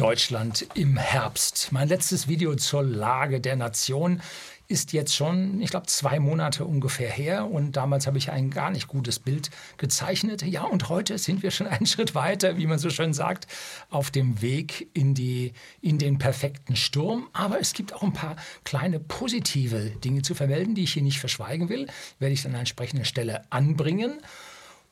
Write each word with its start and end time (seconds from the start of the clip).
Deutschland 0.00 0.66
im 0.72 0.96
Herbst. 0.96 1.72
Mein 1.72 1.86
letztes 1.86 2.26
Video 2.26 2.54
zur 2.54 2.82
Lage 2.82 3.38
der 3.38 3.54
Nation 3.54 4.22
ist 4.66 4.94
jetzt 4.94 5.14
schon, 5.14 5.60
ich 5.60 5.68
glaube, 5.68 5.88
zwei 5.88 6.18
Monate 6.18 6.64
ungefähr 6.64 7.10
her. 7.10 7.50
Und 7.50 7.72
damals 7.72 8.06
habe 8.06 8.16
ich 8.16 8.30
ein 8.30 8.48
gar 8.48 8.70
nicht 8.70 8.88
gutes 8.88 9.18
Bild 9.18 9.50
gezeichnet. 9.76 10.40
Ja, 10.40 10.62
und 10.62 10.88
heute 10.88 11.18
sind 11.18 11.42
wir 11.42 11.50
schon 11.50 11.66
einen 11.66 11.84
Schritt 11.84 12.14
weiter, 12.14 12.56
wie 12.56 12.66
man 12.66 12.78
so 12.78 12.88
schön 12.88 13.12
sagt, 13.12 13.46
auf 13.90 14.10
dem 14.10 14.40
Weg 14.40 14.88
in, 14.94 15.12
die, 15.12 15.52
in 15.82 15.98
den 15.98 16.16
perfekten 16.16 16.76
Sturm. 16.76 17.28
Aber 17.34 17.60
es 17.60 17.74
gibt 17.74 17.92
auch 17.92 18.02
ein 18.02 18.14
paar 18.14 18.36
kleine 18.64 19.00
positive 19.00 19.90
Dinge 20.02 20.22
zu 20.22 20.34
vermelden, 20.34 20.74
die 20.74 20.84
ich 20.84 20.94
hier 20.94 21.02
nicht 21.02 21.20
verschweigen 21.20 21.68
will. 21.68 21.88
Werde 22.18 22.32
ich 22.32 22.42
dann 22.42 22.54
an 22.54 22.60
entsprechender 22.60 23.04
Stelle 23.04 23.42
anbringen. 23.50 24.18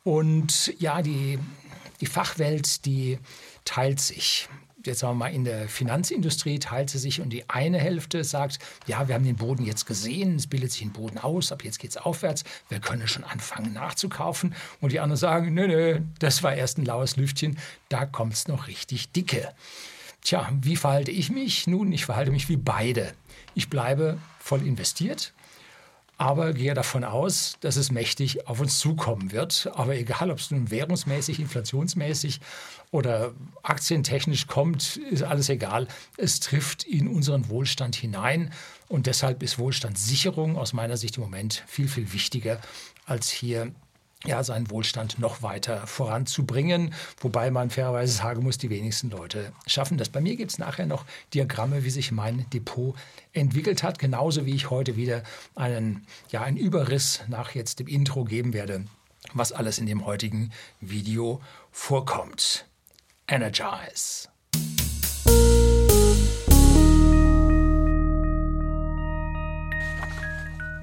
Und 0.05 0.75
ja, 0.79 1.01
die, 1.01 1.39
die 2.03 2.07
Fachwelt, 2.07 2.85
die 2.85 3.19
teilt 3.65 4.01
sich 4.01 4.51
jetzt 4.85 5.01
sagen 5.01 5.15
wir 5.15 5.27
mal, 5.27 5.35
in 5.35 5.45
der 5.45 5.69
Finanzindustrie 5.69 6.59
teilt 6.59 6.91
sie 6.91 6.99
sich 6.99 7.21
und 7.21 7.31
die 7.31 7.49
eine 7.49 7.79
Hälfte 7.79 8.25
sagt, 8.25 8.59
ja, 8.87 9.09
wir 9.09 9.15
haben 9.15 9.25
den 9.25 9.37
Boden 9.37 9.65
jetzt 9.65 9.87
gesehen, 9.87 10.37
es 10.37 10.47
bildet 10.47 10.73
sich 10.73 10.83
ein 10.83 10.93
Boden 10.93 11.19
aus, 11.19 11.53
ab 11.53 11.65
jetzt 11.65 11.79
geht 11.79 11.91
es 11.91 11.97
aufwärts, 11.97 12.45
wir 12.69 12.81
können 12.81 13.09
schon 13.09 13.25
anfangen 13.25 13.73
nachzukaufen. 13.73 14.55
Und 14.81 14.93
die 14.93 15.01
anderen 15.01 15.19
sagen, 15.19 15.55
nö, 15.55 15.67
nö, 15.67 16.01
das 16.19 16.43
war 16.43 16.55
erst 16.55 16.79
ein 16.79 16.85
laues 16.85 17.17
Lüftchen, 17.17 17.59
da 17.89 18.07
kommt 18.07 18.35
es 18.35 18.49
noch 18.49 18.69
richtig 18.69 19.11
dicke. 19.13 19.53
Tja, 20.23 20.49
wie 20.61 20.77
verhalte 20.77 21.11
ich 21.11 21.31
mich? 21.31 21.67
Nun, 21.67 21.93
ich 21.93 22.05
verhalte 22.05 22.31
mich 22.31 22.49
wie 22.49 22.57
beide. 22.57 23.13
Ich 23.55 23.71
bleibe 23.71 24.19
voll 24.39 24.67
investiert, 24.67 25.33
aber 26.19 26.53
gehe 26.53 26.75
davon 26.75 27.05
aus, 27.05 27.57
dass 27.61 27.77
es 27.77 27.93
mächtig 27.93 28.49
auf 28.49 28.61
uns 28.61 28.81
zukommen 28.81 29.31
wird. 29.31 29.71
Aber 29.75 29.95
egal, 29.97 30.33
ob 30.33 30.39
es 30.39 30.51
nun 30.51 30.71
währungsmäßig, 30.71 31.39
inflationsmäßig 31.39 32.41
oder 32.91 33.33
aktientechnisch 33.63 34.49
kommt, 34.49 34.97
ist 34.97 35.23
alles 35.23 35.49
egal. 35.49 35.87
Es 36.17 36.41
trifft 36.41 36.83
in 36.83 37.07
unseren 37.07 37.49
Wohlstand 37.49 37.95
hinein 37.95 38.53
und 38.89 39.07
deshalb 39.07 39.45
ist 39.45 39.61
Wohlstandssicherung 39.61 40.57
aus 40.57 40.73
meiner 40.73 40.97
Sicht 40.97 41.17
im 41.17 41.23
Moment 41.23 41.63
viel, 41.69 41.87
viel 41.87 42.13
wichtiger 42.13 42.61
als 43.07 43.31
hier 43.31 43.73
ja, 44.25 44.43
seinen 44.43 44.71
Wohlstand 44.71 45.19
noch 45.19 45.43
weiter 45.43 45.87
voranzubringen. 45.87 46.93
Wobei 47.21 47.51
man 47.51 47.71
fairerweise 47.71 48.13
sagen 48.13 48.43
muss, 48.43 48.59
die 48.59 48.71
wenigsten 48.71 49.11
Leute 49.11 49.53
schaffen 49.67 49.97
das. 49.97 50.09
Bei 50.09 50.21
mir 50.21 50.37
gibt 50.37 50.51
es 50.51 50.59
nachher 50.59 50.87
noch 50.87 51.05
Diagramme, 51.35 51.85
wie 51.85 51.91
sich 51.91 52.11
mein 52.11 52.49
Depot 52.51 52.97
entwickelt 53.33 53.83
hat, 53.83 53.99
genauso 53.99 54.45
wie 54.45 54.55
ich 54.55 54.71
heute 54.71 54.97
wieder 54.97 55.23
einen, 55.55 56.07
ja, 56.31 56.43
einen 56.43 56.57
Überriss 56.57 57.21
nach 57.29 57.55
jetzt 57.55 57.79
dem 57.79 57.87
Intro 57.87 58.25
geben 58.25 58.53
werde, 58.53 58.85
was 59.35 59.53
alles 59.53 59.79
in 59.79 59.87
dem 59.87 60.05
heutigen 60.05 60.51
Video 60.81 61.41
vorkommt. 61.71 62.67
Energize. 63.29 64.29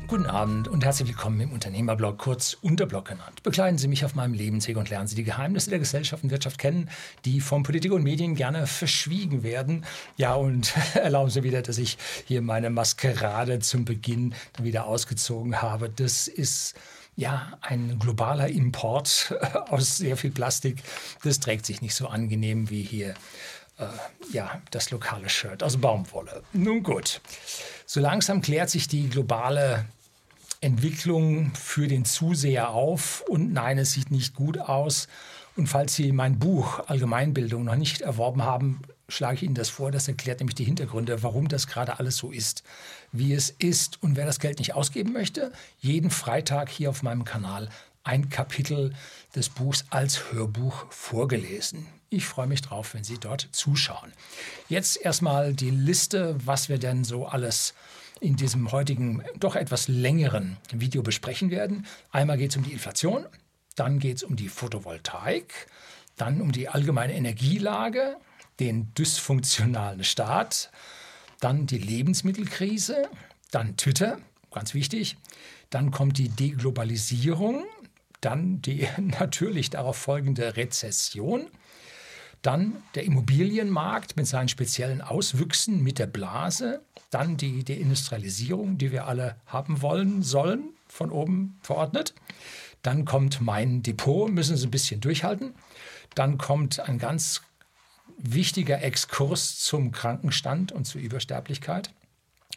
Guten 0.08 0.28
Abend 0.28 0.68
und 0.68 0.86
herzlich 0.86 1.08
willkommen 1.08 1.40
im 1.42 1.52
Unternehmerblog, 1.52 2.20
kurz 2.20 2.56
Unterblog 2.62 3.06
genannt. 3.06 3.42
Begleiten 3.42 3.80
Sie 3.80 3.88
mich 3.88 4.06
auf 4.06 4.14
meinem 4.14 4.36
Lebensweg 4.36 4.78
und 4.78 4.92
lernen 4.92 5.08
Sie 5.08 5.16
die 5.16 5.24
Geheimnisse 5.24 5.72
der 5.72 5.80
Gesellschaft 5.80 6.24
und 6.24 6.30
Wirtschaft 6.30 6.60
kennen, 6.60 6.92
die 7.26 7.42
von 7.42 7.64
Politik 7.64 7.92
und 7.92 8.04
Medien 8.04 8.36
gerne 8.36 8.68
verschwiegen 8.68 9.42
werden. 9.42 9.84
Ja, 10.16 10.36
und 10.36 10.74
erlauben 10.94 11.32
Sie 11.32 11.42
wieder, 11.42 11.64
dass 11.64 11.80
ich 11.80 11.98
hier 12.26 12.44
meine 12.44 12.70
Maskerade 12.70 13.60
zum 13.60 13.84
Beginn 13.84 14.36
wieder 14.62 14.86
ausgezogen 14.86 15.64
habe. 15.64 15.90
Das 15.90 16.28
ist 16.28 16.76
ja, 17.16 17.58
ein 17.62 17.98
globaler 17.98 18.50
Import 18.50 19.34
aus 19.70 19.98
sehr 19.98 20.18
viel 20.18 20.32
Plastik. 20.32 20.84
Das 21.24 21.40
trägt 21.40 21.66
sich 21.66 21.82
nicht 21.82 21.96
so 21.96 22.08
angenehm 22.08 22.70
wie 22.70 22.84
hier 22.84 23.16
äh, 23.80 23.86
ja, 24.32 24.62
das 24.70 24.92
lokale 24.92 25.30
Shirt 25.30 25.64
aus 25.64 25.78
Baumwolle. 25.78 26.44
Nun 26.54 26.84
gut, 26.84 27.22
so 27.88 28.00
langsam 28.00 28.42
klärt 28.42 28.70
sich 28.70 28.88
die 28.88 29.10
globale 29.10 29.86
Entwicklung 30.62 31.54
für 31.54 31.88
den 31.88 32.06
Zuseher 32.06 32.70
auf 32.70 33.22
und 33.28 33.54
nein, 33.54 33.78
es 33.78 33.92
sieht 33.92 34.12
nicht 34.12 34.34
gut 34.34 34.58
aus. 34.58 35.08
Und 35.56 35.68
falls 35.68 35.96
Sie 35.96 36.12
mein 36.12 36.38
Buch 36.38 36.82
Allgemeinbildung 36.88 37.64
noch 37.64 37.76
nicht 37.76 38.02
erworben 38.02 38.44
haben, 38.44 38.82
schlage 39.08 39.36
ich 39.36 39.44
Ihnen 39.44 39.56
das 39.56 39.70
vor. 39.70 39.92
Das 39.92 40.08
erklärt 40.08 40.40
nämlich 40.40 40.56
die 40.56 40.66
Hintergründe, 40.66 41.24
warum 41.24 41.48
das 41.48 41.68
gerade 41.68 42.00
alles 42.00 42.18
so 42.18 42.32
ist, 42.32 42.64
wie 43.12 43.34
es 43.34 43.52
ist. 43.52 44.02
Und 44.04 44.18
wer 44.18 44.26
das 44.26 44.40
Geld 44.40 44.60
nicht 44.60 44.74
ausgeben 44.74 45.14
möchte, 45.14 45.54
jeden 45.80 46.10
Freitag 46.10 46.70
hier 46.70 46.90
auf 46.90 47.04
meinem 47.04 47.24
Kanal 47.24 47.70
ein 48.04 48.30
Kapitel 48.30 48.94
des 49.36 49.50
Buchs 49.50 49.86
als 49.90 50.32
Hörbuch 50.32 50.86
vorgelesen. 50.92 51.88
Ich 52.10 52.26
freue 52.26 52.48
mich 52.48 52.62
drauf, 52.62 52.94
wenn 52.94 53.04
Sie 53.04 53.18
dort 53.18 53.50
zuschauen. 53.52 54.14
Jetzt 54.70 54.98
erstmal 54.98 55.54
die 55.54 55.72
Liste, 55.72 56.36
was 56.46 56.70
wir 56.70 56.78
denn 56.78 57.04
so 57.04 57.26
alles 57.26 57.74
in 58.20 58.36
diesem 58.36 58.72
heutigen 58.72 59.24
doch 59.40 59.56
etwas 59.56 59.88
längeren 59.88 60.58
Video 60.72 61.04
besprechen 61.04 61.52
werden. 61.52 61.86
Einmal 62.12 62.38
geht 62.38 62.52
es 62.52 62.58
um 62.58 62.64
die 62.64 62.72
Inflation, 62.72 63.26
dann 63.76 64.00
geht 64.00 64.18
es 64.18 64.24
um 64.24 64.36
die 64.36 64.50
Photovoltaik, 64.50 65.68
dann 66.16 66.42
um 66.42 66.52
die 66.52 66.70
allgemeine 66.70 67.14
Energielage, 67.14 68.18
den 68.60 68.94
dysfunktionalen 68.94 70.04
Staat, 70.04 70.72
dann 71.42 71.68
die 71.68 71.78
Lebensmittelkrise, 71.78 73.10
dann 73.52 73.76
Twitter, 73.76 74.20
ganz 74.52 74.74
wichtig, 74.74 75.18
dann 75.70 75.92
kommt 75.92 76.18
die 76.18 76.30
Deglobalisierung, 76.30 77.66
dann 78.22 78.62
die 78.62 78.88
natürlich 78.98 79.70
darauf 79.70 79.98
folgende 79.98 80.56
Rezession, 80.56 81.50
dann 82.46 82.84
der 82.94 83.06
Immobilienmarkt 83.06 84.18
mit 84.18 84.28
seinen 84.28 84.50
speziellen 84.50 85.02
Auswüchsen, 85.02 85.82
mit 85.82 85.98
der 85.98 86.06
Blase, 86.06 86.82
dann 87.10 87.38
die 87.38 87.64
Deindustrialisierung, 87.64 88.78
die 88.78 88.92
wir 88.92 89.08
alle 89.08 89.38
haben 89.48 89.82
wollen, 89.82 90.22
sollen, 90.22 90.70
von 90.88 91.12
oben 91.12 91.58
verordnet. 91.62 92.14
Dann 92.84 93.04
kommt 93.04 93.42
mein 93.42 93.82
Depot, 93.82 94.32
müssen 94.32 94.58
Sie 94.58 94.68
ein 94.68 94.72
bisschen 94.72 95.02
durchhalten. 95.02 95.56
Dann 96.14 96.38
kommt 96.38 96.80
ein 96.80 97.00
ganz 97.00 97.42
wichtiger 98.18 98.82
Exkurs 98.82 99.58
zum 99.60 99.92
Krankenstand 99.92 100.72
und 100.72 100.86
zur 100.86 101.02
Übersterblichkeit. 101.02 101.92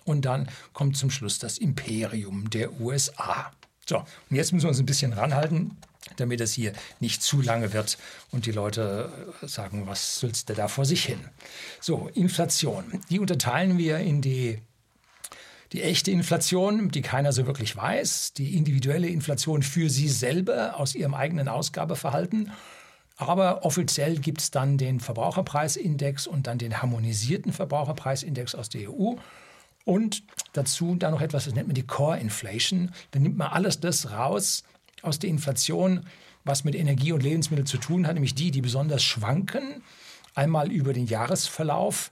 Und 0.04 0.27
dann 0.27 0.48
kommt 0.75 0.97
zum 0.97 1.10
Schluss 1.10 1.38
das 1.38 1.56
Imperium 1.56 2.50
der 2.50 2.78
USA. 2.81 3.53
So, 3.87 3.98
und 3.98 4.37
jetzt 4.37 4.53
müssen 4.53 4.66
wir 4.66 4.71
uns 4.71 4.78
ein 4.78 4.87
bisschen 4.87 5.15
ranhalten, 5.15 5.78
damit 6.17 6.41
es 6.41 6.53
hier 6.53 6.73
nicht 7.01 7.23
zu 7.23 7.41
lange 7.41 7.73
wird 7.73 7.99
und 8.31 8.47
die 8.47 8.53
Leute 8.53 9.13
sagen, 9.43 9.87
was 9.87 10.21
sülzt 10.21 10.49
der 10.49 10.57
da 10.57 10.69
vor 10.69 10.85
sich 10.85 11.05
hin. 11.05 11.21
So, 11.81 12.11
Inflation. 12.15 12.85
Die 13.11 13.21
unterteilen 13.21 13.79
wir 13.79 13.99
in 13.99 14.21
die 14.21 14.59
die 15.73 15.83
echte 15.83 16.11
Inflation, 16.11 16.91
die 16.91 17.03
keiner 17.03 17.31
so 17.31 17.47
wirklich 17.47 17.77
weiß, 17.77 18.33
die 18.33 18.57
individuelle 18.57 19.09
Inflation 19.09 19.63
für 19.63 19.91
sie 19.91 20.09
selber 20.09 20.81
aus 20.81 20.95
ihrem 20.95 21.13
eigenen 21.13 21.47
Ausgabeverhalten 21.47 22.51
aber 23.19 23.65
offiziell 23.65 24.17
gibt 24.17 24.41
es 24.41 24.53
dann 24.53 24.79
den 24.79 25.01
Verbraucherpreisindex 25.01 26.29
und 26.29 26.47
dann 26.47 26.57
den 26.57 26.81
harmonisierten 26.81 27.53
Verbraucherpreisindex 27.53 28.55
aus 28.55 28.69
der 28.69 28.89
EU. 28.89 29.15
Und 29.85 30.23
dazu 30.53 30.95
dann 30.95 31.13
noch 31.13 31.21
etwas, 31.21 31.47
das 31.47 31.55
nennt 31.55 31.67
man 31.67 31.75
die 31.75 31.87
Core 31.87 32.21
Inflation. 32.21 32.93
Da 33.11 33.19
nimmt 33.19 33.37
man 33.37 33.49
alles 33.49 33.81
das 33.81 34.13
raus 34.13 34.63
aus 35.03 35.19
der 35.19 35.31
Inflation, 35.31 36.06
was 36.44 36.64
mit 36.64 36.75
Energie 36.75 37.12
und 37.12 37.22
Lebensmitteln 37.22 37.66
zu 37.66 37.78
tun 37.78 38.06
hat, 38.06 38.14
nämlich 38.14 38.34
die, 38.34 38.50
die 38.50 38.60
besonders 38.60 39.03
schwanken. 39.03 39.82
Einmal 40.34 40.70
über 40.70 40.92
den 40.92 41.06
Jahresverlauf, 41.06 42.10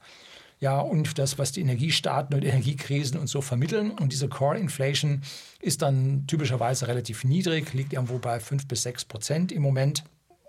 ja, 0.58 0.80
und 0.80 1.18
das, 1.18 1.38
was 1.38 1.52
die 1.52 1.60
Energiestaaten 1.60 2.34
und 2.34 2.42
Energiekrisen 2.42 3.20
und 3.20 3.26
so 3.26 3.42
vermitteln. 3.42 3.90
Und 3.90 4.12
diese 4.12 4.28
Core 4.28 4.58
Inflation 4.58 5.22
ist 5.60 5.82
dann 5.82 6.26
typischerweise 6.26 6.88
relativ 6.88 7.24
niedrig, 7.24 7.74
liegt 7.74 7.92
irgendwo 7.92 8.18
bei 8.18 8.40
5 8.40 8.66
bis 8.66 8.82
6 8.82 9.04
Prozent 9.04 9.52
im 9.52 9.62
Moment 9.62 10.02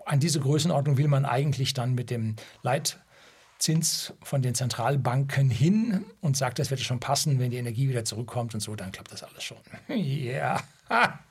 an 0.08 0.20
diese 0.20 0.40
Größenordnung 0.40 0.96
will 0.96 1.08
man 1.08 1.24
eigentlich 1.24 1.74
dann 1.74 1.94
mit 1.94 2.10
dem 2.10 2.36
Leitzins 2.62 4.14
von 4.22 4.42
den 4.42 4.54
Zentralbanken 4.54 5.50
hin 5.50 6.04
und 6.20 6.36
sagt, 6.36 6.58
das 6.58 6.70
wird 6.70 6.80
schon 6.80 7.00
passen, 7.00 7.38
wenn 7.38 7.50
die 7.50 7.58
Energie 7.58 7.88
wieder 7.88 8.04
zurückkommt 8.04 8.54
und 8.54 8.60
so, 8.60 8.74
dann 8.74 8.90
klappt 8.90 9.12
das 9.12 9.22
alles 9.22 9.44
schon. 9.44 9.58
Ja, 9.88 10.60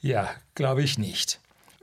ja, 0.00 0.30
glaube 0.54 0.82
ich 0.82 0.98
nicht. 0.98 1.40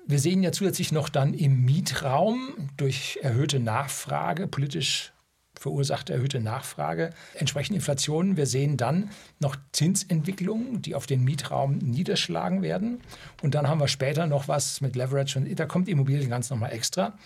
Wir 0.08 0.20
sehen 0.20 0.44
ja 0.44 0.52
zusätzlich 0.52 0.92
noch 0.92 1.10
dann 1.10 1.34
im 1.34 1.64
Mietraum 1.64 2.70
durch 2.78 3.20
erhöhte 3.22 3.60
Nachfrage, 3.60 4.48
politisch 4.48 5.14
verursacht 5.62 6.10
erhöhte 6.10 6.40
Nachfrage, 6.40 7.12
entsprechende 7.36 7.78
Inflation. 7.78 8.36
Wir 8.36 8.48
sehen 8.48 8.78
dann 8.78 9.12
noch 9.40 9.56
Zinsentwicklungen, 9.72 10.82
die 10.82 10.96
auf 10.96 11.06
den 11.06 11.24
Mietraum 11.24 11.78
niederschlagen 11.78 12.64
werden. 12.64 13.02
Und 13.44 13.54
dann 13.54 13.68
haben 13.68 13.80
wir 13.80 13.88
später 13.88 14.26
noch 14.26 14.48
was 14.48 14.82
mit 14.82 14.96
Leverage 14.96 15.38
und 15.38 15.60
da 15.60 15.66
kommt 15.68 15.88
Immobilien 15.88 16.30
ganz 16.30 16.50
nochmal 16.50 16.74
extra. 16.74 17.18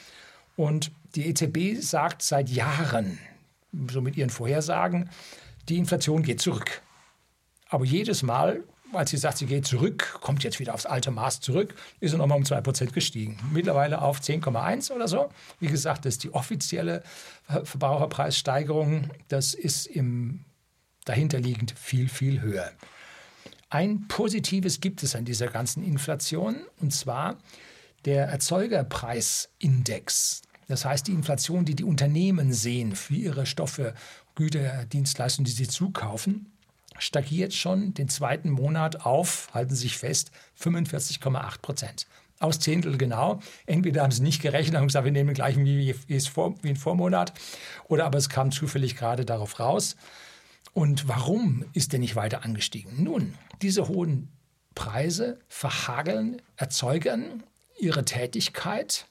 Und 0.57 0.91
die 1.15 1.27
EZB 1.27 1.81
sagt 1.81 2.21
seit 2.21 2.49
Jahren, 2.49 3.19
so 3.89 4.01
mit 4.01 4.17
ihren 4.17 4.29
Vorhersagen, 4.29 5.09
die 5.69 5.77
Inflation 5.77 6.21
geht 6.21 6.41
zurück. 6.41 6.81
Aber 7.69 7.85
jedes 7.85 8.21
Mal 8.21 8.63
als 8.93 9.11
sie 9.11 9.17
sagt, 9.17 9.37
sie 9.37 9.45
geht 9.45 9.65
zurück, 9.65 10.19
kommt 10.21 10.43
jetzt 10.43 10.59
wieder 10.59 10.73
aufs 10.73 10.85
alte 10.85 11.11
Maß 11.11 11.41
zurück, 11.41 11.75
ist 11.99 12.11
sie 12.11 12.17
nochmal 12.17 12.37
um 12.37 12.43
2% 12.43 12.91
gestiegen. 12.91 13.37
Mittlerweile 13.51 14.01
auf 14.01 14.19
10,1 14.19 14.91
oder 14.91 15.07
so. 15.07 15.29
Wie 15.59 15.67
gesagt, 15.67 16.05
das 16.05 16.15
ist 16.15 16.23
die 16.23 16.33
offizielle 16.33 17.03
Verbraucherpreissteigerung. 17.63 19.09
Das 19.27 19.53
ist 19.53 19.87
im 19.87 20.45
dahinterliegend 21.05 21.73
viel, 21.77 22.09
viel 22.09 22.41
höher. 22.41 22.71
Ein 23.69 24.07
Positives 24.07 24.81
gibt 24.81 25.03
es 25.03 25.15
an 25.15 25.25
dieser 25.25 25.47
ganzen 25.47 25.83
Inflation, 25.83 26.57
und 26.79 26.93
zwar 26.93 27.37
der 28.05 28.27
Erzeugerpreisindex. 28.27 30.43
Das 30.67 30.85
heißt, 30.85 31.07
die 31.07 31.11
Inflation, 31.11 31.65
die 31.65 31.75
die 31.75 31.83
Unternehmen 31.83 32.53
sehen 32.53 32.95
für 32.95 33.15
ihre 33.15 33.45
Stoffe, 33.45 33.93
Güter, 34.35 34.85
Dienstleistungen, 34.85 35.45
die 35.45 35.51
sie 35.51 35.67
zukaufen, 35.67 36.53
stagniert 36.97 37.53
schon 37.53 37.93
den 37.93 38.09
zweiten 38.09 38.49
Monat 38.49 39.05
auf, 39.05 39.49
halten 39.53 39.75
Sie 39.75 39.83
sich 39.83 39.97
fest, 39.97 40.31
45,8 40.61 41.61
Prozent. 41.61 42.07
Aus 42.39 42.59
Zehntel 42.59 42.97
genau. 42.97 43.39
Entweder 43.65 44.03
haben 44.03 44.11
sie 44.11 44.21
nicht 44.21 44.41
gerechnet 44.41 44.81
und 44.81 44.87
gesagt, 44.87 45.05
wir 45.05 45.11
nehmen 45.11 45.33
gleich 45.33 45.57
wie, 45.57 45.95
wie, 46.07 46.19
vor, 46.19 46.55
wie 46.61 46.69
ein 46.69 46.75
Vormonat, 46.75 47.33
oder 47.87 48.05
aber 48.05 48.17
es 48.17 48.27
kam 48.27 48.51
zufällig 48.51 48.97
gerade 48.97 49.23
darauf 49.23 49.59
raus. 49.59 49.95
Und 50.73 51.07
warum 51.07 51.63
ist 51.71 51.93
der 51.93 51.99
nicht 51.99 52.17
weiter 52.17 52.43
angestiegen? 52.43 53.01
Nun, 53.01 53.33
diese 53.61 53.87
hohen 53.87 54.27
Preise 54.75 55.39
verhageln 55.47 56.41
Erzeugern 56.57 57.43
ihre 57.79 58.03
Tätigkeit 58.03 59.07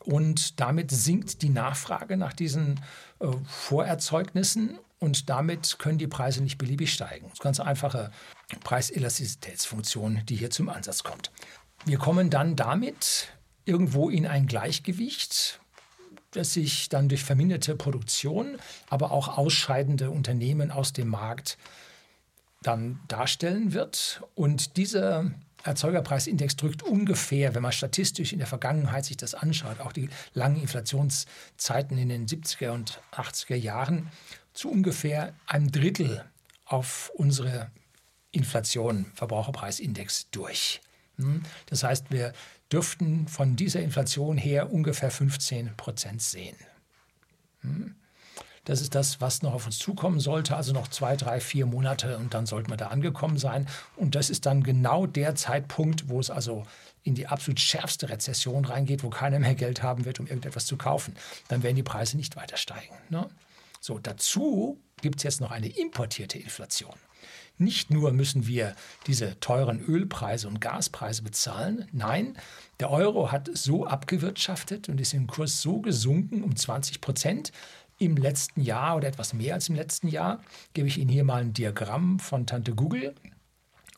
und 0.00 0.58
damit 0.60 0.90
sinkt 0.90 1.42
die 1.42 1.50
Nachfrage 1.50 2.16
nach 2.16 2.32
diesen 2.32 2.80
äh, 3.20 3.26
Vorerzeugnissen 3.46 4.78
und 5.02 5.28
damit 5.28 5.80
können 5.80 5.98
die 5.98 6.06
Preise 6.06 6.44
nicht 6.44 6.58
beliebig 6.58 6.92
steigen. 6.92 7.24
Das 7.24 7.32
ist 7.32 7.40
eine 7.40 7.44
ganz 7.44 7.60
einfache 7.60 8.12
Preiselasticitätsfunktion, 8.62 10.22
die 10.28 10.36
hier 10.36 10.50
zum 10.50 10.68
Ansatz 10.68 11.02
kommt. 11.02 11.32
Wir 11.84 11.98
kommen 11.98 12.30
dann 12.30 12.54
damit 12.54 13.28
irgendwo 13.64 14.10
in 14.10 14.28
ein 14.28 14.46
Gleichgewicht, 14.46 15.58
das 16.30 16.52
sich 16.52 16.88
dann 16.88 17.08
durch 17.08 17.24
verminderte 17.24 17.74
Produktion, 17.74 18.58
aber 18.88 19.10
auch 19.10 19.36
ausscheidende 19.36 20.10
Unternehmen 20.10 20.70
aus 20.70 20.92
dem 20.92 21.08
Markt 21.08 21.58
dann 22.62 23.00
darstellen 23.08 23.72
wird. 23.72 24.22
Und 24.36 24.76
dieser 24.76 25.32
Erzeugerpreisindex 25.64 26.54
drückt 26.54 26.84
ungefähr, 26.84 27.56
wenn 27.56 27.62
man 27.62 27.72
statistisch 27.72 28.32
in 28.32 28.38
der 28.38 28.48
Vergangenheit 28.48 29.04
sich 29.04 29.16
das 29.16 29.34
anschaut, 29.34 29.80
auch 29.80 29.92
die 29.92 30.10
langen 30.32 30.60
Inflationszeiten 30.60 31.98
in 31.98 32.08
den 32.08 32.26
70er 32.26 32.70
und 32.70 33.00
80er 33.12 33.56
Jahren, 33.56 34.08
zu 34.52 34.70
ungefähr 34.70 35.34
einem 35.46 35.70
Drittel 35.70 36.24
auf 36.64 37.10
unsere 37.14 37.70
Inflation, 38.30 39.06
Verbraucherpreisindex 39.14 40.30
durch. 40.30 40.80
Hm? 41.16 41.42
Das 41.66 41.84
heißt, 41.84 42.10
wir 42.10 42.32
dürften 42.72 43.28
von 43.28 43.56
dieser 43.56 43.80
Inflation 43.80 44.38
her 44.38 44.72
ungefähr 44.72 45.10
15 45.10 45.76
Prozent 45.76 46.22
sehen. 46.22 46.56
Hm? 47.60 47.94
Das 48.64 48.80
ist 48.80 48.94
das, 48.94 49.20
was 49.20 49.42
noch 49.42 49.54
auf 49.54 49.66
uns 49.66 49.78
zukommen 49.78 50.20
sollte. 50.20 50.54
Also 50.56 50.72
noch 50.72 50.86
zwei, 50.86 51.16
drei, 51.16 51.40
vier 51.40 51.66
Monate 51.66 52.16
und 52.18 52.32
dann 52.32 52.46
sollten 52.46 52.70
wir 52.70 52.76
da 52.76 52.88
angekommen 52.88 53.36
sein. 53.36 53.66
Und 53.96 54.14
das 54.14 54.30
ist 54.30 54.46
dann 54.46 54.62
genau 54.62 55.06
der 55.06 55.34
Zeitpunkt, 55.34 56.08
wo 56.08 56.20
es 56.20 56.30
also 56.30 56.64
in 57.02 57.16
die 57.16 57.26
absolut 57.26 57.58
schärfste 57.58 58.08
Rezession 58.08 58.64
reingeht, 58.64 59.02
wo 59.02 59.10
keiner 59.10 59.40
mehr 59.40 59.56
Geld 59.56 59.82
haben 59.82 60.04
wird, 60.04 60.20
um 60.20 60.26
irgendetwas 60.28 60.66
zu 60.66 60.76
kaufen. 60.76 61.14
Dann 61.48 61.64
werden 61.64 61.74
die 61.74 61.82
Preise 61.82 62.16
nicht 62.16 62.36
weiter 62.36 62.56
steigen. 62.56 62.94
Ne? 63.10 63.28
So, 63.84 63.98
dazu 63.98 64.80
gibt 65.00 65.16
es 65.16 65.22
jetzt 65.24 65.40
noch 65.40 65.50
eine 65.50 65.66
importierte 65.66 66.38
Inflation. 66.38 66.94
Nicht 67.58 67.90
nur 67.90 68.12
müssen 68.12 68.46
wir 68.46 68.76
diese 69.08 69.40
teuren 69.40 69.80
Ölpreise 69.80 70.46
und 70.46 70.60
Gaspreise 70.60 71.22
bezahlen, 71.22 71.88
nein, 71.90 72.38
der 72.78 72.90
Euro 72.92 73.32
hat 73.32 73.50
so 73.52 73.84
abgewirtschaftet 73.84 74.88
und 74.88 75.00
ist 75.00 75.14
im 75.14 75.26
Kurs 75.26 75.62
so 75.62 75.80
gesunken 75.80 76.44
um 76.44 76.54
20 76.54 77.00
Prozent, 77.00 77.50
im 77.98 78.16
letzten 78.16 78.60
Jahr 78.60 78.96
oder 78.96 79.08
etwas 79.08 79.32
mehr 79.32 79.54
als 79.54 79.68
im 79.68 79.74
letzten 79.74 80.06
Jahr, 80.06 80.40
gebe 80.74 80.86
ich 80.86 80.98
Ihnen 80.98 81.10
hier 81.10 81.24
mal 81.24 81.40
ein 81.40 81.52
Diagramm 81.52 82.20
von 82.20 82.46
Tante 82.46 82.76
Google. 82.76 83.16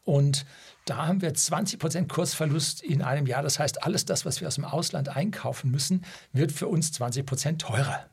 Und 0.05 0.47
da 0.87 1.07
haben 1.07 1.21
wir 1.21 1.35
20% 1.35 2.09
Kursverlust 2.09 2.83
in 2.83 3.03
einem 3.03 3.27
Jahr. 3.27 3.43
Das 3.43 3.59
heißt, 3.59 3.83
alles 3.83 4.07
das, 4.07 4.25
was 4.25 4.41
wir 4.41 4.49
aus 4.49 4.55
dem 4.55 4.65
Ausland 4.65 5.11
einkaufen 5.11 5.71
müssen, 5.71 6.07
wird 6.33 6.53
für 6.53 6.69
uns 6.69 6.91
20% 6.99 7.59
teurer. 7.59 8.07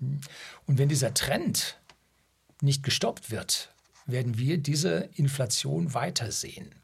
Und 0.00 0.78
wenn 0.78 0.88
dieser 0.88 1.14
Trend 1.14 1.78
nicht 2.60 2.82
gestoppt 2.82 3.30
wird, 3.30 3.70
werden 4.06 4.38
wir 4.38 4.58
diese 4.58 5.08
Inflation 5.14 5.94
weitersehen. 5.94 6.74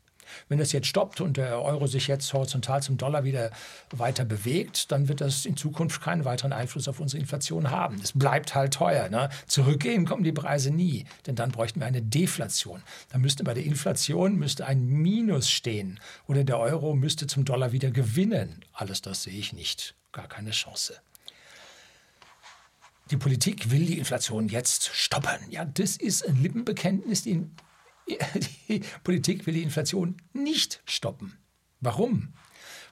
Wenn 0.49 0.59
das 0.59 0.73
jetzt 0.73 0.87
stoppt 0.87 1.21
und 1.21 1.37
der 1.37 1.61
Euro 1.61 1.87
sich 1.87 2.07
jetzt 2.07 2.33
horizontal 2.33 2.83
zum 2.83 2.97
Dollar 2.97 3.25
wieder 3.25 3.51
weiter 3.91 4.25
bewegt, 4.25 4.93
dann 4.93 5.09
wird 5.09 5.21
das 5.21 5.45
in 5.45 5.57
Zukunft 5.57 6.01
keinen 6.01 6.25
weiteren 6.25 6.53
Einfluss 6.53 6.89
auf 6.89 7.01
unsere 7.01 7.21
Inflation 7.21 7.71
haben. 7.71 8.01
Es 8.03 8.13
bleibt 8.13 8.55
halt 8.55 8.75
teuer. 8.75 9.09
Ne? 9.09 9.29
Zurückgehen 9.47 10.07
kommen 10.07 10.25
die 10.25 10.33
Preise 10.33 10.71
nie, 10.71 11.05
denn 11.27 11.35
dann 11.35 11.51
bräuchten 11.51 11.81
wir 11.81 11.87
eine 11.87 12.03
Deflation. 12.03 12.83
Dann 13.11 13.21
müsste 13.21 13.45
bei 13.45 13.55
der 13.55 13.65
Inflation 13.65 14.37
müsste 14.37 14.67
ein 14.67 14.87
Minus 14.87 15.51
stehen 15.51 16.01
oder 16.27 16.45
der 16.45 16.59
Euro 16.59 16.95
müsste 16.95 17.27
zum 17.27 17.45
Dollar 17.45 17.73
wieder 17.73 17.91
gewinnen. 17.91 18.65
Alles 18.73 19.03
das 19.03 19.25
sehe 19.25 19.39
ich 19.39 19.53
nicht. 19.53 19.95
Gar 20.13 20.29
keine 20.29 20.51
Chance. 20.51 20.95
Die 23.11 23.17
Politik 23.17 23.71
will 23.71 23.87
die 23.87 23.99
Inflation 23.99 24.49
jetzt 24.49 24.91
stoppen. 24.95 25.51
Ja, 25.51 25.65
das 25.65 25.97
ist 25.97 26.27
ein 26.27 26.41
Lippenbekenntnis, 26.41 27.23
die 27.23 27.47
die 28.69 28.83
Politik 29.05 29.47
will 29.47 29.55
die 29.55 29.63
Inflation 29.63 30.17
nicht 30.33 30.83
stoppen. 30.85 31.39
Warum? 31.81 32.35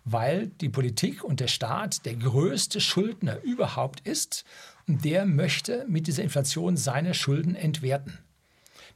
Weil 0.05 0.49
die 0.49 0.69
Politik 0.69 1.23
und 1.23 1.41
der 1.41 1.49
Staat 1.49 2.07
der 2.07 2.15
größte 2.15 2.81
Schuldner 2.81 3.41
überhaupt 3.43 4.01
ist 4.01 4.45
und 4.87 5.05
der 5.05 5.27
möchte 5.27 5.85
mit 5.89 6.07
dieser 6.07 6.23
Inflation 6.23 6.77
seine 6.77 7.15
Schulden 7.15 7.55
entwerten. 7.55 8.19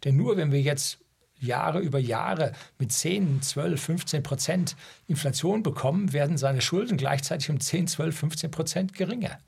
Denn 0.05 0.17
nur 0.17 0.37
wenn 0.37 0.53
wir 0.53 0.61
jetzt 0.61 0.99
Jahre 1.39 1.81
über 1.81 1.99
Jahre 1.99 2.53
mit 2.79 2.93
10, 2.93 3.43
12, 3.43 3.81
15 3.81 4.23
Prozent 4.23 4.77
Inflation 5.07 5.63
bekommen, 5.63 6.13
werden 6.13 6.39
seine 6.39 6.61
Schulden 6.61 6.97
gleichzeitig 6.97 7.51
um 7.51 7.61
10, 7.61 7.89
12, 7.89 8.17
15 8.17 8.51
Prozent 8.51 8.95
geringer. 8.95 9.39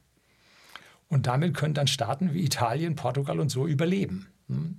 Und 1.09 1.27
damit 1.27 1.55
können 1.55 1.75
dann 1.75 1.87
Staaten 1.87 2.35
wie 2.35 2.45
Italien, 2.45 2.97
Portugal 2.97 3.41
und 3.41 3.51
so 3.51 3.67
überleben. 3.67 4.29
Hm? 4.49 4.77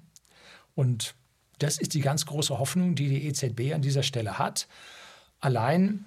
Und 0.76 1.16
das 1.60 1.78
ist 1.78 1.94
die 1.94 2.02
ganz 2.02 2.26
große 2.26 2.60
Hoffnung, 2.60 2.96
die 2.96 3.08
die 3.08 3.28
EZB 3.28 3.74
an 3.74 3.82
dieser 3.82 4.04
Stelle 4.04 4.38
hat. 4.38 4.68
Allein 5.40 6.06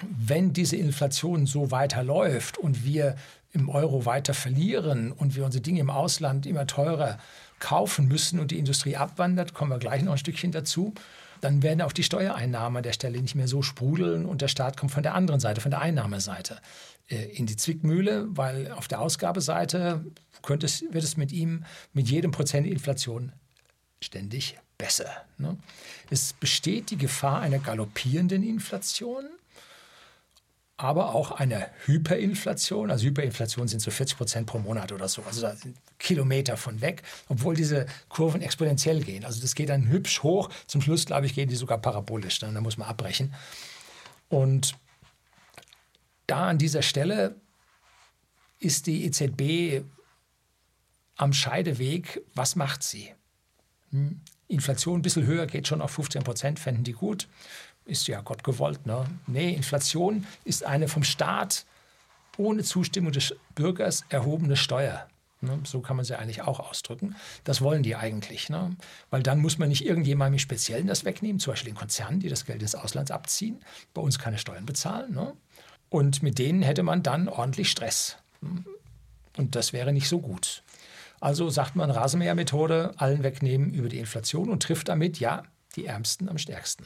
wenn 0.00 0.52
diese 0.52 0.76
Inflation 0.76 1.46
so 1.46 1.70
weiterläuft 1.70 2.58
und 2.58 2.84
wir 2.84 3.16
im 3.52 3.68
Euro 3.68 4.06
weiter 4.06 4.34
verlieren 4.34 5.12
und 5.12 5.36
wir 5.36 5.44
unsere 5.44 5.62
Dinge 5.62 5.80
im 5.80 5.90
Ausland 5.90 6.46
immer 6.46 6.66
teurer 6.66 7.18
kaufen 7.58 8.08
müssen 8.08 8.40
und 8.40 8.50
die 8.50 8.58
Industrie 8.58 8.96
abwandert, 8.96 9.52
kommen 9.54 9.70
wir 9.70 9.78
gleich 9.78 10.02
noch 10.02 10.12
ein 10.12 10.18
Stückchen 10.18 10.52
dazu, 10.52 10.94
dann 11.42 11.62
werden 11.62 11.82
auch 11.82 11.92
die 11.92 12.04
Steuereinnahmen 12.04 12.78
an 12.78 12.82
der 12.84 12.92
Stelle 12.92 13.20
nicht 13.20 13.34
mehr 13.34 13.48
so 13.48 13.62
sprudeln 13.62 14.24
und 14.26 14.40
der 14.40 14.48
Staat 14.48 14.76
kommt 14.76 14.92
von 14.92 15.02
der 15.02 15.14
anderen 15.14 15.40
Seite, 15.40 15.60
von 15.60 15.72
der 15.72 15.80
Einnahmeseite 15.80 16.60
äh, 17.08 17.24
in 17.36 17.46
die 17.46 17.56
Zwickmühle, 17.56 18.26
weil 18.30 18.70
auf 18.70 18.86
der 18.86 19.00
Ausgabeseite 19.00 20.04
könnte 20.42 20.66
es, 20.66 20.84
wird 20.90 21.02
es 21.02 21.16
mit 21.16 21.32
ihm 21.32 21.64
mit 21.92 22.08
jedem 22.08 22.30
Prozent 22.30 22.66
Inflation 22.66 23.32
ständig 24.00 24.56
besser. 24.78 25.10
Ne? 25.36 25.58
Es 26.10 26.32
besteht 26.32 26.90
die 26.90 26.96
Gefahr 26.96 27.40
einer 27.40 27.58
galoppierenden 27.58 28.44
Inflation, 28.44 29.28
aber 30.82 31.14
auch 31.14 31.30
einer 31.30 31.68
Hyperinflation. 31.86 32.90
Also 32.90 33.04
Hyperinflation 33.06 33.68
sind 33.68 33.80
so 33.80 33.92
40 33.92 34.16
Prozent 34.16 34.46
pro 34.48 34.58
Monat 34.58 34.90
oder 34.90 35.08
so. 35.08 35.22
Also 35.22 35.40
da 35.40 35.54
sind 35.54 35.76
Kilometer 36.00 36.56
von 36.56 36.80
weg, 36.80 37.02
obwohl 37.28 37.54
diese 37.54 37.86
Kurven 38.08 38.42
exponentiell 38.42 39.00
gehen. 39.00 39.24
Also 39.24 39.40
das 39.40 39.54
geht 39.54 39.68
dann 39.68 39.88
hübsch 39.88 40.24
hoch. 40.24 40.50
Zum 40.66 40.82
Schluss, 40.82 41.06
glaube 41.06 41.26
ich, 41.26 41.34
gehen 41.34 41.48
die 41.48 41.54
sogar 41.54 41.78
parabolisch. 41.78 42.40
Dann, 42.40 42.52
dann 42.52 42.64
muss 42.64 42.78
man 42.78 42.88
abbrechen. 42.88 43.32
Und 44.28 44.74
da 46.26 46.48
an 46.48 46.58
dieser 46.58 46.82
Stelle 46.82 47.36
ist 48.58 48.88
die 48.88 49.04
EZB 49.04 49.84
am 51.14 51.32
Scheideweg. 51.32 52.22
Was 52.34 52.56
macht 52.56 52.82
sie? 52.82 53.12
Hm? 53.90 54.20
Inflation 54.48 54.98
ein 54.98 55.02
bisschen 55.02 55.26
höher 55.26 55.46
geht 55.46 55.68
schon 55.68 55.80
auf 55.80 55.92
15 55.92 56.24
Prozent, 56.24 56.58
fänden 56.58 56.82
die 56.82 56.92
gut. 56.92 57.28
Ist 57.84 58.06
ja 58.06 58.20
Gott 58.20 58.44
gewollt. 58.44 58.86
Ne? 58.86 59.04
Nee, 59.26 59.52
Inflation 59.52 60.26
ist 60.44 60.64
eine 60.64 60.88
vom 60.88 61.04
Staat 61.04 61.66
ohne 62.36 62.62
Zustimmung 62.62 63.12
des 63.12 63.34
Bürgers 63.54 64.04
erhobene 64.08 64.56
Steuer. 64.56 65.08
Ne? 65.40 65.58
So 65.64 65.80
kann 65.80 65.96
man 65.96 66.04
sie 66.04 66.18
eigentlich 66.18 66.42
auch 66.42 66.60
ausdrücken. 66.60 67.16
Das 67.44 67.60
wollen 67.60 67.82
die 67.82 67.96
eigentlich. 67.96 68.48
Ne? 68.48 68.76
Weil 69.10 69.22
dann 69.22 69.40
muss 69.40 69.58
man 69.58 69.68
nicht 69.68 69.84
irgendjemandem 69.84 70.38
Speziellen 70.38 70.86
das 70.86 71.04
wegnehmen, 71.04 71.40
zum 71.40 71.52
Beispiel 71.52 71.72
den 71.72 71.78
Konzernen, 71.78 72.20
die 72.20 72.28
das 72.28 72.46
Geld 72.46 72.62
ins 72.62 72.74
Ausland 72.74 73.10
abziehen, 73.10 73.60
bei 73.92 74.00
uns 74.00 74.18
keine 74.18 74.38
Steuern 74.38 74.66
bezahlen. 74.66 75.12
Ne? 75.12 75.34
Und 75.90 76.22
mit 76.22 76.38
denen 76.38 76.62
hätte 76.62 76.82
man 76.82 77.02
dann 77.02 77.28
ordentlich 77.28 77.70
Stress. 77.70 78.16
Und 79.36 79.54
das 79.56 79.72
wäre 79.72 79.92
nicht 79.92 80.08
so 80.08 80.20
gut. 80.20 80.62
Also 81.20 81.50
sagt 81.50 81.76
man 81.76 81.90
Rasenmähermethode, 81.90 82.94
allen 82.96 83.22
wegnehmen 83.22 83.74
über 83.74 83.88
die 83.88 83.98
Inflation 83.98 84.50
und 84.50 84.62
trifft 84.62 84.88
damit, 84.88 85.20
ja, 85.20 85.44
die 85.76 85.86
Ärmsten 85.86 86.28
am 86.28 86.38
stärksten. 86.38 86.84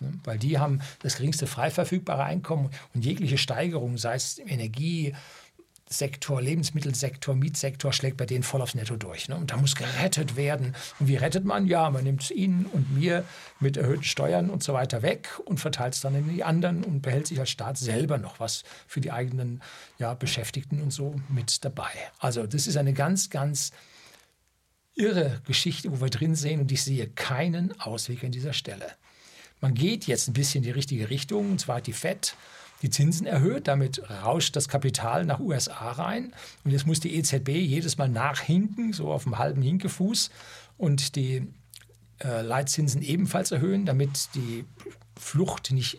Ne? 0.00 0.12
Weil 0.24 0.38
die 0.38 0.58
haben 0.58 0.80
das 1.00 1.16
geringste 1.16 1.46
frei 1.46 1.70
verfügbare 1.70 2.24
Einkommen 2.24 2.70
und 2.94 3.04
jegliche 3.04 3.38
Steigerung, 3.38 3.98
sei 3.98 4.14
es 4.14 4.38
im 4.38 4.48
Energiesektor, 4.48 6.40
Lebensmittelsektor, 6.40 7.34
Mietsektor, 7.34 7.92
schlägt 7.92 8.16
bei 8.16 8.26
denen 8.26 8.42
voll 8.42 8.62
aufs 8.62 8.74
Netto 8.74 8.96
durch. 8.96 9.28
Ne? 9.28 9.36
Und 9.36 9.50
da 9.50 9.56
muss 9.56 9.74
gerettet 9.74 10.36
werden. 10.36 10.74
Und 10.98 11.08
wie 11.08 11.16
rettet 11.16 11.44
man? 11.44 11.66
Ja, 11.66 11.90
man 11.90 12.04
nimmt 12.04 12.22
es 12.22 12.30
ihnen 12.30 12.66
und 12.66 12.94
mir 12.94 13.24
mit 13.60 13.76
erhöhten 13.76 14.04
Steuern 14.04 14.50
und 14.50 14.62
so 14.62 14.72
weiter 14.72 15.02
weg 15.02 15.28
und 15.44 15.58
verteilt 15.58 15.94
es 15.94 16.00
dann 16.00 16.14
in 16.14 16.28
die 16.28 16.44
anderen 16.44 16.84
und 16.84 17.02
behält 17.02 17.26
sich 17.26 17.40
als 17.40 17.50
Staat 17.50 17.78
selber 17.78 18.18
noch 18.18 18.40
was 18.40 18.64
für 18.86 19.00
die 19.00 19.12
eigenen 19.12 19.62
ja, 19.98 20.14
Beschäftigten 20.14 20.80
und 20.80 20.92
so 20.92 21.14
mit 21.28 21.64
dabei. 21.64 21.90
Also 22.18 22.46
das 22.46 22.66
ist 22.66 22.76
eine 22.76 22.92
ganz, 22.92 23.30
ganz 23.30 23.72
irre 24.98 25.40
Geschichte, 25.46 25.90
wo 25.92 26.00
wir 26.00 26.10
drin 26.10 26.34
sehen 26.34 26.60
und 26.60 26.72
ich 26.72 26.82
sehe 26.82 27.08
keinen 27.08 27.80
Ausweg 27.80 28.24
an 28.24 28.32
dieser 28.32 28.52
Stelle. 28.52 28.86
Man 29.60 29.74
geht 29.74 30.06
jetzt 30.06 30.28
ein 30.28 30.32
bisschen 30.32 30.58
in 30.58 30.64
die 30.64 30.70
richtige 30.70 31.10
Richtung, 31.10 31.50
und 31.50 31.60
zwar 31.60 31.76
hat 31.76 31.86
die 31.86 31.92
FED 31.92 32.34
die 32.82 32.90
Zinsen 32.90 33.26
erhöht, 33.26 33.66
damit 33.66 34.08
rauscht 34.08 34.54
das 34.54 34.68
Kapital 34.68 35.24
nach 35.24 35.40
USA 35.40 35.90
rein 35.92 36.32
und 36.64 36.70
jetzt 36.70 36.86
muss 36.86 37.00
die 37.00 37.16
EZB 37.16 37.48
jedes 37.48 37.98
Mal 37.98 38.08
nachhinken, 38.08 38.92
so 38.92 39.12
auf 39.12 39.24
dem 39.24 39.38
halben 39.38 39.62
Hinkefuß 39.62 40.30
und 40.76 41.16
die 41.16 41.48
äh, 42.22 42.42
Leitzinsen 42.42 43.02
ebenfalls 43.02 43.50
erhöhen, 43.50 43.84
damit 43.84 44.28
die 44.34 44.64
Flucht 45.18 45.72
nicht 45.72 45.98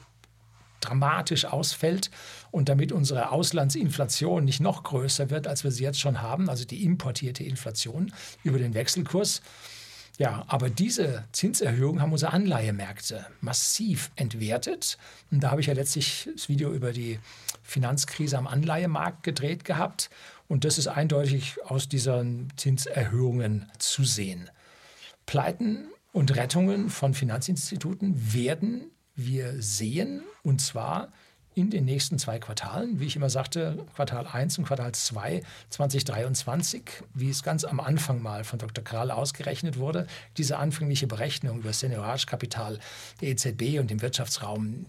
dramatisch 0.79 1.43
ausfällt 1.45 2.09
und 2.51 2.69
damit 2.69 2.93
unsere 2.93 3.31
Auslandsinflation 3.31 4.45
nicht 4.45 4.61
noch 4.61 4.83
größer 4.83 5.29
wird, 5.29 5.47
als 5.47 5.65
wir 5.65 5.71
sie 5.71 5.83
jetzt 5.83 5.99
schon 5.99 6.21
haben, 6.21 6.49
also 6.49 6.63
die 6.63 6.83
importierte 6.83 7.43
Inflation 7.43 8.13
über 8.43 8.59
den 8.59 8.73
Wechselkurs. 8.73 9.41
Ja, 10.19 10.43
aber 10.47 10.69
diese 10.69 11.23
Zinserhöhungen 11.31 12.01
haben 12.01 12.11
unsere 12.11 12.33
Anleihemärkte 12.33 13.25
massiv 13.39 14.11
entwertet. 14.17 14.97
Und 15.31 15.41
da 15.41 15.51
habe 15.51 15.61
ich 15.61 15.67
ja 15.67 15.73
letztlich 15.73 16.29
das 16.35 16.49
Video 16.49 16.73
über 16.73 16.91
die 16.91 17.19
Finanzkrise 17.63 18.37
am 18.37 18.45
Anleihemarkt 18.45 19.23
gedreht 19.23 19.63
gehabt. 19.63 20.09
Und 20.49 20.65
das 20.65 20.77
ist 20.77 20.87
eindeutig 20.87 21.63
aus 21.63 21.87
diesen 21.87 22.51
Zinserhöhungen 22.57 23.71
zu 23.77 24.03
sehen. 24.03 24.49
Pleiten 25.25 25.87
und 26.11 26.35
Rettungen 26.35 26.89
von 26.89 27.13
Finanzinstituten 27.13 28.33
werden 28.33 28.91
wir 29.15 29.61
sehen, 29.61 30.23
und 30.43 30.59
zwar 30.59 31.13
in 31.59 31.69
den 31.69 31.83
nächsten 31.83 32.17
zwei 32.17 32.39
Quartalen, 32.39 33.01
wie 33.01 33.05
ich 33.05 33.17
immer 33.17 33.29
sagte, 33.29 33.85
Quartal 33.93 34.27
1 34.27 34.57
und 34.59 34.65
Quartal 34.65 34.93
2 34.93 35.43
2023, 35.69 36.83
wie 37.13 37.29
es 37.29 37.43
ganz 37.43 37.65
am 37.65 37.81
Anfang 37.81 38.21
mal 38.21 38.45
von 38.45 38.59
Dr. 38.59 38.81
Kral 38.81 39.11
ausgerechnet 39.11 39.77
wurde. 39.77 40.07
Diese 40.37 40.57
anfängliche 40.57 41.05
Berechnung 41.05 41.59
über 41.59 41.67
das 41.67 41.81
Senioragekapital 41.81 42.79
der 43.19 43.27
EZB 43.27 43.79
und 43.79 43.91
dem 43.91 44.01
Wirtschaftsraum, 44.01 44.85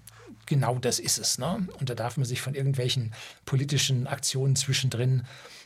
genau 0.47 0.79
das 0.79 1.00
ist 1.00 1.19
es. 1.19 1.39
Ne? 1.39 1.67
Und 1.81 1.91
da 1.91 1.97
darf 1.97 2.17
man 2.17 2.25
sich 2.25 2.41
von 2.41 2.55
irgendwelchen 2.55 3.12
politischen 3.47 4.07
Aktionen 4.07 4.55
zwischendrin 4.55 5.25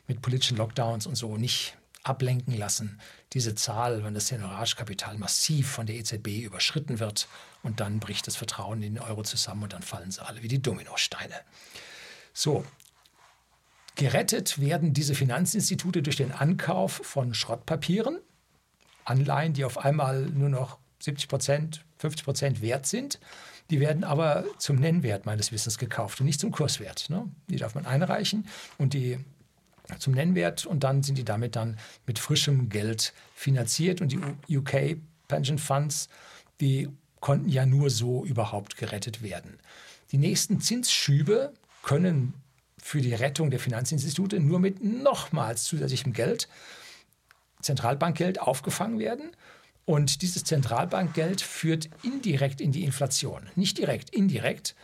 mit 0.08 0.22
politischen 0.22 0.56
Lockdowns 0.56 1.06
und 1.06 1.16
so 1.16 1.36
nicht 1.36 1.76
ablenken 2.04 2.56
lassen. 2.56 3.00
Diese 3.32 3.54
Zahl, 3.54 4.04
wenn 4.04 4.14
das 4.14 4.28
Senioragekapital 4.28 5.18
massiv 5.18 5.70
von 5.70 5.86
der 5.86 5.96
EZB 5.96 6.42
überschritten 6.42 7.00
wird 7.00 7.28
und 7.62 7.80
dann 7.80 7.98
bricht 7.98 8.26
das 8.26 8.36
Vertrauen 8.36 8.82
in 8.82 8.94
den 8.94 9.02
Euro 9.02 9.22
zusammen 9.22 9.64
und 9.64 9.72
dann 9.72 9.82
fallen 9.82 10.10
sie 10.10 10.24
alle 10.24 10.42
wie 10.42 10.48
die 10.48 10.62
Dominosteine. 10.62 11.34
So, 12.32 12.64
gerettet 13.96 14.60
werden 14.60 14.92
diese 14.92 15.14
Finanzinstitute 15.14 16.02
durch 16.02 16.16
den 16.16 16.32
Ankauf 16.32 17.00
von 17.02 17.34
Schrottpapieren, 17.34 18.20
Anleihen, 19.04 19.54
die 19.54 19.64
auf 19.64 19.78
einmal 19.78 20.26
nur 20.26 20.48
noch 20.48 20.78
70 21.00 21.28
Prozent, 21.28 21.84
50 21.98 22.24
Prozent 22.24 22.62
wert 22.62 22.86
sind. 22.86 23.18
Die 23.70 23.80
werden 23.80 24.04
aber 24.04 24.44
zum 24.58 24.76
Nennwert 24.76 25.26
meines 25.26 25.52
Wissens 25.52 25.78
gekauft 25.78 26.20
und 26.20 26.26
nicht 26.26 26.40
zum 26.40 26.50
Kurswert. 26.50 27.08
Ne? 27.08 27.30
Die 27.48 27.56
darf 27.56 27.74
man 27.74 27.86
einreichen 27.86 28.46
und 28.78 28.92
die 28.92 29.20
zum 29.98 30.14
Nennwert 30.14 30.66
und 30.66 30.84
dann 30.84 31.02
sind 31.02 31.18
die 31.18 31.24
damit 31.24 31.56
dann 31.56 31.78
mit 32.06 32.18
frischem 32.18 32.68
Geld 32.68 33.12
finanziert 33.34 34.00
und 34.00 34.12
die 34.12 34.56
UK 34.56 34.96
Pension 35.28 35.58
Funds, 35.58 36.08
die 36.60 36.88
konnten 37.20 37.48
ja 37.48 37.66
nur 37.66 37.90
so 37.90 38.24
überhaupt 38.24 38.76
gerettet 38.76 39.22
werden. 39.22 39.58
Die 40.12 40.18
nächsten 40.18 40.60
Zinsschübe 40.60 41.52
können 41.82 42.34
für 42.84 43.00
die 43.00 43.14
Rettung 43.14 43.50
der 43.50 43.60
Finanzinstitute 43.60 44.40
nur 44.40 44.58
mit 44.60 44.84
nochmals 44.84 45.64
zusätzlichem 45.64 46.12
Geld, 46.12 46.48
Zentralbankgeld, 47.62 48.40
aufgefangen 48.40 48.98
werden. 48.98 49.30
Und 49.86 50.20
dieses 50.20 50.44
Zentralbankgeld 50.44 51.40
führt 51.40 51.88
indirekt 52.02 52.60
in 52.60 52.72
die 52.72 52.84
Inflation. 52.84 53.48
Nicht 53.56 53.78
direkt, 53.78 54.10
indirekt, 54.10 54.74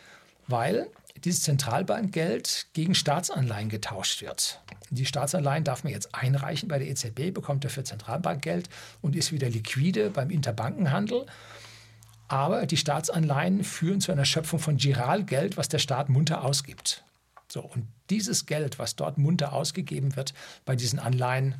weil 0.46 0.88
dieses 1.24 1.42
Zentralbankgeld 1.42 2.68
gegen 2.72 2.94
Staatsanleihen 2.94 3.68
getauscht 3.68 4.22
wird. 4.22 4.60
Die 4.90 5.06
Staatsanleihen 5.06 5.64
darf 5.64 5.84
man 5.84 5.92
jetzt 5.92 6.14
einreichen 6.14 6.68
bei 6.68 6.78
der 6.78 6.88
EZB, 6.88 7.32
bekommt 7.32 7.64
dafür 7.64 7.84
Zentralbankgeld 7.84 8.68
und 9.00 9.14
ist 9.14 9.32
wieder 9.32 9.48
liquide 9.48 10.10
beim 10.10 10.30
Interbankenhandel. 10.30 11.26
Aber 12.28 12.66
die 12.66 12.76
Staatsanleihen 12.76 13.64
führen 13.64 14.00
zu 14.00 14.12
einer 14.12 14.24
Schöpfung 14.24 14.58
von 14.58 14.76
Giralgeld, 14.76 15.56
was 15.56 15.68
der 15.68 15.78
Staat 15.78 16.08
munter 16.08 16.44
ausgibt. 16.44 17.04
So, 17.48 17.60
und 17.60 17.88
dieses 18.08 18.46
Geld, 18.46 18.78
was 18.78 18.96
dort 18.96 19.18
munter 19.18 19.52
ausgegeben 19.52 20.14
wird 20.16 20.34
bei 20.64 20.76
diesen 20.76 20.98
Anleihen, 21.00 21.56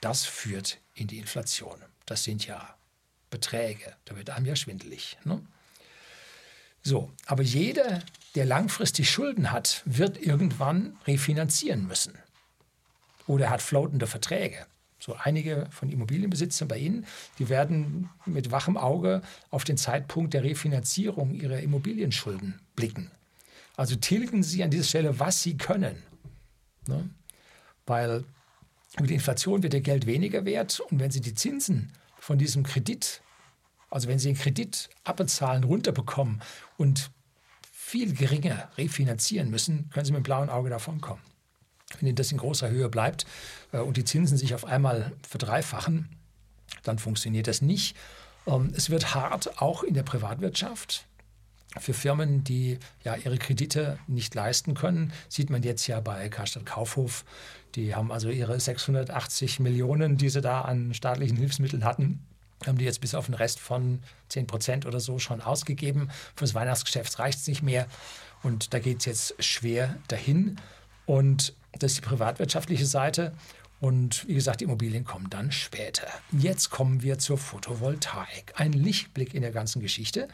das 0.00 0.24
führt 0.24 0.78
in 0.94 1.06
die 1.06 1.18
Inflation. 1.18 1.76
Das 2.04 2.24
sind 2.24 2.46
ja 2.46 2.76
Beträge. 3.30 3.94
Da 4.04 4.16
wird 4.16 4.30
einem 4.30 4.46
ja 4.46 4.56
schwindelig. 4.56 5.18
Ne? 5.24 5.40
So, 6.86 7.10
aber 7.26 7.42
jeder, 7.42 8.00
der 8.36 8.44
langfristig 8.44 9.10
Schulden 9.10 9.50
hat, 9.50 9.82
wird 9.86 10.22
irgendwann 10.22 10.96
refinanzieren 11.04 11.88
müssen. 11.88 12.14
Oder 13.26 13.50
hat 13.50 13.60
floatende 13.60 14.06
Verträge. 14.06 14.66
So 15.00 15.16
einige 15.16 15.66
von 15.72 15.90
Immobilienbesitzern 15.90 16.68
bei 16.68 16.78
Ihnen, 16.78 17.04
die 17.40 17.48
werden 17.48 18.08
mit 18.24 18.52
wachem 18.52 18.76
Auge 18.76 19.22
auf 19.50 19.64
den 19.64 19.76
Zeitpunkt 19.76 20.32
der 20.32 20.44
Refinanzierung 20.44 21.34
ihrer 21.34 21.58
Immobilienschulden 21.58 22.60
blicken. 22.76 23.10
Also 23.76 23.96
tilgen 23.96 24.44
Sie 24.44 24.62
an 24.62 24.70
dieser 24.70 24.84
Stelle, 24.84 25.18
was 25.18 25.42
Sie 25.42 25.56
können. 25.56 26.00
Ne? 26.86 27.10
Weil 27.84 28.22
mit 29.00 29.10
der 29.10 29.16
Inflation 29.16 29.64
wird 29.64 29.74
Ihr 29.74 29.80
Geld 29.80 30.06
weniger 30.06 30.44
wert 30.44 30.78
und 30.78 31.00
wenn 31.00 31.10
Sie 31.10 31.20
die 31.20 31.34
Zinsen 31.34 31.90
von 32.20 32.38
diesem 32.38 32.62
Kredit 32.62 33.22
also 33.90 34.08
wenn 34.08 34.18
Sie 34.18 34.28
den 34.28 34.38
Kredit 34.38 34.90
abbezahlen, 35.04 35.64
runterbekommen 35.64 36.42
und 36.76 37.10
viel 37.72 38.14
geringer 38.14 38.68
refinanzieren 38.76 39.50
müssen, 39.50 39.90
können 39.90 40.04
Sie 40.04 40.12
mit 40.12 40.20
dem 40.20 40.24
blauen 40.24 40.50
Auge 40.50 40.70
davon 40.70 41.00
kommen. 41.00 41.22
Wenn 41.98 42.08
Ihnen 42.08 42.16
das 42.16 42.32
in 42.32 42.38
großer 42.38 42.68
Höhe 42.68 42.88
bleibt 42.88 43.26
äh, 43.72 43.78
und 43.78 43.96
die 43.96 44.04
Zinsen 44.04 44.36
sich 44.36 44.54
auf 44.54 44.64
einmal 44.64 45.12
verdreifachen, 45.26 46.08
dann 46.82 46.98
funktioniert 46.98 47.46
das 47.46 47.62
nicht. 47.62 47.96
Ähm, 48.46 48.72
es 48.74 48.90
wird 48.90 49.14
hart, 49.14 49.62
auch 49.62 49.82
in 49.82 49.94
der 49.94 50.02
Privatwirtschaft. 50.02 51.06
Für 51.78 51.94
Firmen, 51.94 52.42
die 52.42 52.78
ja 53.04 53.16
ihre 53.16 53.38
Kredite 53.38 53.98
nicht 54.06 54.34
leisten 54.34 54.74
können, 54.74 55.12
sieht 55.28 55.50
man 55.50 55.62
jetzt 55.62 55.86
ja 55.86 56.00
bei 56.00 56.28
Karstadt 56.28 56.64
Kaufhof. 56.64 57.24
Die 57.74 57.94
haben 57.94 58.10
also 58.10 58.30
ihre 58.30 58.58
680 58.58 59.60
Millionen, 59.60 60.16
die 60.16 60.30
sie 60.30 60.40
da 60.40 60.62
an 60.62 60.94
staatlichen 60.94 61.36
Hilfsmitteln 61.36 61.84
hatten, 61.84 62.26
haben 62.64 62.78
die 62.78 62.84
jetzt 62.84 63.00
bis 63.00 63.14
auf 63.14 63.26
den 63.26 63.34
Rest 63.34 63.60
von 63.60 64.02
10 64.28 64.46
Prozent 64.46 64.86
oder 64.86 65.00
so 65.00 65.18
schon 65.18 65.40
ausgegeben. 65.40 66.10
Fürs 66.34 66.54
Weihnachtsgeschäft 66.54 67.18
reicht 67.18 67.38
es 67.38 67.46
nicht 67.48 67.62
mehr. 67.62 67.86
Und 68.42 68.72
da 68.72 68.78
geht 68.78 69.00
es 69.00 69.04
jetzt 69.04 69.44
schwer 69.44 69.96
dahin. 70.08 70.56
Und 71.04 71.54
das 71.72 71.92
ist 71.92 71.98
die 71.98 72.08
privatwirtschaftliche 72.08 72.86
Seite. 72.86 73.32
Und 73.80 74.26
wie 74.26 74.34
gesagt, 74.34 74.60
die 74.60 74.64
Immobilien 74.64 75.04
kommen 75.04 75.28
dann 75.28 75.52
später. 75.52 76.08
Jetzt 76.32 76.70
kommen 76.70 77.02
wir 77.02 77.18
zur 77.18 77.36
Photovoltaik. 77.36 78.54
Ein 78.56 78.72
Lichtblick 78.72 79.34
in 79.34 79.42
der 79.42 79.52
ganzen 79.52 79.82
Geschichte. 79.82 80.28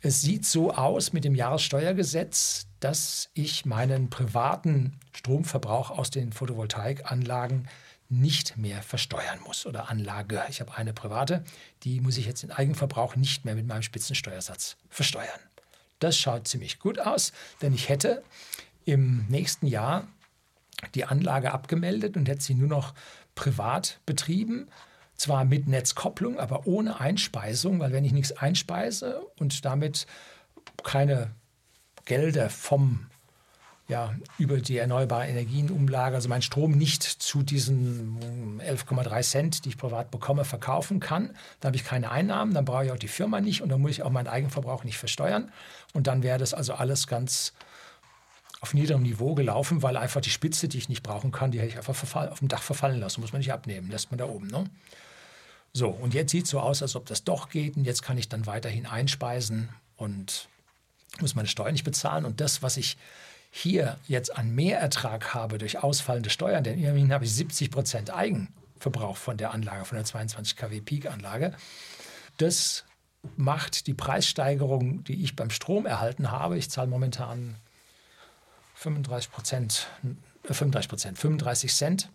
Es 0.00 0.20
sieht 0.20 0.44
so 0.44 0.70
aus 0.72 1.12
mit 1.12 1.24
dem 1.24 1.34
Jahressteuergesetz, 1.34 2.66
dass 2.78 3.30
ich 3.32 3.64
meinen 3.64 4.10
privaten 4.10 5.00
Stromverbrauch 5.12 5.90
aus 5.90 6.10
den 6.10 6.32
Photovoltaikanlagen 6.32 7.68
nicht 8.08 8.56
mehr 8.56 8.82
versteuern 8.82 9.40
muss 9.46 9.66
oder 9.66 9.90
Anlage. 9.90 10.42
Ich 10.48 10.60
habe 10.60 10.74
eine 10.76 10.92
private, 10.92 11.44
die 11.82 12.00
muss 12.00 12.16
ich 12.16 12.26
jetzt 12.26 12.44
in 12.44 12.50
Eigenverbrauch 12.50 13.16
nicht 13.16 13.44
mehr 13.44 13.54
mit 13.54 13.66
meinem 13.66 13.82
Spitzensteuersatz 13.82 14.76
versteuern. 14.88 15.40
Das 15.98 16.18
schaut 16.18 16.46
ziemlich 16.46 16.78
gut 16.78 16.98
aus, 16.98 17.32
denn 17.62 17.72
ich 17.72 17.88
hätte 17.88 18.22
im 18.84 19.26
nächsten 19.28 19.66
Jahr 19.66 20.06
die 20.94 21.04
Anlage 21.04 21.52
abgemeldet 21.52 22.16
und 22.16 22.28
hätte 22.28 22.42
sie 22.42 22.54
nur 22.54 22.68
noch 22.68 22.94
privat 23.34 24.00
betrieben. 24.04 24.68
Zwar 25.16 25.44
mit 25.44 25.68
Netzkopplung, 25.68 26.38
aber 26.38 26.66
ohne 26.66 27.00
Einspeisung, 27.00 27.78
weil 27.78 27.92
wenn 27.92 28.04
ich 28.04 28.12
nichts 28.12 28.32
einspeise 28.32 29.20
und 29.38 29.64
damit 29.64 30.06
keine 30.82 31.30
Gelder 32.04 32.50
vom 32.50 33.06
ja, 33.88 34.14
über 34.38 34.58
die 34.58 34.78
erneuerbare 34.78 35.26
Energien 35.26 35.70
umlage, 35.70 36.16
also 36.16 36.28
meinen 36.28 36.42
Strom 36.42 36.72
nicht 36.72 37.02
zu 37.02 37.42
diesen 37.42 38.58
11,3 38.60 39.22
Cent, 39.22 39.64
die 39.64 39.70
ich 39.70 39.78
privat 39.78 40.10
bekomme, 40.10 40.44
verkaufen 40.44 41.00
kann, 41.00 41.28
dann 41.60 41.68
habe 41.68 41.76
ich 41.76 41.84
keine 41.84 42.10
Einnahmen, 42.10 42.54
dann 42.54 42.64
brauche 42.64 42.86
ich 42.86 42.92
auch 42.92 42.98
die 42.98 43.08
Firma 43.08 43.40
nicht 43.40 43.60
und 43.60 43.68
dann 43.68 43.82
muss 43.82 43.92
ich 43.92 44.02
auch 44.02 44.10
meinen 44.10 44.28
Eigenverbrauch 44.28 44.84
nicht 44.84 44.96
versteuern. 44.96 45.52
Und 45.92 46.06
dann 46.06 46.22
wäre 46.22 46.38
das 46.38 46.54
also 46.54 46.74
alles 46.74 47.06
ganz 47.06 47.52
auf 48.60 48.72
niederem 48.72 49.02
Niveau 49.02 49.34
gelaufen, 49.34 49.82
weil 49.82 49.98
einfach 49.98 50.22
die 50.22 50.30
Spitze, 50.30 50.68
die 50.68 50.78
ich 50.78 50.88
nicht 50.88 51.02
brauchen 51.02 51.30
kann, 51.30 51.50
die 51.50 51.58
hätte 51.58 51.68
ich 51.68 51.76
einfach 51.76 52.14
auf 52.30 52.38
dem 52.38 52.48
Dach 52.48 52.62
verfallen 52.62 52.98
lassen. 52.98 53.20
Muss 53.20 53.32
man 53.32 53.40
nicht 53.40 53.52
abnehmen, 53.52 53.90
lässt 53.90 54.10
man 54.10 54.16
da 54.16 54.24
oben. 54.24 54.46
Ne? 54.46 54.64
So, 55.74 55.90
und 55.90 56.14
jetzt 56.14 56.30
sieht 56.30 56.44
es 56.44 56.50
so 56.50 56.60
aus, 56.60 56.80
als 56.80 56.96
ob 56.96 57.04
das 57.04 57.24
doch 57.24 57.50
geht 57.50 57.76
und 57.76 57.84
jetzt 57.84 58.02
kann 58.02 58.16
ich 58.16 58.30
dann 58.30 58.46
weiterhin 58.46 58.86
einspeisen 58.86 59.68
und 59.96 60.48
muss 61.20 61.34
meine 61.34 61.48
Steuern 61.48 61.72
nicht 61.72 61.84
bezahlen. 61.84 62.24
Und 62.24 62.40
das, 62.40 62.62
was 62.62 62.78
ich 62.78 62.96
hier 63.56 63.98
jetzt 64.08 64.36
an 64.36 64.52
Mehrertrag 64.52 65.32
habe 65.32 65.58
durch 65.58 65.80
ausfallende 65.80 66.28
Steuern, 66.28 66.64
denn 66.64 66.76
immerhin 66.76 67.12
habe 67.12 67.24
ich 67.24 67.32
70 67.36 67.70
Prozent 67.70 68.12
Eigenverbrauch 68.12 69.16
von 69.16 69.36
der 69.36 69.52
Anlage, 69.52 69.84
von 69.84 69.94
der 69.94 70.04
22 70.04 70.56
kW 70.56 70.80
Peak-Anlage, 70.80 71.54
das 72.38 72.84
macht 73.36 73.86
die 73.86 73.94
Preissteigerung, 73.94 75.04
die 75.04 75.22
ich 75.22 75.36
beim 75.36 75.50
Strom 75.50 75.86
erhalten 75.86 76.32
habe, 76.32 76.58
ich 76.58 76.68
zahle 76.68 76.88
momentan 76.88 77.54
35 78.74 79.30
Prozent, 79.30 79.86
35 80.42 80.88
Prozent, 80.88 81.18
35 81.18 81.72
Cent 81.72 82.10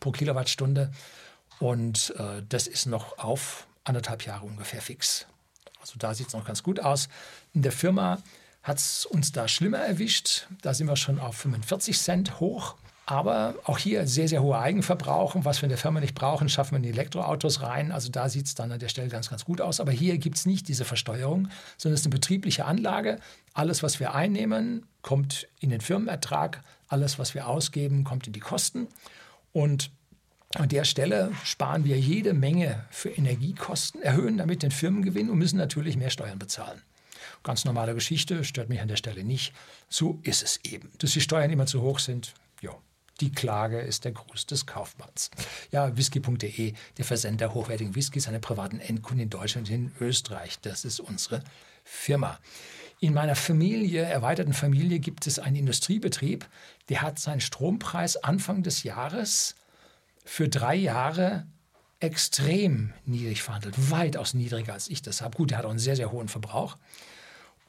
pro 0.00 0.12
Kilowattstunde 0.12 0.90
und 1.58 2.14
äh, 2.16 2.42
das 2.48 2.66
ist 2.66 2.86
noch 2.86 3.18
auf 3.18 3.66
anderthalb 3.84 4.24
Jahre 4.24 4.46
ungefähr 4.46 4.80
fix. 4.80 5.26
Also 5.78 5.98
da 5.98 6.14
sieht 6.14 6.28
es 6.28 6.32
noch 6.32 6.46
ganz 6.46 6.62
gut 6.62 6.80
aus. 6.80 7.10
In 7.52 7.60
der 7.60 7.72
Firma 7.72 8.22
hat 8.62 8.78
es 8.78 9.06
uns 9.06 9.32
da 9.32 9.48
schlimmer 9.48 9.78
erwischt. 9.78 10.46
Da 10.62 10.74
sind 10.74 10.86
wir 10.86 10.96
schon 10.96 11.18
auf 11.18 11.36
45 11.36 11.98
Cent 11.98 12.40
hoch. 12.40 12.76
Aber 13.06 13.56
auch 13.64 13.78
hier 13.78 14.06
sehr, 14.06 14.28
sehr 14.28 14.40
hohe 14.40 14.56
Eigenverbrauch. 14.56 15.34
was 15.42 15.62
wir 15.62 15.64
in 15.64 15.70
der 15.70 15.78
Firma 15.78 15.98
nicht 15.98 16.14
brauchen, 16.14 16.48
schaffen 16.48 16.72
wir 16.72 16.76
in 16.76 16.84
die 16.84 16.90
Elektroautos 16.90 17.60
rein. 17.60 17.90
Also 17.90 18.08
da 18.08 18.28
sieht 18.28 18.46
es 18.46 18.54
dann 18.54 18.70
an 18.70 18.78
der 18.78 18.88
Stelle 18.88 19.08
ganz, 19.08 19.30
ganz 19.30 19.44
gut 19.44 19.60
aus. 19.60 19.80
Aber 19.80 19.90
hier 19.90 20.16
gibt 20.18 20.36
es 20.36 20.46
nicht 20.46 20.68
diese 20.68 20.84
Versteuerung, 20.84 21.48
sondern 21.76 21.94
es 21.94 22.02
ist 22.02 22.06
eine 22.06 22.14
betriebliche 22.14 22.66
Anlage. 22.66 23.18
Alles, 23.52 23.82
was 23.82 23.98
wir 23.98 24.14
einnehmen, 24.14 24.86
kommt 25.02 25.48
in 25.58 25.70
den 25.70 25.80
Firmenertrag. 25.80 26.62
Alles, 26.86 27.18
was 27.18 27.34
wir 27.34 27.48
ausgeben, 27.48 28.04
kommt 28.04 28.28
in 28.28 28.32
die 28.32 28.40
Kosten. 28.40 28.86
Und 29.52 29.90
an 30.54 30.68
der 30.68 30.84
Stelle 30.84 31.32
sparen 31.42 31.84
wir 31.84 31.98
jede 31.98 32.32
Menge 32.32 32.84
für 32.90 33.08
Energiekosten, 33.08 34.02
erhöhen 34.02 34.36
damit 34.36 34.62
den 34.62 34.70
Firmengewinn 34.70 35.30
und 35.30 35.38
müssen 35.38 35.56
natürlich 35.56 35.96
mehr 35.96 36.10
Steuern 36.10 36.38
bezahlen. 36.38 36.80
Ganz 37.42 37.64
normale 37.64 37.94
Geschichte, 37.94 38.44
stört 38.44 38.68
mich 38.68 38.80
an 38.80 38.88
der 38.88 38.96
Stelle 38.96 39.24
nicht. 39.24 39.52
So 39.88 40.18
ist 40.22 40.42
es 40.42 40.60
eben. 40.64 40.90
Dass 40.98 41.12
die 41.12 41.20
Steuern 41.20 41.50
immer 41.50 41.66
zu 41.66 41.80
hoch 41.82 41.98
sind, 41.98 42.34
ja. 42.60 42.72
Die 43.20 43.32
Klage 43.32 43.80
ist 43.80 44.04
der 44.06 44.12
Gruß 44.12 44.46
des 44.46 44.64
Kaufmanns. 44.64 45.30
Ja, 45.70 45.94
whisky.de, 45.94 46.72
der 46.96 47.04
Versender 47.04 47.52
hochwertigen 47.52 47.94
Whiskys 47.94 48.28
an 48.28 48.40
privaten 48.40 48.80
Endkunden 48.80 49.24
in 49.24 49.30
Deutschland 49.30 49.68
und 49.68 49.74
in 49.74 49.92
Österreich. 50.00 50.58
Das 50.60 50.86
ist 50.86 51.00
unsere 51.00 51.42
Firma. 51.84 52.38
In 53.00 53.14
meiner 53.14 53.36
Familie, 53.36 54.02
erweiterten 54.02 54.52
Familie, 54.52 55.00
gibt 55.00 55.26
es 55.26 55.38
einen 55.38 55.56
Industriebetrieb, 55.56 56.46
der 56.88 57.02
hat 57.02 57.18
seinen 57.18 57.40
Strompreis 57.40 58.16
Anfang 58.16 58.62
des 58.62 58.82
Jahres 58.82 59.54
für 60.24 60.48
drei 60.48 60.74
Jahre 60.74 61.46
extrem 61.98 62.92
niedrig 63.04 63.42
verhandelt, 63.42 63.90
weitaus 63.90 64.34
niedriger 64.34 64.72
als 64.72 64.88
ich 64.88 65.02
das 65.02 65.20
habe. 65.20 65.36
Gut, 65.36 65.52
er 65.52 65.58
hat 65.58 65.64
auch 65.64 65.70
einen 65.70 65.78
sehr, 65.78 65.96
sehr 65.96 66.12
hohen 66.12 66.28
Verbrauch. 66.28 66.76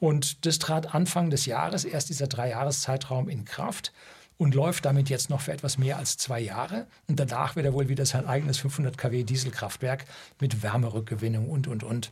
Und 0.02 0.46
das 0.46 0.58
trat 0.58 0.96
Anfang 0.96 1.30
des 1.30 1.46
Jahres, 1.46 1.84
erst 1.84 2.08
dieser 2.08 2.26
Dreijahreszeitraum 2.26 3.28
in 3.28 3.44
Kraft 3.44 3.92
und 4.36 4.52
läuft 4.52 4.84
damit 4.84 5.08
jetzt 5.08 5.30
noch 5.30 5.42
für 5.42 5.52
etwas 5.52 5.78
mehr 5.78 5.96
als 5.96 6.16
zwei 6.16 6.40
Jahre. 6.40 6.88
Und 7.06 7.20
danach 7.20 7.54
wird 7.54 7.66
er 7.66 7.72
wohl 7.72 7.88
wieder 7.88 8.04
sein 8.04 8.26
eigenes 8.26 8.58
500 8.58 8.98
kW 8.98 9.22
Dieselkraftwerk 9.22 10.06
mit 10.40 10.60
Wärmerückgewinnung 10.60 11.48
und, 11.48 11.68
und, 11.68 11.84
und 11.84 12.10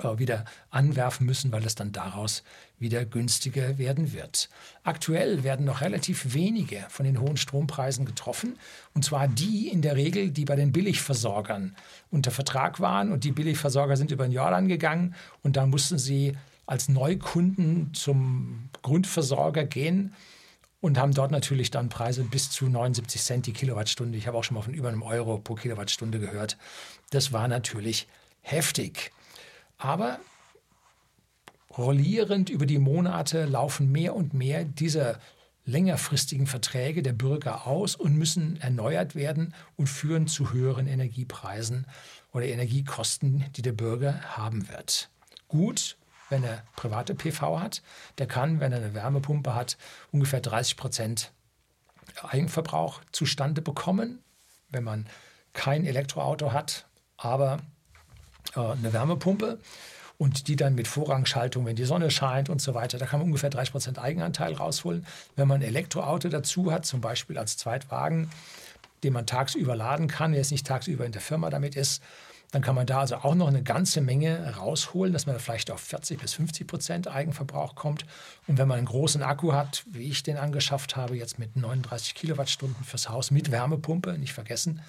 äh, 0.00 0.16
wieder 0.18 0.44
anwerfen 0.70 1.26
müssen, 1.26 1.50
weil 1.50 1.66
es 1.66 1.74
dann 1.74 1.90
daraus 1.90 2.44
wieder 2.78 3.04
günstiger 3.04 3.78
werden 3.78 4.12
wird. 4.12 4.48
Aktuell 4.84 5.42
werden 5.42 5.66
noch 5.66 5.80
relativ 5.80 6.34
wenige 6.34 6.86
von 6.88 7.04
den 7.04 7.20
hohen 7.20 7.36
Strompreisen 7.36 8.04
getroffen, 8.04 8.56
und 8.94 9.04
zwar 9.04 9.26
die 9.26 9.66
in 9.66 9.82
der 9.82 9.96
Regel, 9.96 10.30
die 10.30 10.44
bei 10.44 10.54
den 10.54 10.70
Billigversorgern 10.70 11.74
unter 12.12 12.30
Vertrag 12.30 12.78
waren 12.78 13.10
und 13.10 13.24
die 13.24 13.32
Billigversorger 13.32 13.96
sind 13.96 14.12
über 14.12 14.28
den 14.28 14.32
Jordan 14.32 14.68
gegangen 14.68 15.16
und 15.42 15.56
da 15.56 15.66
mussten 15.66 15.98
sie 15.98 16.36
als 16.68 16.88
Neukunden 16.88 17.94
zum 17.94 18.68
Grundversorger 18.82 19.64
gehen 19.64 20.14
und 20.80 20.98
haben 20.98 21.14
dort 21.14 21.30
natürlich 21.30 21.70
dann 21.70 21.88
Preise 21.88 22.24
bis 22.24 22.50
zu 22.50 22.68
79 22.68 23.22
Cent 23.22 23.46
die 23.46 23.52
Kilowattstunde. 23.52 24.18
Ich 24.18 24.26
habe 24.26 24.36
auch 24.36 24.44
schon 24.44 24.54
mal 24.54 24.62
von 24.62 24.74
über 24.74 24.88
einem 24.88 25.02
Euro 25.02 25.38
pro 25.38 25.54
Kilowattstunde 25.54 26.20
gehört. 26.20 26.58
Das 27.10 27.32
war 27.32 27.48
natürlich 27.48 28.06
heftig. 28.42 29.12
Aber 29.78 30.20
rollierend 31.76 32.50
über 32.50 32.66
die 32.66 32.78
Monate 32.78 33.46
laufen 33.46 33.90
mehr 33.90 34.14
und 34.14 34.34
mehr 34.34 34.64
dieser 34.64 35.18
längerfristigen 35.64 36.46
Verträge 36.46 37.02
der 37.02 37.12
Bürger 37.12 37.66
aus 37.66 37.94
und 37.94 38.14
müssen 38.14 38.60
erneuert 38.60 39.14
werden 39.14 39.54
und 39.76 39.88
führen 39.88 40.26
zu 40.26 40.52
höheren 40.52 40.86
Energiepreisen 40.86 41.86
oder 42.32 42.46
Energiekosten, 42.46 43.44
die 43.56 43.62
der 43.62 43.72
Bürger 43.72 44.20
haben 44.36 44.68
wird. 44.68 45.10
Gut, 45.48 45.96
wenn 46.28 46.44
er 46.44 46.62
private 46.76 47.14
PV 47.14 47.60
hat. 47.60 47.82
Der 48.18 48.26
kann, 48.26 48.60
wenn 48.60 48.72
er 48.72 48.78
eine 48.78 48.94
Wärmepumpe 48.94 49.54
hat, 49.54 49.76
ungefähr 50.12 50.40
30 50.40 50.76
Prozent 50.76 51.32
Eigenverbrauch 52.22 53.00
zustande 53.12 53.62
bekommen, 53.62 54.20
wenn 54.70 54.84
man 54.84 55.06
kein 55.52 55.84
Elektroauto 55.84 56.52
hat, 56.52 56.86
aber 57.16 57.58
äh, 58.54 58.60
eine 58.60 58.92
Wärmepumpe 58.92 59.58
und 60.18 60.48
die 60.48 60.56
dann 60.56 60.74
mit 60.74 60.88
Vorrangschaltung, 60.88 61.64
wenn 61.64 61.76
die 61.76 61.84
Sonne 61.84 62.10
scheint 62.10 62.48
und 62.48 62.60
so 62.60 62.74
weiter, 62.74 62.98
da 62.98 63.06
kann 63.06 63.20
man 63.20 63.28
ungefähr 63.28 63.50
30 63.50 63.72
Prozent 63.72 63.98
Eigenanteil 63.98 64.54
rausholen. 64.54 65.06
Wenn 65.36 65.48
man 65.48 65.60
ein 65.60 65.68
Elektroauto 65.68 66.28
dazu 66.28 66.72
hat, 66.72 66.84
zum 66.84 67.00
Beispiel 67.00 67.38
als 67.38 67.56
Zweitwagen, 67.56 68.30
den 69.04 69.12
man 69.12 69.26
tagsüber 69.26 69.76
laden 69.76 70.08
kann, 70.08 70.32
der 70.32 70.40
jetzt 70.40 70.50
nicht 70.50 70.66
tagsüber 70.66 71.06
in 71.06 71.12
der 71.12 71.20
Firma 71.20 71.50
damit 71.50 71.76
ist, 71.76 72.02
dann 72.50 72.62
kann 72.62 72.74
man 72.74 72.86
da 72.86 73.00
also 73.00 73.16
auch 73.16 73.34
noch 73.34 73.48
eine 73.48 73.62
ganze 73.62 74.00
Menge 74.00 74.56
rausholen, 74.56 75.12
dass 75.12 75.26
man 75.26 75.38
vielleicht 75.38 75.70
auf 75.70 75.80
40 75.80 76.18
bis 76.18 76.32
50 76.34 76.66
Prozent 76.66 77.08
Eigenverbrauch 77.08 77.74
kommt. 77.74 78.06
Und 78.46 78.56
wenn 78.56 78.66
man 78.66 78.78
einen 78.78 78.86
großen 78.86 79.22
Akku 79.22 79.52
hat, 79.52 79.84
wie 79.90 80.08
ich 80.08 80.22
den 80.22 80.38
angeschafft 80.38 80.96
habe, 80.96 81.16
jetzt 81.16 81.38
mit 81.38 81.56
39 81.56 82.14
Kilowattstunden 82.14 82.84
fürs 82.84 83.10
Haus 83.10 83.30
mit 83.30 83.50
Wärmepumpe, 83.50 84.16
nicht 84.16 84.32
vergessen, 84.32 84.80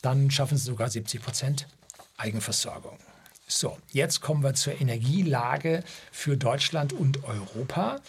dann 0.00 0.30
schaffen 0.30 0.56
Sie 0.56 0.64
sogar 0.64 0.88
70 0.88 1.22
Prozent 1.22 1.66
Eigenversorgung. 2.16 2.98
So, 3.48 3.78
jetzt 3.90 4.20
kommen 4.20 4.42
wir 4.42 4.54
zur 4.54 4.80
Energielage 4.80 5.82
für 6.12 6.36
Deutschland 6.36 6.92
und 6.92 7.24
Europa. 7.24 8.00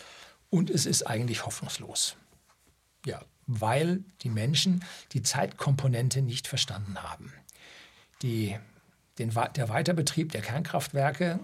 Und 0.50 0.70
es 0.70 0.86
ist 0.86 1.04
eigentlich 1.04 1.46
hoffnungslos. 1.46 2.16
Ja, 3.06 3.22
weil 3.48 4.04
die 4.22 4.30
Menschen 4.30 4.84
die 5.14 5.24
Zeitkomponente 5.24 6.22
nicht 6.22 6.48
verstanden 6.48 7.02
haben. 7.02 7.34
Die, 8.22 8.58
den, 9.18 9.32
der 9.56 9.70
Weiterbetrieb 9.70 10.32
der 10.32 10.42
Kernkraftwerke 10.42 11.40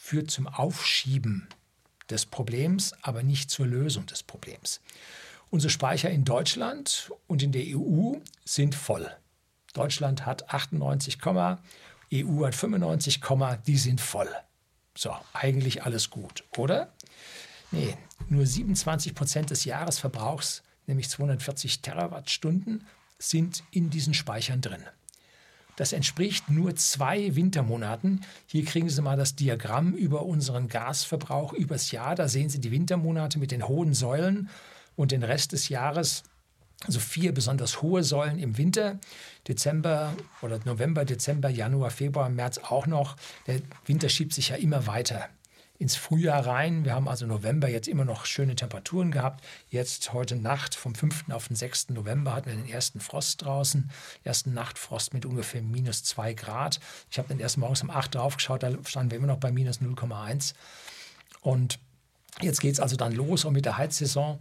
führt 0.00 0.30
zum 0.30 0.46
Aufschieben 0.46 1.48
des 2.10 2.26
Problems, 2.26 2.94
aber 3.02 3.22
nicht 3.22 3.50
zur 3.50 3.66
Lösung 3.66 4.06
des 4.06 4.22
Problems. 4.22 4.80
Unsere 5.50 5.70
Speicher 5.70 6.10
in 6.10 6.24
Deutschland 6.24 7.10
und 7.26 7.42
in 7.42 7.52
der 7.52 7.64
EU 7.76 8.14
sind 8.44 8.74
voll. 8.74 9.10
Deutschland 9.72 10.26
hat 10.26 10.52
98, 10.52 11.18
EU 11.24 12.46
hat 12.46 12.54
95, 12.54 13.20
die 13.66 13.76
sind 13.76 14.00
voll. 14.00 14.28
So, 14.96 15.16
eigentlich 15.32 15.84
alles 15.84 16.10
gut, 16.10 16.44
oder? 16.56 16.92
Nee, 17.70 17.96
nur 18.28 18.46
27 18.46 19.14
Prozent 19.14 19.50
des 19.50 19.64
Jahresverbrauchs, 19.64 20.62
nämlich 20.86 21.08
240 21.08 21.82
Terawattstunden, 21.82 22.86
sind 23.18 23.62
in 23.70 23.90
diesen 23.90 24.14
Speichern 24.14 24.60
drin. 24.60 24.84
Das 25.80 25.94
entspricht 25.94 26.50
nur 26.50 26.76
zwei 26.76 27.34
Wintermonaten. 27.36 28.20
Hier 28.44 28.66
kriegen 28.66 28.90
Sie 28.90 29.00
mal 29.00 29.16
das 29.16 29.34
Diagramm 29.34 29.94
über 29.94 30.26
unseren 30.26 30.68
Gasverbrauch 30.68 31.54
übers 31.54 31.90
Jahr. 31.90 32.14
Da 32.14 32.28
sehen 32.28 32.50
Sie 32.50 32.60
die 32.60 32.70
Wintermonate 32.70 33.38
mit 33.38 33.50
den 33.50 33.66
hohen 33.66 33.94
Säulen 33.94 34.50
und 34.94 35.10
den 35.10 35.22
Rest 35.22 35.52
des 35.52 35.70
Jahres 35.70 36.24
also 36.86 37.00
vier 37.00 37.32
besonders 37.32 37.80
hohe 37.80 38.02
Säulen 38.02 38.38
im 38.38 38.58
Winter, 38.58 38.98
Dezember 39.48 40.12
oder 40.42 40.60
November, 40.66 41.06
Dezember, 41.06 41.48
Januar, 41.48 41.90
Februar, 41.90 42.28
März 42.28 42.58
auch 42.58 42.86
noch. 42.86 43.16
Der 43.46 43.62
Winter 43.86 44.10
schiebt 44.10 44.34
sich 44.34 44.50
ja 44.50 44.56
immer 44.56 44.86
weiter 44.86 45.30
ins 45.80 45.96
Frühjahr 45.96 46.46
rein. 46.46 46.84
Wir 46.84 46.94
haben 46.94 47.08
also 47.08 47.26
November 47.26 47.66
jetzt 47.66 47.88
immer 47.88 48.04
noch 48.04 48.26
schöne 48.26 48.54
Temperaturen 48.54 49.10
gehabt. 49.10 49.42
Jetzt 49.70 50.12
heute 50.12 50.36
Nacht 50.36 50.74
vom 50.74 50.94
5. 50.94 51.30
auf 51.30 51.48
den 51.48 51.56
6. 51.56 51.88
November 51.88 52.34
hatten 52.34 52.50
wir 52.50 52.54
den 52.54 52.68
ersten 52.68 53.00
Frost 53.00 53.42
draußen. 53.42 53.90
Ersten 54.22 54.52
Nachtfrost 54.52 55.14
mit 55.14 55.24
ungefähr 55.24 55.62
minus 55.62 56.04
2 56.04 56.34
Grad. 56.34 56.80
Ich 57.10 57.16
habe 57.16 57.28
dann 57.28 57.40
erst 57.40 57.56
morgens 57.56 57.82
um 57.82 57.88
8 57.88 58.14
drauf 58.14 58.36
geschaut, 58.36 58.62
da 58.62 58.72
standen 58.84 59.10
wir 59.10 59.16
immer 59.16 59.28
noch 59.28 59.38
bei 59.38 59.50
minus 59.50 59.80
0,1. 59.80 60.52
Und 61.40 61.78
jetzt 62.42 62.60
geht 62.60 62.74
es 62.74 62.80
also 62.80 62.96
dann 62.96 63.12
los 63.12 63.46
auch 63.46 63.50
mit 63.50 63.64
der 63.64 63.78
Heizsaison. 63.78 64.38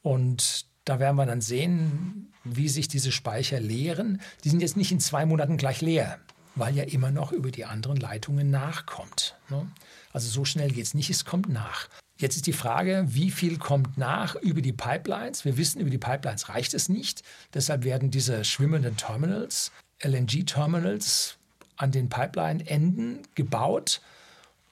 Und 0.00 0.64
da 0.86 0.98
werden 0.98 1.16
wir 1.16 1.26
dann 1.26 1.42
sehen, 1.42 2.32
wie 2.44 2.70
sich 2.70 2.88
diese 2.88 3.12
Speicher 3.12 3.60
leeren. 3.60 4.22
Die 4.42 4.48
sind 4.48 4.62
jetzt 4.62 4.78
nicht 4.78 4.90
in 4.90 5.00
zwei 5.00 5.26
Monaten 5.26 5.58
gleich 5.58 5.82
leer, 5.82 6.18
weil 6.54 6.74
ja 6.74 6.84
immer 6.84 7.10
noch 7.10 7.32
über 7.32 7.50
die 7.50 7.66
anderen 7.66 7.98
Leitungen 7.98 8.50
nachkommt. 8.50 9.36
Ne? 9.50 9.70
Also 10.12 10.28
so 10.28 10.44
schnell 10.44 10.70
geht 10.70 10.84
es 10.84 10.94
nicht, 10.94 11.10
es 11.10 11.24
kommt 11.24 11.48
nach. 11.48 11.88
Jetzt 12.18 12.34
ist 12.34 12.46
die 12.46 12.52
Frage, 12.52 13.04
wie 13.08 13.30
viel 13.30 13.58
kommt 13.58 13.96
nach 13.96 14.34
über 14.36 14.60
die 14.60 14.72
Pipelines? 14.72 15.44
Wir 15.44 15.56
wissen, 15.56 15.80
über 15.80 15.90
die 15.90 15.98
Pipelines 15.98 16.48
reicht 16.48 16.74
es 16.74 16.88
nicht. 16.88 17.22
Deshalb 17.54 17.84
werden 17.84 18.10
diese 18.10 18.44
schwimmenden 18.44 18.96
Terminals, 18.96 19.70
LNG-Terminals, 20.02 21.36
an 21.76 21.92
den 21.92 22.08
Pipeline-Enden 22.08 23.20
gebaut. 23.36 24.00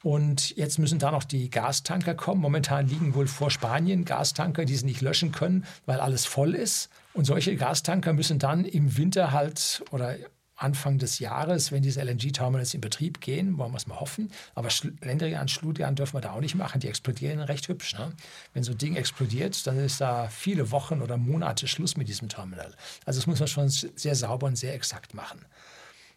Und 0.03 0.57
jetzt 0.57 0.79
müssen 0.79 0.99
da 0.99 1.11
noch 1.11 1.25
die 1.25 1.49
Gastanker 1.49 2.14
kommen. 2.14 2.40
Momentan 2.40 2.88
liegen 2.88 3.14
wohl 3.14 3.27
vor 3.29 3.51
Spanien 3.51 4.05
Gastanker, 4.05 4.64
die 4.64 4.77
sie 4.77 4.85
nicht 4.85 5.01
löschen 5.01 5.33
können, 5.33 5.64
weil 5.85 6.01
alles 6.01 6.27
voll 6.27 6.55
ist. 6.55 6.90
Und 7.12 7.25
solche 7.25 7.57
Gastanker 7.57 8.12
müssen 8.12 8.38
dann 8.38 8.64
im 8.64 8.96
Winter 8.96 9.33
halt 9.33 9.85
oder 9.90 10.16
Anfang 10.56 10.98
des 10.98 11.18
Jahres, 11.18 11.70
wenn 11.70 11.82
diese 11.82 12.00
LNG-Terminals 12.02 12.72
in 12.72 12.80
Betrieb 12.80 13.20
gehen, 13.20 13.58
wollen 13.58 13.72
wir 13.72 13.76
es 13.76 13.86
mal 13.86 14.00
hoffen. 14.00 14.32
Aber 14.54 14.70
Länderian, 15.02 15.48
Schludrian 15.48 15.94
dürfen 15.94 16.14
wir 16.14 16.22
da 16.22 16.32
auch 16.32 16.40
nicht 16.40 16.54
machen. 16.54 16.80
Die 16.80 16.88
explodieren 16.88 17.40
recht 17.40 17.68
hübsch. 17.68 17.94
Ne? 17.94 18.12
Wenn 18.54 18.62
so 18.62 18.72
ein 18.72 18.78
Ding 18.78 18.96
explodiert, 18.96 19.66
dann 19.66 19.78
ist 19.78 20.00
da 20.00 20.28
viele 20.28 20.70
Wochen 20.70 21.02
oder 21.02 21.18
Monate 21.18 21.68
Schluss 21.68 21.96
mit 21.96 22.08
diesem 22.08 22.30
Terminal. 22.30 22.74
Also 23.04 23.20
das 23.20 23.26
muss 23.26 23.38
man 23.38 23.48
schon 23.48 23.68
sehr 23.68 24.14
sauber 24.14 24.46
und 24.46 24.56
sehr 24.56 24.74
exakt 24.74 25.12
machen. 25.12 25.44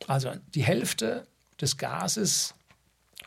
Also 0.08 0.34
die 0.56 0.64
Hälfte 0.64 1.28
des 1.60 1.78
Gases, 1.78 2.54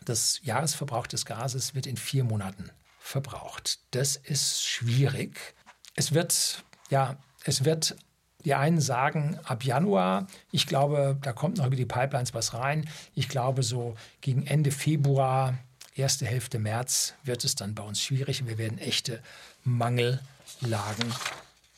des 0.06 0.40
Jahresverbrauchs 0.42 1.08
des 1.08 1.26
Gases 1.26 1.74
wird 1.74 1.86
in 1.86 1.98
vier 1.98 2.24
Monaten 2.24 2.70
verbraucht. 2.98 3.80
Das 3.90 4.16
ist 4.16 4.64
schwierig. 4.64 5.54
Es 5.94 6.12
wird, 6.12 6.64
ja, 6.88 7.18
es 7.44 7.64
wird 7.64 7.96
die 8.44 8.54
einen 8.54 8.80
sagen 8.80 9.38
ab 9.44 9.64
Januar. 9.64 10.26
Ich 10.50 10.66
glaube, 10.66 11.16
da 11.22 11.32
kommt 11.32 11.58
noch 11.58 11.66
über 11.66 11.76
die 11.76 11.86
Pipelines 11.86 12.34
was 12.34 12.54
rein. 12.54 12.88
Ich 13.14 13.28
glaube, 13.28 13.62
so 13.62 13.96
gegen 14.20 14.46
Ende 14.46 14.70
Februar, 14.70 15.54
erste 15.94 16.26
Hälfte 16.26 16.58
März 16.58 17.14
wird 17.24 17.44
es 17.44 17.54
dann 17.54 17.74
bei 17.74 17.82
uns 17.82 18.00
schwierig 18.00 18.42
und 18.42 18.48
wir 18.48 18.58
werden 18.58 18.78
echte 18.78 19.22
Mangellagen 19.64 21.12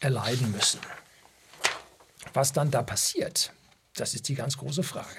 erleiden 0.01 0.53
müssen. 0.53 0.81
Was 2.33 2.53
dann 2.53 2.71
da 2.71 2.83
passiert, 2.83 3.53
das 3.95 4.15
ist 4.15 4.29
die 4.29 4.35
ganz 4.35 4.57
große 4.57 4.83
Frage. 4.83 5.17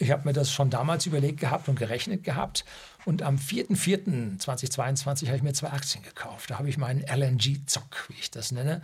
Ich 0.00 0.12
habe 0.12 0.26
mir 0.26 0.32
das 0.32 0.52
schon 0.52 0.70
damals 0.70 1.06
überlegt 1.06 1.40
gehabt 1.40 1.68
und 1.68 1.76
gerechnet 1.76 2.22
gehabt. 2.22 2.64
Und 3.04 3.22
am 3.22 3.36
4.4.2022 3.36 5.26
habe 5.26 5.36
ich 5.36 5.42
mir 5.42 5.54
zwei 5.54 5.70
Aktien 5.70 6.04
gekauft. 6.04 6.50
Da 6.50 6.58
habe 6.58 6.68
ich 6.68 6.78
meinen 6.78 7.00
LNG-Zock, 7.00 8.08
wie 8.08 8.14
ich 8.20 8.30
das 8.30 8.52
nenne, 8.52 8.80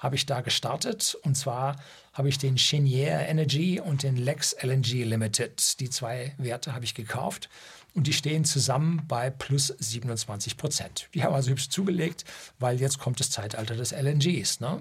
habe 0.00 0.16
ich 0.16 0.26
da 0.26 0.40
gestartet. 0.40 1.16
Und 1.22 1.36
zwar 1.36 1.76
habe 2.12 2.28
ich 2.28 2.38
den 2.38 2.56
Cheniere 2.56 3.22
Energy 3.22 3.78
und 3.78 4.02
den 4.02 4.16
Lex 4.16 4.56
LNG 4.60 5.04
Limited. 5.04 5.78
Die 5.78 5.90
zwei 5.90 6.34
Werte 6.38 6.74
habe 6.74 6.84
ich 6.84 6.94
gekauft. 6.94 7.48
Und 7.94 8.06
die 8.06 8.12
stehen 8.12 8.44
zusammen 8.44 9.02
bei 9.06 9.30
plus 9.30 9.68
27 9.78 10.56
Prozent. 10.56 11.08
Die 11.14 11.22
haben 11.22 11.34
also 11.34 11.50
hübsch 11.50 11.68
zugelegt, 11.68 12.24
weil 12.58 12.80
jetzt 12.80 12.98
kommt 12.98 13.20
das 13.20 13.30
Zeitalter 13.30 13.76
des 13.76 13.92
LNGs. 13.92 14.60
Ne? 14.60 14.80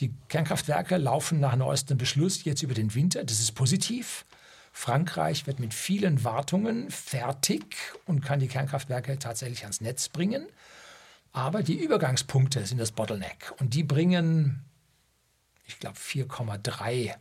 Die 0.00 0.12
Kernkraftwerke 0.28 0.96
laufen 0.96 1.40
nach 1.40 1.56
neuestem 1.56 1.98
Beschluss 1.98 2.44
jetzt 2.44 2.62
über 2.62 2.74
den 2.74 2.94
Winter. 2.94 3.24
Das 3.24 3.40
ist 3.40 3.52
positiv. 3.52 4.24
Frankreich 4.72 5.46
wird 5.46 5.60
mit 5.60 5.74
vielen 5.74 6.24
Wartungen 6.24 6.90
fertig 6.90 7.76
und 8.06 8.24
kann 8.24 8.40
die 8.40 8.48
Kernkraftwerke 8.48 9.18
tatsächlich 9.18 9.62
ans 9.62 9.80
Netz 9.80 10.08
bringen. 10.08 10.46
Aber 11.32 11.62
die 11.62 11.78
Übergangspunkte 11.78 12.64
sind 12.66 12.78
das 12.78 12.92
Bottleneck 12.92 13.52
und 13.58 13.74
die 13.74 13.84
bringen, 13.84 14.64
ich 15.66 15.78
glaube, 15.78 15.96
4,3 15.96 17.14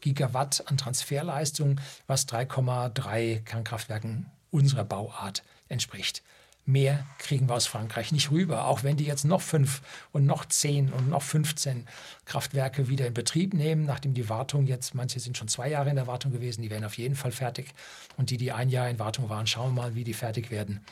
Gigawatt 0.00 0.64
an 0.66 0.76
Transferleistung, 0.76 1.80
was 2.06 2.28
3,3 2.28 3.40
Kernkraftwerken 3.40 4.30
unserer 4.50 4.84
Bauart 4.84 5.42
entspricht. 5.68 6.22
Mehr 6.66 7.06
kriegen 7.18 7.48
wir 7.48 7.56
aus 7.56 7.66
Frankreich 7.66 8.10
nicht 8.12 8.30
rüber, 8.30 8.66
auch 8.66 8.82
wenn 8.82 8.96
die 8.96 9.04
jetzt 9.04 9.24
noch 9.24 9.42
fünf 9.42 9.82
und 10.12 10.24
noch 10.24 10.46
zehn 10.46 10.90
und 10.92 11.10
noch 11.10 11.22
15 11.22 11.86
Kraftwerke 12.24 12.88
wieder 12.88 13.06
in 13.06 13.12
Betrieb 13.12 13.52
nehmen, 13.52 13.84
nachdem 13.84 14.14
die 14.14 14.30
Wartung 14.30 14.66
jetzt, 14.66 14.94
manche 14.94 15.20
sind 15.20 15.36
schon 15.36 15.48
zwei 15.48 15.68
Jahre 15.68 15.90
in 15.90 15.96
der 15.96 16.06
Wartung 16.06 16.32
gewesen, 16.32 16.62
die 16.62 16.70
werden 16.70 16.84
auf 16.84 16.96
jeden 16.96 17.16
Fall 17.16 17.32
fertig. 17.32 17.74
Und 18.16 18.30
die, 18.30 18.38
die 18.38 18.52
ein 18.52 18.70
Jahr 18.70 18.88
in 18.88 18.98
Wartung 18.98 19.28
waren, 19.28 19.46
schauen 19.46 19.74
wir 19.74 19.82
mal, 19.82 19.94
wie 19.94 20.04
die 20.04 20.14
fertig 20.14 20.50
werden. 20.50 20.82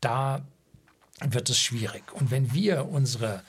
Da 0.00 0.42
wird 1.26 1.50
es 1.50 1.58
schwierig. 1.58 2.12
Und 2.12 2.30
wenn 2.30 2.52
wir 2.52 2.88
unsere 2.88 3.42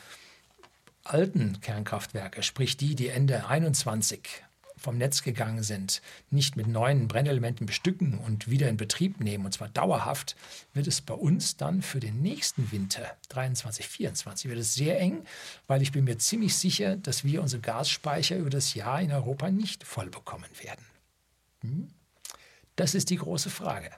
alten 1.03 1.62
Kernkraftwerke, 1.62 2.43
sprich 2.43 2.77
die, 2.77 2.95
die 2.95 3.10
Ende 3.10 3.47
21 3.47 4.43
vom 4.79 4.97
Netz 4.97 5.23
gegangen 5.23 5.62
sind, 5.62 6.01
nicht 6.29 6.55
mit 6.55 6.67
neuen 6.67 7.08
Brennelementen 7.08 7.65
bestücken 7.65 8.17
und 8.17 8.49
wieder 8.49 8.69
in 8.69 8.77
Betrieb 8.77 9.19
nehmen, 9.19 9.45
und 9.45 9.51
zwar 9.51 9.67
dauerhaft, 9.67 10.38
wird 10.73 10.88
es 10.88 11.01
bei 11.01 11.13
uns 11.13 11.58
dann 11.58 11.82
für 11.82 11.99
den 11.99 12.21
nächsten 12.21 12.71
Winter 12.71 13.17
23, 13.27 13.88
24 13.88 14.49
wird 14.49 14.60
es 14.60 14.73
sehr 14.73 14.99
eng, 14.99 15.25
weil 15.67 15.82
ich 15.82 15.91
bin 15.91 16.05
mir 16.05 16.17
ziemlich 16.17 16.55
sicher, 16.55 16.95
dass 16.95 17.25
wir 17.25 17.41
unsere 17.41 17.62
Gasspeicher 17.62 18.38
über 18.38 18.49
das 18.49 18.73
Jahr 18.73 19.01
in 19.01 19.12
Europa 19.12 19.51
nicht 19.51 19.84
voll 19.84 20.10
bekommen 20.10 20.49
werden. 20.63 20.86
Hm? 21.62 21.89
Das 22.77 22.95
ist 22.95 23.10
die 23.10 23.17
große 23.17 23.49
Frage. 23.49 23.91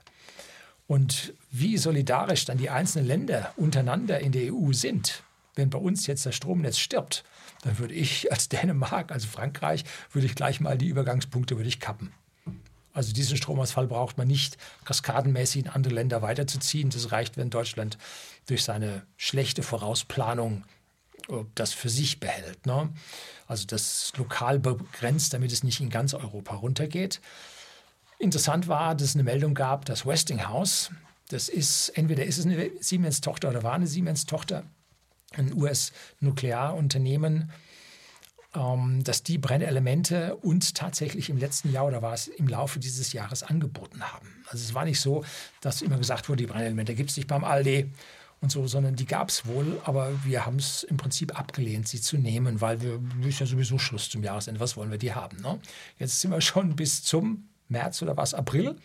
Und 0.86 1.32
wie 1.50 1.78
solidarisch 1.78 2.44
dann 2.44 2.58
die 2.58 2.70
einzelnen 2.70 3.06
Länder 3.06 3.52
untereinander 3.56 4.20
in 4.20 4.32
der 4.32 4.52
EU 4.52 4.72
sind, 4.72 5.22
wenn 5.54 5.70
bei 5.70 5.78
uns 5.78 6.06
jetzt 6.06 6.26
das 6.26 6.34
Stromnetz 6.34 6.78
stirbt, 6.78 7.24
dann 7.62 7.78
würde 7.78 7.94
ich 7.94 8.30
als 8.32 8.48
Dänemark, 8.48 9.12
also 9.12 9.28
Frankreich, 9.28 9.84
würde 10.10 10.26
ich 10.26 10.34
gleich 10.34 10.60
mal 10.60 10.76
die 10.76 10.88
Übergangspunkte 10.88 11.56
würde 11.56 11.68
ich 11.68 11.80
kappen. 11.80 12.12
Also 12.94 13.12
diesen 13.12 13.36
Stromausfall 13.36 13.86
braucht 13.86 14.18
man 14.18 14.28
nicht 14.28 14.58
kaskadenmäßig 14.84 15.64
in 15.64 15.70
andere 15.70 15.94
Länder 15.94 16.20
weiterzuziehen. 16.20 16.90
Das 16.90 17.10
reicht, 17.10 17.36
wenn 17.36 17.48
Deutschland 17.48 17.96
durch 18.46 18.64
seine 18.64 19.06
schlechte 19.16 19.62
Vorausplanung 19.62 20.64
das 21.54 21.72
für 21.72 21.88
sich 21.88 22.20
behält. 22.20 22.66
Ne? 22.66 22.90
Also 23.46 23.66
das 23.66 24.12
lokal 24.16 24.58
begrenzt, 24.58 25.32
damit 25.32 25.52
es 25.52 25.62
nicht 25.62 25.80
in 25.80 25.88
ganz 25.88 26.14
Europa 26.14 26.56
runtergeht. 26.56 27.20
Interessant 28.22 28.68
war, 28.68 28.94
dass 28.94 29.08
es 29.08 29.14
eine 29.16 29.24
Meldung 29.24 29.52
gab, 29.52 29.84
dass 29.84 30.06
Westinghouse, 30.06 30.92
das 31.30 31.48
ist 31.48 31.88
entweder 31.88 32.24
ist 32.24 32.38
es 32.38 32.46
eine 32.46 32.70
Siemens-Tochter 32.78 33.48
oder 33.48 33.64
war 33.64 33.72
eine 33.72 33.88
Siemens-Tochter, 33.88 34.62
ein 35.32 35.52
US-Nuklearunternehmen, 35.52 37.50
ähm, 38.54 39.02
dass 39.02 39.24
die 39.24 39.38
Brennelemente 39.38 40.36
uns 40.36 40.72
tatsächlich 40.72 41.30
im 41.30 41.36
letzten 41.36 41.72
Jahr 41.72 41.84
oder 41.84 42.00
war 42.00 42.14
es 42.14 42.28
im 42.28 42.46
Laufe 42.46 42.78
dieses 42.78 43.12
Jahres 43.12 43.42
angeboten 43.42 44.00
haben. 44.04 44.28
Also 44.46 44.62
es 44.62 44.72
war 44.72 44.84
nicht 44.84 45.00
so, 45.00 45.24
dass 45.60 45.82
immer 45.82 45.98
gesagt 45.98 46.28
wurde, 46.28 46.44
die 46.44 46.46
Brennelemente 46.46 46.94
gibt 46.94 47.10
es 47.10 47.16
nicht 47.16 47.26
beim 47.26 47.42
Aldi 47.42 47.90
und 48.40 48.52
so, 48.52 48.68
sondern 48.68 48.94
die 48.94 49.06
gab 49.06 49.30
es 49.30 49.46
wohl, 49.46 49.80
aber 49.82 50.12
wir 50.24 50.46
haben 50.46 50.58
es 50.60 50.84
im 50.84 50.96
Prinzip 50.96 51.36
abgelehnt, 51.36 51.88
sie 51.88 52.00
zu 52.00 52.18
nehmen, 52.18 52.60
weil 52.60 52.80
wir 52.82 53.00
ist 53.26 53.40
ja 53.40 53.46
sowieso 53.46 53.78
Schluss 53.78 54.10
zum 54.10 54.22
Jahresende. 54.22 54.60
Was 54.60 54.76
wollen 54.76 54.92
wir 54.92 54.98
die 54.98 55.12
haben? 55.12 55.38
Ne? 55.42 55.58
Jetzt 55.98 56.20
sind 56.20 56.30
wir 56.30 56.40
schon 56.40 56.76
bis 56.76 57.02
zum 57.02 57.48
März 57.72 58.00
oder 58.02 58.16
was 58.16 58.34
April 58.34 58.76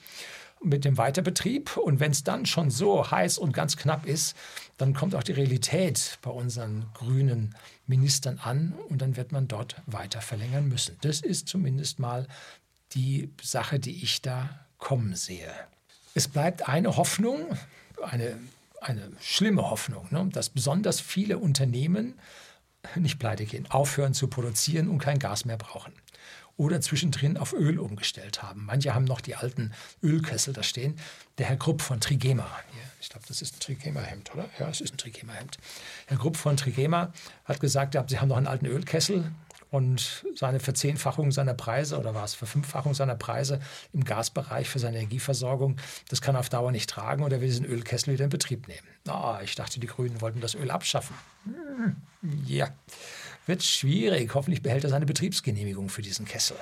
mit 0.63 0.86
dem 0.86 0.97
Weiterbetrieb. 0.97 1.78
Und 1.78 2.00
wenn 2.00 2.12
es 2.12 2.23
dann 2.23 2.45
schon 2.45 2.69
so 2.69 3.10
heiß 3.10 3.38
und 3.38 3.54
ganz 3.54 3.78
knapp 3.78 4.06
ist, 4.06 4.36
dann 4.78 4.93
kommt 4.93 5.15
auch 5.15 5.23
die 5.23 5.34
Realität 5.34 6.17
bei 6.21 6.32
unseren 6.32 6.86
grünen 6.93 7.56
Ministern 7.86 8.39
an 8.39 8.73
und 8.89 9.02
dann 9.02 9.15
wird 9.15 9.32
man 9.32 9.47
dort 9.47 9.76
weiter 9.86 10.21
verlängern 10.21 10.67
müssen. 10.67 10.97
Das 11.02 11.21
ist 11.21 11.47
zumindest 11.47 12.00
mal 12.00 12.28
die 12.93 13.32
Sache, 13.41 13.80
die 13.80 14.04
ich 14.04 14.21
da 14.21 14.50
kommen 14.78 15.15
sehe. 15.15 15.52
Es 16.13 16.28
bleibt 16.28 16.67
eine 16.67 16.97
Hoffnung, 16.97 17.58
eine, 18.02 18.38
eine 18.82 19.12
schlimme 19.19 19.69
Hoffnung, 19.69 20.08
ne, 20.12 20.28
dass 20.32 20.50
besonders 20.50 21.00
viele 21.00 21.38
Unternehmen 21.38 22.15
nicht 22.95 23.19
pleite 23.19 23.45
gehen, 23.45 23.69
aufhören 23.69 24.13
zu 24.13 24.28
produzieren 24.28 24.88
und 24.88 25.00
kein 25.00 25.19
Gas 25.19 25.45
mehr 25.45 25.58
brauchen 25.58 25.93
oder 26.58 26.82
zwischendrin 26.82 27.38
auf 27.38 27.54
Öl 27.54 27.80
umgestellt 27.80 28.41
haben. 28.43 28.65
Manche 28.65 28.93
haben 28.93 29.06
noch 29.06 29.22
die 29.22 29.36
alten 29.36 29.72
Ölkessel 30.04 30.54
da 30.54 30.63
stehen. 30.63 31.00
Der 31.38 31.46
Herr 31.46 31.56
Grupp 31.56 31.82
von 31.82 32.02
Trigema, 32.02 32.48
ich 33.00 33.10
glaube, 33.10 33.26
das 33.28 33.41
ist 33.41 33.56
ein 33.56 33.60
Trigema-Hemd, 33.60 34.34
oder? 34.34 34.50
Ja, 34.60 34.67
es 34.70 34.82
ist 34.82 34.93
ein 34.93 34.98
Trigema-Hemd. 34.98 35.58
Herr 36.08 36.17
Grupp 36.17 36.36
von 36.36 36.58
Trigema 36.58 37.13
hat 37.46 37.60
gesagt, 37.60 37.96
Sie 38.10 38.20
haben 38.20 38.28
noch 38.28 38.38
einen 38.38 38.48
alten 38.48 38.65
Ölkessel 38.65 39.32
und 39.70 40.26
seine 40.36 40.60
Verzehnfachung 40.60 41.32
seiner 41.32 41.54
Preise 41.54 42.00
oder 42.00 42.15
war 42.15 42.24
es 42.24 42.34
Verfünffachung 42.34 42.93
seiner 42.93 43.15
Preise 43.15 43.60
im 43.93 44.04
Gasbereich 44.04 44.70
für 44.70 44.80
seine 44.80 44.98
Energieversorgung, 44.98 45.78
das 46.10 46.22
kann 46.22 46.36
er 46.36 46.39
auf 46.39 46.50
Dauer 46.50 46.72
nicht 46.72 46.89
tragen 46.89 47.24
und 47.24 47.32
er 47.34 47.41
will 47.41 47.48
diesen 47.48 47.65
Ölkessel 47.65 48.13
wieder 48.13 48.24
in 48.24 48.30
Betrieb 48.30 48.67
nehmen. 48.67 48.88
Oh, 49.10 49.36
ich 49.43 49.56
dachte, 49.56 49.80
die 49.80 49.88
Grünen 49.88 50.22
wollten 50.22 50.41
das 50.41 50.56
Öl 50.56 50.72
abschaffen. 50.72 51.15
Hm, 51.46 51.96
ja, 52.46 52.70
wird 53.48 53.64
schwierig. 53.64 54.34
Hoffentlich 54.36 54.62
behält 54.62 54.84
er 54.84 54.90
seine 54.90 55.06
Betriebsgenehmigung 55.06 55.90
für 55.90 56.02
diesen 56.02 56.26
Kessel. 56.26 56.58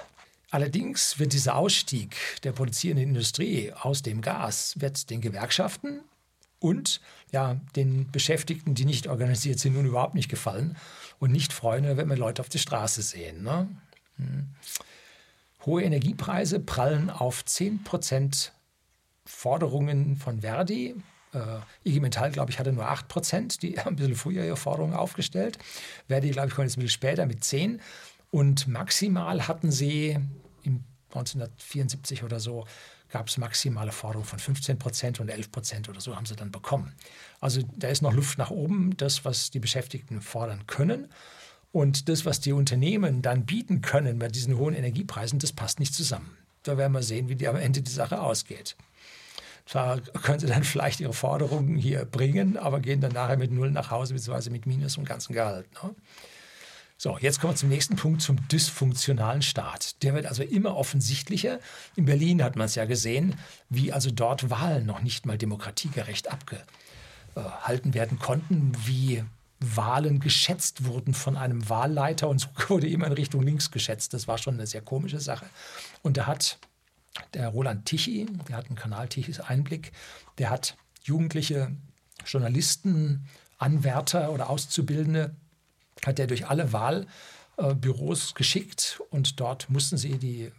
Allerdings 0.52 1.20
wird 1.20 1.34
dieser 1.34 1.56
Ausstieg 1.56 2.16
der 2.44 2.54
produzierenden 2.54 3.10
Industrie 3.10 3.74
aus 3.74 4.04
dem 4.04 4.22
Gas 4.22 4.80
wird 4.80 5.10
den 5.10 5.20
Gewerkschaften 5.20 6.02
und 6.60 7.02
ja, 7.32 7.60
den 7.76 8.10
Beschäftigten, 8.12 8.76
die 8.76 8.86
nicht 8.86 9.08
organisiert 9.08 9.60
sind, 9.60 9.74
nun 9.74 9.86
überhaupt 9.86 10.16
nicht 10.16 10.30
gefallen 10.30 10.78
und 11.20 11.32
nicht 11.32 11.52
freuen, 11.52 11.98
wenn 11.98 12.10
wir 12.10 12.16
Leute 12.16 12.42
auf 12.42 12.50
der 12.50 12.60
Straße 12.60 13.02
sehen. 13.02 13.44
Ne? 13.44 13.68
Hm. 14.18 14.48
Hohe 15.66 15.84
Energiepreise 15.84 16.60
prallen 16.60 17.10
auf 17.10 17.44
10% 17.44 18.52
Forderungen 19.26 20.16
von 20.16 20.42
Verdi. 20.42 20.96
Äh, 21.36 21.90
IG 21.90 22.00
Metall, 22.00 22.32
glaube 22.32 22.52
ich, 22.52 22.60
hatte 22.60 22.72
nur 22.72 22.90
8%, 22.90 23.60
die 23.60 23.78
haben 23.80 23.94
ein 23.94 23.96
bisschen 23.98 24.16
früher 24.16 24.46
ihre 24.46 24.58
Forderungen 24.58 24.94
aufgestellt. 24.94 25.60
Verdi, 26.08 26.32
glaube 26.32 26.48
ich, 26.48 26.56
kommt 26.56 26.68
jetzt 26.68 26.78
ein 26.78 26.82
bisschen 26.82 26.94
später 26.94 27.26
mit 27.26 27.44
10%. 27.44 27.80
Und 28.32 28.68
maximal 28.68 29.48
hatten 29.48 29.72
sie 29.72 30.18
im 30.64 30.84
1974 31.10 32.24
oder 32.24 32.40
so 32.40 32.66
gab 33.10 33.30
es 33.30 33.38
maximale 33.38 33.94
Forderungen 33.94 34.28
von 34.28 34.40
15 34.40 34.78
Prozent 34.78 35.20
und 35.20 35.30
11 35.30 35.52
Prozent 35.52 35.90
oder 35.90 36.02
so 36.02 36.16
haben 36.16 36.26
sie 36.26 36.36
dann 36.36 36.52
bekommen. 36.52 36.94
Also 37.40 37.62
da 37.78 37.88
ist 37.88 38.02
noch 38.02 38.14
Luft 38.14 38.38
nach 38.38 38.50
oben, 38.50 38.98
das, 38.98 39.24
was 39.24 39.52
die 39.52 39.60
Beschäftigten 39.60 40.22
fordern 40.22 40.68
können. 40.68 41.08
Und 41.72 42.10
das, 42.10 42.26
was 42.26 42.40
die 42.40 42.52
Unternehmen 42.52 43.22
dann 43.22 43.46
bieten 43.46 43.82
können 43.82 44.20
bei 44.20 44.28
diesen 44.28 44.58
hohen 44.58 44.74
Energiepreisen, 44.74 45.40
das 45.40 45.54
passt 45.54 45.80
nicht 45.80 45.94
zusammen. 45.94 46.38
Da 46.64 46.78
werden 46.78 46.94
wir 46.94 47.04
sehen, 47.04 47.30
wie 47.30 47.36
die 47.36 47.48
am 47.48 47.58
Ende 47.58 47.82
die 47.82 47.92
Sache 47.92 48.22
ausgeht. 48.22 48.76
Zwar 49.66 50.00
können 50.00 50.40
sie 50.40 50.48
dann 50.48 50.64
vielleicht 50.64 51.00
ihre 51.00 51.14
Forderungen 51.14 51.76
hier 51.76 52.06
bringen, 52.06 52.58
aber 52.58 52.80
gehen 52.80 53.02
dann 53.02 53.14
nachher 53.14 53.38
mit 53.38 53.52
Null 53.52 53.72
nach 53.72 53.90
Hause, 53.90 54.14
beziehungsweise 54.14 54.52
mit 54.52 54.68
Minus 54.68 54.98
und 54.98 55.06
ganzen 55.06 55.34
Gehalt. 55.34 55.68
Ne? 55.84 55.96
So, 56.98 57.18
jetzt 57.18 57.42
kommen 57.42 57.54
wir 57.54 57.58
zum 57.58 57.70
nächsten 57.70 57.98
Punkt, 57.98 58.22
zum 58.22 58.48
dysfunktionalen 58.48 59.42
Staat. 59.42 60.02
Der 60.04 60.14
wird 60.14 60.28
also 60.28 60.44
immer 60.44 60.78
offensichtlicher. 60.78 61.60
In 61.96 62.06
Berlin 62.06 62.42
hat 62.42 62.56
man 62.56 62.68
es 62.68 62.76
ja 62.76 62.86
gesehen, 62.86 63.36
wie 63.70 63.92
also 63.92 64.12
dort 64.12 64.50
Wahlen 64.50 64.86
noch 64.86 65.02
nicht 65.02 65.26
mal 65.26 65.38
demokratiegerecht 65.38 66.30
abgehalten 66.32 67.94
werden 67.94 68.18
konnten, 68.18 68.72
wie 68.86 69.24
Wahlen 69.60 70.20
geschätzt 70.20 70.86
wurden 70.86 71.14
von 71.14 71.36
einem 71.36 71.68
Wahlleiter 71.68 72.30
und 72.30 72.40
so 72.40 72.48
wurde 72.68 72.88
immer 72.88 73.08
in 73.08 73.14
Richtung 73.14 73.42
links 73.42 73.72
geschätzt. 73.72 74.14
Das 74.14 74.28
war 74.28 74.38
schon 74.38 74.54
eine 74.54 74.68
sehr 74.68 74.82
komische 74.82 75.20
Sache. 75.20 75.48
Und 76.02 76.16
da 76.16 76.28
hat 76.28 76.60
der 77.34 77.50
Roland 77.50 77.86
Tichy, 77.86 78.28
der 78.48 78.58
hat 78.58 78.68
einen 78.68 78.76
Kanal 78.76 79.08
Tichys 79.08 79.40
Einblick, 79.40 79.92
der 80.38 80.50
hat 80.50 80.76
jugendliche 81.04 81.72
Journalisten, 82.26 83.28
Anwärter 83.58 84.32
oder 84.32 84.50
Auszubildende 84.50 85.36
hat 86.06 86.20
er 86.20 86.28
durch 86.28 86.48
alle 86.48 86.74
Wahlbüros 86.74 88.36
geschickt 88.36 89.02
und 89.10 89.40
dort 89.40 89.70
mussten 89.70 89.98
sie 89.98 90.18
die 90.18 90.52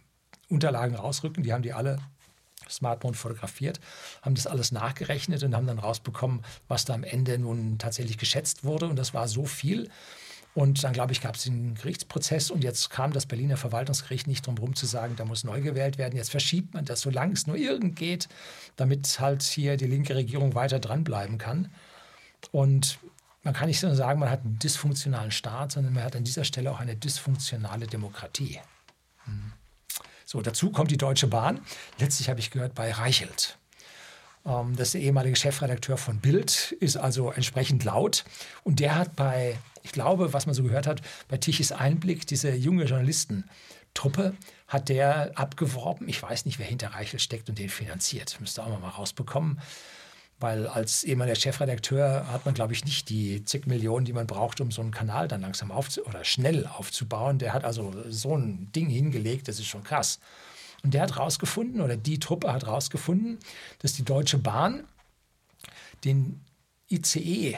Unterlagen 0.49 0.95
rausrücken. 0.95 1.43
Die 1.43 1.53
haben 1.53 1.61
die 1.61 1.73
alle 1.73 1.99
Smartphone 2.69 3.13
fotografiert, 3.13 3.79
haben 4.21 4.35
das 4.35 4.47
alles 4.47 4.71
nachgerechnet 4.71 5.43
und 5.43 5.55
haben 5.55 5.67
dann 5.67 5.79
rausbekommen, 5.79 6.43
was 6.67 6.85
da 6.85 6.93
am 6.93 7.03
Ende 7.03 7.37
nun 7.37 7.77
tatsächlich 7.77 8.17
geschätzt 8.17 8.63
wurde. 8.63 8.87
Und 8.87 8.97
das 8.97 9.13
war 9.13 9.27
so 9.27 9.45
viel. 9.45 9.89
Und 10.57 10.83
dann, 10.83 10.91
glaube 10.91 11.11
ich, 11.11 11.21
gab 11.21 11.35
es 11.35 11.43
den 11.43 11.75
Gerichtsprozess 11.75 12.49
und 12.49 12.63
jetzt 12.63 12.89
kam 12.89 13.13
das 13.13 13.27
Berliner 13.27 13.57
Verwaltungsgericht 13.57 14.25
nicht 14.25 14.47
drum 14.47 14.55
herum 14.55 14.75
zu 14.75 14.87
sagen, 14.87 15.15
da 15.15 15.23
muss 15.23 15.43
neu 15.43 15.61
gewählt 15.61 15.99
werden. 15.99 16.15
Jetzt 16.15 16.31
verschiebt 16.31 16.73
man 16.73 16.83
das, 16.83 17.01
solange 17.01 17.33
es 17.33 17.45
nur 17.45 17.57
irgend 17.57 17.95
geht, 17.95 18.27
damit 18.75 19.19
halt 19.19 19.43
hier 19.43 19.77
die 19.77 19.85
linke 19.85 20.15
Regierung 20.15 20.55
weiter 20.55 20.79
dranbleiben 20.79 21.37
kann. 21.37 21.71
Und 22.51 22.97
man 23.43 23.53
kann 23.53 23.67
nicht 23.67 23.79
so 23.79 23.93
sagen, 23.93 24.19
man 24.19 24.31
hat 24.31 24.45
einen 24.45 24.57
dysfunktionalen 24.57 25.29
Staat, 25.29 25.73
sondern 25.73 25.93
man 25.93 26.03
hat 26.03 26.15
an 26.15 26.23
dieser 26.23 26.43
Stelle 26.43 26.71
auch 26.71 26.79
eine 26.79 26.95
dysfunktionale 26.95 27.85
Demokratie. 27.85 28.59
Hm. 29.25 29.53
So, 30.25 30.41
dazu 30.41 30.71
kommt 30.71 30.89
die 30.89 30.97
Deutsche 30.97 31.27
Bahn. 31.27 31.59
Letztlich 31.99 32.29
habe 32.29 32.39
ich 32.39 32.49
gehört 32.49 32.73
bei 32.73 32.91
Reichelt. 32.91 33.59
Ähm, 34.47 34.75
das 34.75 34.87
ist 34.87 34.93
der 34.95 35.01
ehemalige 35.01 35.35
Chefredakteur 35.35 35.97
von 35.97 36.19
Bild, 36.19 36.71
ist 36.79 36.97
also 36.97 37.31
entsprechend 37.31 37.83
laut. 37.83 38.23
Und 38.63 38.79
der 38.79 38.95
hat 38.95 39.15
bei, 39.15 39.57
ich 39.87 39.93
glaube, 39.93 40.33
was 40.33 40.45
man 40.45 40.53
so 40.53 40.63
gehört 40.63 40.85
hat, 40.85 41.01
bei 41.29 41.37
Tichys 41.37 41.71
Einblick, 41.71 42.27
diese 42.27 42.53
junge 42.53 42.83
Journalistentruppe, 42.83 44.35
hat 44.67 44.89
der 44.89 45.31
abgeworben. 45.35 46.09
Ich 46.09 46.21
weiß 46.21 46.45
nicht, 46.45 46.59
wer 46.59 46.65
hinter 46.65 46.89
Reichelt 46.89 47.21
steckt 47.21 47.47
und 47.47 47.57
den 47.57 47.69
finanziert. 47.69 48.37
Müsste 48.41 48.63
auch 48.63 48.79
mal 48.79 48.89
rausbekommen. 48.89 49.61
Weil 50.39 50.67
als 50.67 51.05
ehemaliger 51.05 51.39
Chefredakteur 51.39 52.27
hat 52.31 52.45
man, 52.45 52.53
glaube 52.53 52.73
ich, 52.73 52.83
nicht 52.83 53.09
die 53.09 53.45
zig 53.45 53.65
Millionen, 53.65 54.05
die 54.05 54.13
man 54.13 54.27
braucht, 54.27 54.59
um 54.59 54.71
so 54.71 54.81
einen 54.81 54.91
Kanal 54.91 55.29
dann 55.29 55.41
langsam 55.41 55.71
auf 55.71 55.97
oder 56.05 56.25
schnell 56.25 56.67
aufzubauen. 56.67 57.39
Der 57.39 57.53
hat 57.53 57.63
also 57.63 57.93
so 58.09 58.35
ein 58.35 58.69
Ding 58.73 58.89
hingelegt, 58.89 59.47
das 59.47 59.57
ist 59.57 59.67
schon 59.67 59.85
krass. 59.85 60.19
Und 60.83 60.93
der 60.93 61.01
hat 61.01 61.17
rausgefunden, 61.17 61.81
oder 61.81 61.95
die 61.95 62.19
Truppe 62.19 62.51
hat 62.51 62.67
rausgefunden, 62.67 63.39
dass 63.79 63.93
die 63.93 64.03
Deutsche 64.03 64.37
Bahn 64.37 64.83
den 66.03 66.41
ICE 66.91 67.57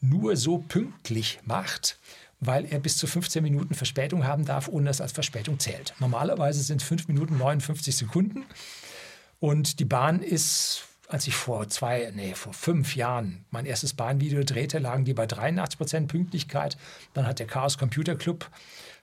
nur 0.00 0.36
so 0.36 0.58
pünktlich 0.58 1.40
macht, 1.44 1.98
weil 2.40 2.64
er 2.64 2.80
bis 2.80 2.96
zu 2.96 3.06
15 3.06 3.42
Minuten 3.42 3.74
Verspätung 3.74 4.24
haben 4.26 4.44
darf, 4.44 4.68
ohne 4.68 4.86
dass 4.86 5.00
als 5.00 5.12
Verspätung 5.12 5.58
zählt. 5.58 5.94
Normalerweise 5.98 6.62
sind 6.62 6.82
5 6.82 7.08
Minuten 7.08 7.36
59 7.36 7.94
Sekunden. 7.94 8.46
Und 9.38 9.78
die 9.80 9.84
Bahn 9.84 10.22
ist 10.22 10.84
als 11.10 11.26
ich 11.26 11.34
vor 11.34 11.68
zwei, 11.68 12.12
nee, 12.14 12.34
vor 12.34 12.52
fünf 12.52 12.94
Jahren 12.94 13.44
mein 13.50 13.66
erstes 13.66 13.94
Bahnvideo 13.94 14.44
drehte, 14.44 14.78
lagen 14.78 15.04
die 15.04 15.14
bei 15.14 15.26
83 15.26 15.76
Prozent 15.76 16.08
Pünktlichkeit. 16.08 16.76
Dann 17.14 17.26
hat 17.26 17.40
der 17.40 17.46
Chaos 17.46 17.78
Computer 17.78 18.14
Club 18.14 18.48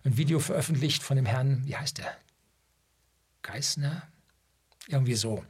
ein 0.05 0.17
Video 0.17 0.39
veröffentlicht 0.39 1.03
von 1.03 1.17
dem 1.17 1.25
Herrn, 1.25 1.63
wie 1.65 1.75
heißt 1.75 1.97
der? 1.97 2.15
Geisner? 3.41 4.03
Irgendwie 4.87 5.15
so. 5.15 5.43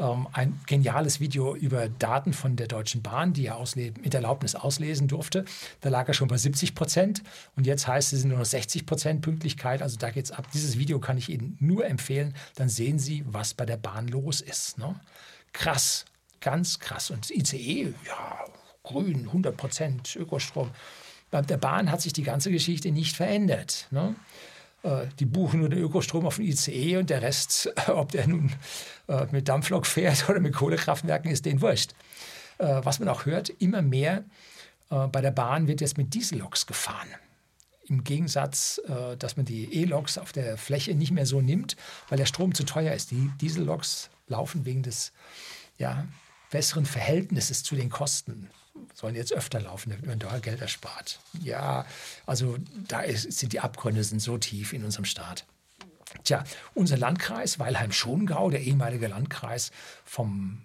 Ähm, 0.00 0.26
ein 0.32 0.58
geniales 0.66 1.20
Video 1.20 1.54
über 1.54 1.88
Daten 1.88 2.32
von 2.32 2.56
der 2.56 2.66
Deutschen 2.66 3.02
Bahn, 3.02 3.32
die 3.32 3.46
er 3.46 3.62
mit 3.76 4.14
Erlaubnis 4.14 4.54
auslesen 4.54 5.06
durfte. 5.06 5.44
Da 5.82 5.90
lag 5.90 6.08
er 6.08 6.14
schon 6.14 6.28
bei 6.28 6.38
70 6.38 6.74
Prozent 6.74 7.22
und 7.56 7.66
jetzt 7.66 7.86
heißt 7.86 8.12
es 8.12 8.24
nur 8.24 8.38
noch 8.38 8.44
60 8.44 8.86
Prozent 8.86 9.22
Pünktlichkeit. 9.22 9.82
Also 9.82 9.96
da 9.98 10.10
geht 10.10 10.24
es 10.24 10.32
ab. 10.32 10.46
Dieses 10.52 10.78
Video 10.78 10.98
kann 10.98 11.18
ich 11.18 11.28
Ihnen 11.28 11.56
nur 11.60 11.86
empfehlen. 11.86 12.34
Dann 12.56 12.68
sehen 12.68 12.98
Sie, 12.98 13.24
was 13.26 13.54
bei 13.54 13.66
der 13.66 13.76
Bahn 13.76 14.08
los 14.08 14.40
ist. 14.40 14.78
Ne? 14.78 14.98
krass, 15.52 16.04
ganz 16.40 16.78
krass. 16.78 17.10
Und 17.10 17.30
ICE, 17.30 17.94
ja, 18.06 18.44
grün, 18.82 19.26
100 19.26 19.56
Prozent 19.56 20.16
Ökostrom. 20.16 20.70
Bei 21.30 21.42
der 21.42 21.58
Bahn 21.58 21.90
hat 21.90 22.00
sich 22.00 22.12
die 22.12 22.22
ganze 22.22 22.50
Geschichte 22.50 22.90
nicht 22.90 23.16
verändert. 23.16 23.86
Ne? 23.90 24.14
Äh, 24.82 25.06
die 25.18 25.26
buchen 25.26 25.60
nur 25.60 25.68
den 25.68 25.80
Ökostrom 25.80 26.26
auf 26.26 26.36
den 26.36 26.46
ICE 26.46 26.98
und 26.98 27.10
der 27.10 27.22
Rest, 27.22 27.72
ob 27.88 28.12
der 28.12 28.26
nun 28.26 28.52
äh, 29.08 29.26
mit 29.30 29.48
Dampflok 29.48 29.86
fährt 29.86 30.28
oder 30.28 30.40
mit 30.40 30.54
Kohlekraftwerken, 30.54 31.30
ist 31.30 31.44
denen 31.44 31.60
wurscht. 31.60 31.92
Äh, 32.58 32.80
was 32.84 32.98
man 32.98 33.08
auch 33.08 33.26
hört, 33.26 33.48
immer 33.48 33.82
mehr 33.82 34.24
bei 35.12 35.20
der 35.20 35.30
Bahn 35.30 35.68
wird 35.68 35.80
jetzt 35.80 35.98
mit 35.98 36.14
Dieselloks 36.14 36.66
gefahren. 36.66 37.06
Im 37.84 38.02
Gegensatz, 38.02 38.80
dass 39.20 39.36
man 39.36 39.46
die 39.46 39.72
E-Loks 39.72 40.18
auf 40.18 40.32
der 40.32 40.58
Fläche 40.58 40.96
nicht 40.96 41.12
mehr 41.12 41.26
so 41.26 41.40
nimmt, 41.40 41.76
weil 42.08 42.18
der 42.18 42.26
Strom 42.26 42.56
zu 42.56 42.64
teuer 42.64 42.92
ist. 42.92 43.12
Die 43.12 43.30
Dieselloks 43.40 44.10
laufen 44.26 44.64
wegen 44.64 44.82
des 44.82 45.12
ja, 45.78 46.08
besseren 46.50 46.86
Verhältnisses 46.86 47.62
zu 47.62 47.76
den 47.76 47.88
Kosten. 47.88 48.50
Sollen 48.94 49.14
jetzt 49.14 49.32
öfter 49.32 49.60
laufen, 49.60 49.90
damit 49.90 50.06
man 50.06 50.18
da 50.18 50.38
Geld 50.38 50.60
erspart. 50.60 51.20
Ja, 51.42 51.86
also 52.26 52.56
da 52.88 53.00
ist, 53.00 53.32
sind 53.32 53.52
die 53.52 53.60
Abgründe 53.60 54.04
sind 54.04 54.20
so 54.20 54.38
tief 54.38 54.72
in 54.72 54.84
unserem 54.84 55.04
Staat. 55.04 55.44
Tja, 56.24 56.44
unser 56.74 56.96
Landkreis 56.96 57.58
Weilheim-Schongau, 57.58 58.50
der 58.50 58.60
ehemalige 58.62 59.06
Landkreis 59.06 59.70
vom 60.04 60.62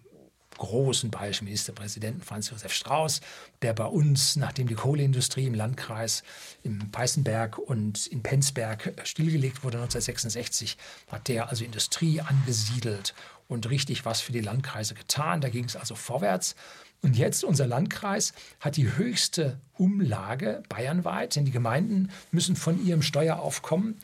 großen 0.57 1.11
bayerischen 1.11 1.45
Ministerpräsidenten 1.45 2.21
Franz 2.21 2.49
Josef 2.49 2.73
Strauß, 2.73 3.21
der 3.61 3.73
bei 3.73 3.85
uns, 3.85 4.35
nachdem 4.35 4.67
die 4.67 4.75
Kohleindustrie 4.75 5.45
im 5.45 5.53
Landkreis 5.53 6.23
im 6.63 6.91
Peißenberg 6.91 7.57
und 7.57 8.07
in 8.07 8.23
Penzberg 8.23 8.93
stillgelegt 9.03 9.63
wurde 9.63 9.77
1966, 9.77 10.77
hat 11.11 11.27
der 11.27 11.49
also 11.49 11.63
Industrie 11.65 12.21
angesiedelt 12.21 13.13
und 13.47 13.69
richtig 13.69 14.05
was 14.05 14.21
für 14.21 14.31
die 14.31 14.41
Landkreise 14.41 14.95
getan. 14.95 15.41
Da 15.41 15.49
ging 15.49 15.65
es 15.65 15.75
also 15.75 15.95
vorwärts. 15.95 16.55
Und 17.05 17.15
jetzt 17.15 17.43
unser 17.43 17.67
Landkreis 17.67 18.33
hat 18.59 18.77
die 18.77 18.97
höchste 18.97 19.59
Umlage 19.77 20.63
bayernweit, 20.69 21.35
denn 21.35 21.45
die 21.45 21.51
Gemeinden 21.51 22.09
müssen 22.31 22.55
von 22.55 22.83
ihrem 22.83 23.03
Steueraufkommen 23.03 23.99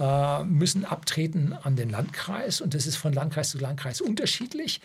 äh, 0.00 0.42
müssen 0.42 0.84
abtreten 0.84 1.52
an 1.52 1.76
den 1.76 1.90
Landkreis 1.90 2.60
und 2.60 2.74
das 2.74 2.88
ist 2.88 2.96
von 2.96 3.12
Landkreis 3.12 3.50
zu 3.50 3.58
Landkreis 3.58 4.00
unterschiedlich. 4.00 4.80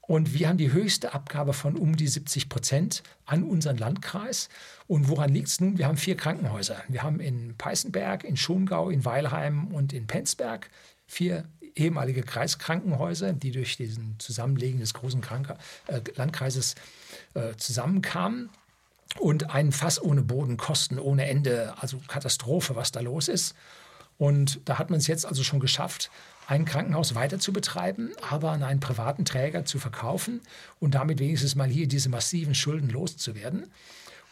Und 0.00 0.32
wir 0.32 0.48
haben 0.48 0.58
die 0.58 0.70
höchste 0.70 1.12
Abgabe 1.12 1.54
von 1.54 1.74
um 1.74 1.96
die 1.96 2.06
70 2.06 2.48
Prozent 2.48 3.02
an 3.24 3.42
unseren 3.42 3.78
Landkreis. 3.78 4.48
Und 4.86 5.08
woran 5.08 5.34
liegt 5.34 5.48
es 5.48 5.60
nun? 5.60 5.78
Wir 5.78 5.88
haben 5.88 5.96
vier 5.96 6.16
Krankenhäuser. 6.16 6.80
Wir 6.86 7.02
haben 7.02 7.18
in 7.18 7.56
Peißenberg, 7.58 8.22
in 8.22 8.36
Schongau, 8.36 8.90
in 8.90 9.04
Weilheim 9.04 9.74
und 9.74 9.92
in 9.92 10.06
Penzberg 10.06 10.70
vier 11.08 11.46
ehemalige 11.76 12.22
Kreiskrankenhäuser, 12.22 13.32
die 13.32 13.52
durch 13.52 13.76
diesen 13.76 14.16
Zusammenlegen 14.18 14.80
des 14.80 14.94
großen 14.94 15.20
Kranke 15.20 15.56
äh, 15.86 16.00
Landkreises 16.16 16.74
äh, 17.34 17.54
zusammenkamen. 17.56 18.50
Und 19.20 19.54
ein 19.54 19.72
Fass 19.72 20.02
ohne 20.02 20.22
Boden, 20.22 20.56
Kosten 20.56 20.98
ohne 20.98 21.26
Ende, 21.26 21.74
also 21.78 22.00
Katastrophe, 22.08 22.76
was 22.76 22.92
da 22.92 23.00
los 23.00 23.28
ist. 23.28 23.54
Und 24.18 24.60
da 24.64 24.78
hat 24.78 24.90
man 24.90 24.98
es 24.98 25.06
jetzt 25.06 25.24
also 25.24 25.42
schon 25.42 25.60
geschafft, 25.60 26.10
ein 26.46 26.64
Krankenhaus 26.64 27.14
weiter 27.14 27.38
zu 27.38 27.52
betreiben, 27.52 28.12
aber 28.28 28.52
an 28.52 28.62
einen 28.62 28.80
privaten 28.80 29.24
Träger 29.24 29.64
zu 29.64 29.78
verkaufen 29.78 30.40
und 30.80 30.94
damit 30.94 31.18
wenigstens 31.18 31.54
mal 31.54 31.68
hier 31.68 31.88
diese 31.88 32.08
massiven 32.08 32.54
Schulden 32.54 32.88
loszuwerden. 32.88 33.70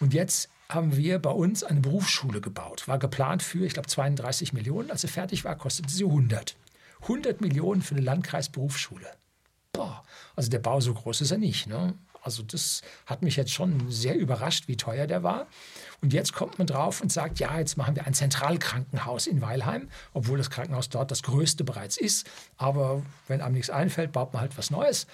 Und 0.00 0.14
jetzt 0.14 0.48
haben 0.68 0.96
wir 0.96 1.18
bei 1.18 1.30
uns 1.30 1.62
eine 1.62 1.80
Berufsschule 1.80 2.40
gebaut. 2.40 2.88
War 2.88 2.98
geplant 2.98 3.42
für, 3.42 3.64
ich 3.64 3.74
glaube, 3.74 3.88
32 3.88 4.52
Millionen. 4.52 4.90
Als 4.90 5.02
sie 5.02 5.08
fertig 5.08 5.44
war, 5.44 5.56
kostete 5.56 5.90
sie 5.90 6.04
100. 6.04 6.56
100 7.04 7.40
Millionen 7.40 7.82
für 7.82 7.94
eine 7.94 8.04
Landkreisberufsschule. 8.04 9.06
Boah, 9.72 10.02
also 10.36 10.50
der 10.50 10.58
Bau 10.58 10.80
so 10.80 10.94
groß 10.94 11.20
ist 11.20 11.30
er 11.30 11.38
nicht. 11.38 11.66
Ne? 11.66 11.94
Also 12.22 12.42
das 12.42 12.80
hat 13.04 13.22
mich 13.22 13.36
jetzt 13.36 13.52
schon 13.52 13.90
sehr 13.90 14.16
überrascht, 14.16 14.66
wie 14.66 14.76
teuer 14.76 15.06
der 15.06 15.22
war. 15.22 15.46
Und 16.00 16.12
jetzt 16.14 16.32
kommt 16.32 16.58
man 16.58 16.66
drauf 16.66 17.02
und 17.02 17.12
sagt, 17.12 17.38
ja, 17.38 17.58
jetzt 17.58 17.76
machen 17.76 17.96
wir 17.96 18.06
ein 18.06 18.14
Zentralkrankenhaus 18.14 19.26
in 19.26 19.42
Weilheim, 19.42 19.88
obwohl 20.14 20.38
das 20.38 20.50
Krankenhaus 20.50 20.88
dort 20.88 21.10
das 21.10 21.22
größte 21.22 21.64
bereits 21.64 21.98
ist. 21.98 22.26
Aber 22.56 23.02
wenn 23.28 23.42
einem 23.42 23.54
nichts 23.54 23.70
einfällt, 23.70 24.12
baut 24.12 24.32
man 24.32 24.40
halt 24.40 24.56
was 24.56 24.70
Neues. 24.70 25.06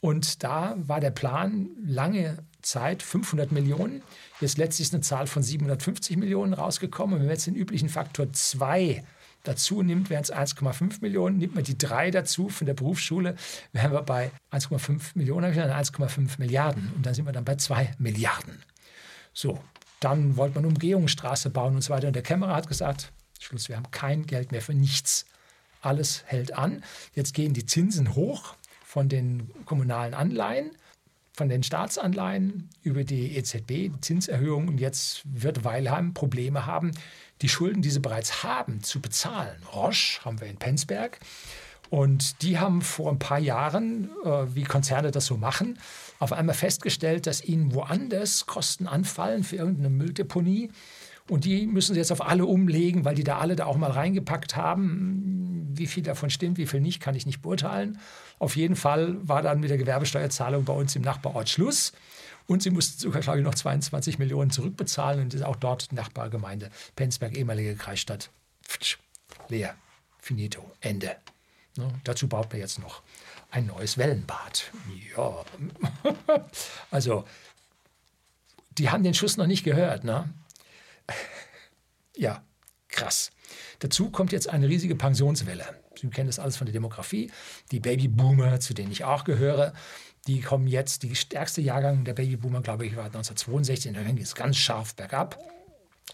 Und 0.00 0.42
da 0.42 0.74
war 0.76 1.00
der 1.00 1.10
Plan 1.10 1.70
lange 1.82 2.38
Zeit 2.62 3.02
500 3.02 3.52
Millionen. 3.52 4.02
Jetzt 4.40 4.58
letztlich 4.58 4.88
ist 4.88 4.94
eine 4.94 5.02
Zahl 5.02 5.26
von 5.26 5.42
750 5.42 6.16
Millionen 6.18 6.52
rausgekommen. 6.52 7.14
Und 7.14 7.20
wenn 7.20 7.28
wir 7.28 7.34
jetzt 7.34 7.46
den 7.46 7.54
üblichen 7.54 7.88
Faktor 7.88 8.32
2 8.32 9.02
dazu 9.44 9.82
nimmt, 9.82 10.10
wären 10.10 10.22
es 10.22 10.32
1,5 10.32 11.00
Millionen. 11.00 11.38
Nimmt 11.38 11.54
man 11.54 11.64
die 11.64 11.78
drei 11.78 12.10
dazu 12.10 12.48
von 12.48 12.66
der 12.66 12.74
Berufsschule, 12.74 13.36
wären 13.72 13.92
wir 13.92 14.02
bei 14.02 14.30
1,5 14.52 15.12
Millionen, 15.14 15.52
1,5 15.52 16.38
Milliarden. 16.38 16.92
Und 16.94 17.06
dann 17.06 17.14
sind 17.14 17.26
wir 17.26 17.32
dann 17.32 17.44
bei 17.44 17.56
2 17.56 17.94
Milliarden. 17.98 18.62
So, 19.32 19.60
dann 20.00 20.36
wollte 20.36 20.56
man 20.56 20.66
Umgehungsstraße 20.66 21.50
bauen 21.50 21.74
und 21.74 21.82
so 21.82 21.92
weiter. 21.92 22.08
Und 22.08 22.16
der 22.16 22.22
Kämmerer 22.22 22.54
hat 22.54 22.68
gesagt, 22.68 23.12
Schluss, 23.38 23.68
wir 23.68 23.76
haben 23.76 23.90
kein 23.90 24.26
Geld 24.26 24.52
mehr 24.52 24.62
für 24.62 24.74
nichts. 24.74 25.26
Alles 25.82 26.24
hält 26.26 26.54
an. 26.54 26.82
Jetzt 27.14 27.32
gehen 27.34 27.54
die 27.54 27.64
Zinsen 27.64 28.14
hoch 28.14 28.54
von 28.84 29.08
den 29.08 29.50
kommunalen 29.64 30.14
Anleihen 30.14 30.72
von 31.40 31.48
den 31.48 31.62
Staatsanleihen 31.62 32.68
über 32.82 33.02
die 33.02 33.34
EZB, 33.34 33.66
die 33.88 34.00
Zinserhöhung. 34.02 34.68
Und 34.68 34.78
jetzt 34.78 35.22
wird 35.24 35.64
Weilheim 35.64 36.12
Probleme 36.12 36.66
haben, 36.66 36.90
die 37.42 37.48
Schulden, 37.48 37.82
die 37.82 37.90
sie 37.90 38.00
bereits 38.00 38.42
haben, 38.42 38.82
zu 38.82 39.00
bezahlen. 39.00 39.56
Roche 39.72 40.24
haben 40.24 40.40
wir 40.40 40.48
in 40.48 40.56
Penzberg. 40.56 41.18
Und 41.90 42.42
die 42.42 42.58
haben 42.58 42.82
vor 42.82 43.10
ein 43.10 43.18
paar 43.18 43.40
Jahren, 43.40 44.10
äh, 44.24 44.54
wie 44.54 44.62
Konzerne 44.62 45.10
das 45.10 45.26
so 45.26 45.36
machen, 45.36 45.78
auf 46.20 46.32
einmal 46.32 46.54
festgestellt, 46.54 47.26
dass 47.26 47.42
ihnen 47.42 47.74
woanders 47.74 48.46
Kosten 48.46 48.86
anfallen 48.86 49.42
für 49.42 49.56
irgendeine 49.56 49.90
Mülldeponie. 49.90 50.70
Und 51.28 51.44
die 51.44 51.66
müssen 51.66 51.94
sie 51.94 52.00
jetzt 52.00 52.12
auf 52.12 52.26
alle 52.26 52.46
umlegen, 52.46 53.04
weil 53.04 53.16
die 53.16 53.24
da 53.24 53.38
alle 53.38 53.56
da 53.56 53.66
auch 53.66 53.76
mal 53.76 53.90
reingepackt 53.90 54.56
haben. 54.56 55.68
Wie 55.74 55.86
viel 55.86 56.02
davon 56.02 56.30
stimmt, 56.30 56.58
wie 56.58 56.66
viel 56.66 56.80
nicht, 56.80 57.00
kann 57.00 57.14
ich 57.14 57.26
nicht 57.26 57.42
beurteilen. 57.42 57.98
Auf 58.38 58.56
jeden 58.56 58.76
Fall 58.76 59.16
war 59.26 59.42
dann 59.42 59.60
mit 59.60 59.70
der 59.70 59.78
Gewerbesteuerzahlung 59.78 60.64
bei 60.64 60.72
uns 60.72 60.94
im 60.94 61.02
Nachbarort 61.02 61.48
Schluss. 61.48 61.92
Und 62.50 62.64
sie 62.64 62.70
mussten 62.70 62.98
sogar, 62.98 63.20
glaube 63.22 63.38
ich, 63.38 63.44
noch 63.44 63.54
22 63.54 64.18
Millionen 64.18 64.50
zurückbezahlen. 64.50 65.20
Und 65.22 65.34
ist 65.34 65.44
auch 65.44 65.54
dort 65.54 65.92
Nachbargemeinde 65.92 66.70
Penzberg, 66.96 67.36
ehemalige 67.36 67.76
Kreisstadt. 67.76 68.30
Pftsch, 68.66 68.96
leer. 69.48 69.76
Finito. 70.18 70.68
Ende. 70.80 71.14
Ne? 71.76 71.88
Dazu 72.02 72.26
baut 72.26 72.50
man 72.50 72.58
jetzt 72.58 72.80
noch 72.80 73.02
ein 73.52 73.66
neues 73.66 73.98
Wellenbad. 73.98 74.72
Ja. 75.16 75.44
also, 76.90 77.24
die 78.78 78.90
haben 78.90 79.04
den 79.04 79.14
Schuss 79.14 79.36
noch 79.36 79.46
nicht 79.46 79.62
gehört. 79.62 80.02
Ne? 80.02 80.28
Ja, 82.16 82.42
krass. 82.88 83.30
Dazu 83.78 84.10
kommt 84.10 84.32
jetzt 84.32 84.48
eine 84.48 84.68
riesige 84.68 84.96
Pensionswelle. 84.96 85.80
Sie 85.94 86.08
kennen 86.08 86.28
das 86.28 86.40
alles 86.40 86.56
von 86.56 86.66
der 86.66 86.72
Demografie. 86.72 87.30
Die 87.70 87.78
Babyboomer, 87.78 88.58
zu 88.58 88.74
denen 88.74 88.90
ich 88.90 89.04
auch 89.04 89.22
gehöre, 89.22 89.72
die 90.30 90.42
kommen 90.42 90.68
jetzt, 90.68 91.02
die 91.02 91.16
stärkste 91.16 91.60
Jahrgang 91.60 92.04
der 92.04 92.14
Babyboomer, 92.14 92.60
glaube 92.60 92.86
ich, 92.86 92.94
war 92.94 93.06
1962, 93.06 93.92
da 93.92 94.02
ging 94.04 94.16
es 94.18 94.36
ganz 94.36 94.56
scharf 94.56 94.94
bergab. 94.94 95.36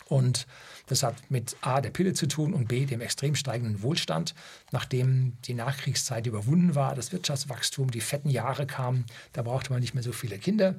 Und 0.08 0.46
das 0.86 1.02
hat 1.02 1.30
mit 1.30 1.54
A, 1.60 1.82
der 1.82 1.90
Pille 1.90 2.14
zu 2.14 2.26
tun 2.26 2.54
und 2.54 2.66
B, 2.66 2.86
dem 2.86 3.02
extrem 3.02 3.34
steigenden 3.34 3.82
Wohlstand. 3.82 4.34
Nachdem 4.72 5.36
die 5.44 5.52
Nachkriegszeit 5.52 6.26
überwunden 6.26 6.74
war, 6.74 6.94
das 6.94 7.12
Wirtschaftswachstum, 7.12 7.90
die 7.90 8.00
fetten 8.00 8.30
Jahre 8.30 8.66
kamen, 8.66 9.04
da 9.34 9.42
brauchte 9.42 9.70
man 9.70 9.80
nicht 9.80 9.92
mehr 9.92 10.02
so 10.02 10.12
viele 10.12 10.38
Kinder. 10.38 10.76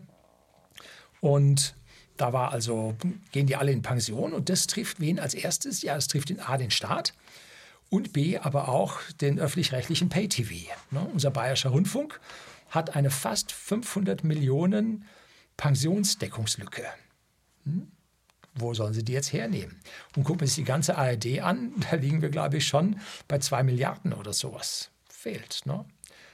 Und 1.21 1.75
da 2.15 2.33
war 2.33 2.51
also, 2.51 2.95
gehen 3.31 3.45
die 3.45 3.55
alle 3.55 3.71
in 3.71 3.83
Pension 3.83 4.33
und 4.33 4.49
das 4.49 4.65
trifft 4.65 4.99
wen 4.99 5.19
als 5.19 5.35
erstes? 5.35 5.83
Ja, 5.83 5.95
es 5.95 6.07
trifft 6.07 6.31
in 6.31 6.39
A 6.39 6.57
den 6.57 6.71
Staat 6.71 7.13
und 7.91 8.13
B 8.13 8.39
aber 8.39 8.67
auch 8.67 8.99
den 9.21 9.37
öffentlich-rechtlichen 9.37 10.09
Pay-TV. 10.09 10.73
Ne? 10.89 11.07
Unser 11.13 11.29
Bayerischer 11.29 11.69
Rundfunk 11.69 12.19
hat 12.69 12.95
eine 12.95 13.09
fast 13.09 13.51
500 13.51 14.23
Millionen 14.23 15.05
Pensionsdeckungslücke. 15.57 16.83
Hm? 17.63 17.91
Wo 18.55 18.73
sollen 18.73 18.93
sie 18.93 19.03
die 19.03 19.13
jetzt 19.13 19.33
hernehmen? 19.33 19.79
Und 20.15 20.23
gucken 20.23 20.41
wir 20.41 20.47
sich 20.47 20.55
die 20.55 20.63
ganze 20.63 20.97
ARD 20.97 21.39
an, 21.41 21.73
da 21.89 21.95
liegen 21.95 22.21
wir, 22.21 22.29
glaube 22.29 22.57
ich, 22.57 22.67
schon 22.67 22.99
bei 23.27 23.39
zwei 23.39 23.63
Milliarden 23.63 24.13
oder 24.13 24.33
sowas. 24.33 24.89
Fehlt. 25.09 25.61
Ne? 25.65 25.85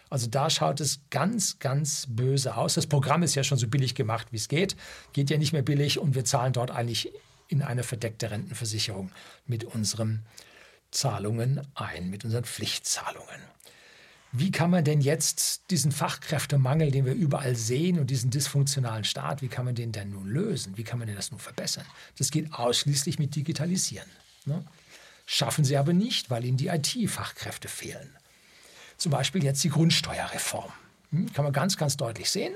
Also 0.09 0.27
da 0.27 0.49
schaut 0.49 0.79
es 0.79 1.01
ganz, 1.09 1.59
ganz 1.59 2.05
böse 2.07 2.55
aus. 2.55 2.75
Das 2.75 2.87
Programm 2.87 3.23
ist 3.23 3.35
ja 3.35 3.43
schon 3.43 3.57
so 3.57 3.67
billig 3.67 3.95
gemacht, 3.95 4.27
wie 4.31 4.37
es 4.37 4.47
geht. 4.47 4.75
Geht 5.11 5.29
ja 5.29 5.37
nicht 5.37 5.53
mehr 5.53 5.63
billig 5.63 5.99
und 5.99 6.15
wir 6.15 6.23
zahlen 6.25 6.53
dort 6.53 6.71
eigentlich 6.71 7.11
in 7.47 7.61
eine 7.61 7.83
verdeckte 7.83 8.31
Rentenversicherung 8.31 9.11
mit 9.45 9.63
unseren 9.63 10.25
Zahlungen 10.91 11.67
ein, 11.75 12.09
mit 12.09 12.25
unseren 12.25 12.43
Pflichtzahlungen. 12.43 13.41
Wie 14.35 14.49
kann 14.49 14.71
man 14.71 14.83
denn 14.83 14.99
jetzt 14.99 15.69
diesen 15.69 15.91
Fachkräftemangel, 15.91 16.89
den 16.89 17.05
wir 17.05 17.13
überall 17.13 17.55
sehen 17.55 17.99
und 17.99 18.09
diesen 18.09 18.31
dysfunktionalen 18.31 19.03
Staat, 19.03 19.43
wie 19.43 19.47
kann 19.47 19.63
man 19.63 19.75
den 19.75 19.91
denn 19.91 20.09
nun 20.09 20.27
lösen? 20.27 20.75
Wie 20.75 20.83
kann 20.83 20.97
man 20.97 21.07
denn 21.07 21.15
das 21.15 21.29
nun 21.29 21.39
verbessern? 21.39 21.85
Das 22.17 22.31
geht 22.31 22.51
ausschließlich 22.51 23.19
mit 23.19 23.35
Digitalisieren. 23.35 24.09
Ne? 24.45 24.65
Schaffen 25.27 25.63
sie 25.63 25.77
aber 25.77 25.93
nicht, 25.93 26.31
weil 26.31 26.45
ihnen 26.45 26.57
die 26.57 26.67
IT-Fachkräfte 26.67 27.67
fehlen. 27.67 28.09
Zum 28.97 29.11
Beispiel 29.11 29.43
jetzt 29.43 29.63
die 29.63 29.69
Grundsteuerreform. 29.69 30.71
Hm, 31.11 31.31
kann 31.31 31.43
man 31.43 31.53
ganz, 31.53 31.77
ganz 31.77 31.95
deutlich 31.95 32.31
sehen. 32.31 32.55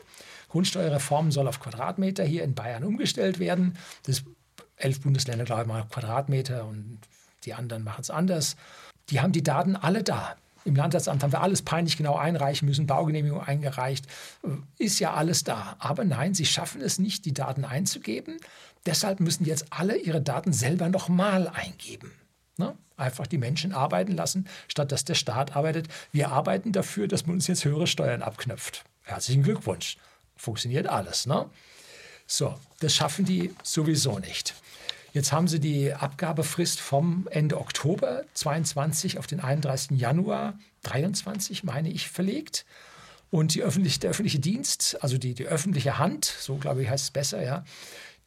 Grundsteuerreform 0.49 1.31
soll 1.31 1.47
auf 1.47 1.59
Quadratmeter 1.59 2.23
hier 2.23 2.43
in 2.43 2.55
Bayern 2.55 2.85
umgestellt 2.85 3.37
werden. 3.37 3.77
Das 4.01 4.23
elf 4.77 5.01
Bundesländer, 5.01 5.45
glaube 5.45 5.61
ich, 5.61 5.67
mal 5.67 5.85
Quadratmeter 5.87 6.65
und 6.65 7.01
die 7.43 7.53
anderen 7.53 7.83
machen 7.83 8.01
es 8.01 8.09
anders. 8.09 8.55
Die 9.11 9.21
haben 9.21 9.31
die 9.31 9.43
Daten 9.43 9.75
alle 9.75 10.03
da. 10.03 10.35
Im 10.67 10.75
Landratsamt 10.75 11.23
haben 11.23 11.31
wir 11.31 11.41
alles 11.41 11.61
peinlich 11.61 11.95
genau 11.95 12.17
einreichen 12.17 12.67
müssen, 12.67 12.87
Baugenehmigung 12.87 13.41
eingereicht, 13.41 14.05
ist 14.77 14.99
ja 14.99 15.13
alles 15.13 15.45
da. 15.45 15.77
Aber 15.79 16.03
nein, 16.03 16.33
sie 16.33 16.45
schaffen 16.45 16.81
es 16.81 16.99
nicht, 16.99 17.23
die 17.23 17.33
Daten 17.33 17.63
einzugeben. 17.63 18.37
Deshalb 18.85 19.21
müssen 19.21 19.45
jetzt 19.45 19.67
alle 19.69 19.95
ihre 19.95 20.21
Daten 20.21 20.51
selber 20.51 20.89
nochmal 20.89 21.47
eingeben. 21.47 22.11
Ne? 22.57 22.75
Einfach 22.97 23.27
die 23.27 23.37
Menschen 23.37 23.71
arbeiten 23.71 24.11
lassen, 24.11 24.45
statt 24.67 24.91
dass 24.91 25.05
der 25.05 25.15
Staat 25.15 25.55
arbeitet. 25.55 25.87
Wir 26.11 26.31
arbeiten 26.31 26.73
dafür, 26.73 27.07
dass 27.07 27.25
man 27.25 27.35
uns 27.35 27.47
jetzt 27.47 27.63
höhere 27.63 27.87
Steuern 27.87 28.21
abknöpft. 28.21 28.83
Herzlichen 29.03 29.43
Glückwunsch. 29.43 29.95
Funktioniert 30.35 30.87
alles. 30.87 31.27
Ne? 31.27 31.49
So, 32.25 32.59
das 32.81 32.93
schaffen 32.93 33.23
die 33.23 33.55
sowieso 33.63 34.19
nicht. 34.19 34.53
Jetzt 35.13 35.31
haben 35.31 35.47
sie 35.47 35.59
die 35.59 35.93
Abgabefrist 35.93 36.79
vom 36.79 37.27
Ende 37.31 37.59
Oktober 37.59 38.23
22 38.33 39.17
auf 39.17 39.27
den 39.27 39.39
31. 39.39 39.99
Januar 39.99 40.57
23, 40.83 41.63
meine 41.63 41.89
ich, 41.89 42.09
verlegt. 42.09 42.65
Und 43.29 43.55
die 43.55 43.63
öffentliche, 43.63 43.99
der 43.99 44.11
öffentliche 44.11 44.39
Dienst, 44.39 44.97
also 45.01 45.17
die, 45.17 45.33
die 45.33 45.45
öffentliche 45.45 45.97
Hand, 45.97 46.25
so 46.25 46.55
glaube 46.55 46.83
ich 46.83 46.89
heißt 46.89 47.05
es 47.05 47.11
besser, 47.11 47.43
ja, 47.43 47.65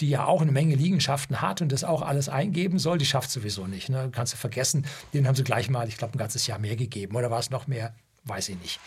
die 0.01 0.11
ja 0.11 0.25
auch 0.25 0.43
eine 0.43 0.53
Menge 0.53 0.75
Liegenschaften 0.75 1.41
hat 1.41 1.61
und 1.63 1.73
das 1.73 1.85
auch 1.85 2.03
alles 2.03 2.29
eingeben 2.29 2.79
soll, 2.79 2.99
die 2.99 3.07
schafft 3.07 3.31
sowieso 3.31 3.67
nicht. 3.67 3.89
Ne? 3.89 4.11
Kannst 4.13 4.33
du 4.33 4.37
vergessen, 4.37 4.87
denen 5.13 5.27
haben 5.27 5.35
sie 5.35 5.45
gleich 5.45 5.69
mal, 5.69 5.89
ich 5.89 5.97
glaube, 5.97 6.15
ein 6.15 6.19
ganzes 6.19 6.47
Jahr 6.47 6.59
mehr 6.59 6.77
gegeben. 6.77 7.17
Oder 7.17 7.31
war 7.31 7.39
es 7.39 7.51
noch 7.51 7.67
mehr? 7.67 7.95
Weiß 8.25 8.49
ich 8.49 8.59
nicht. 8.59 8.81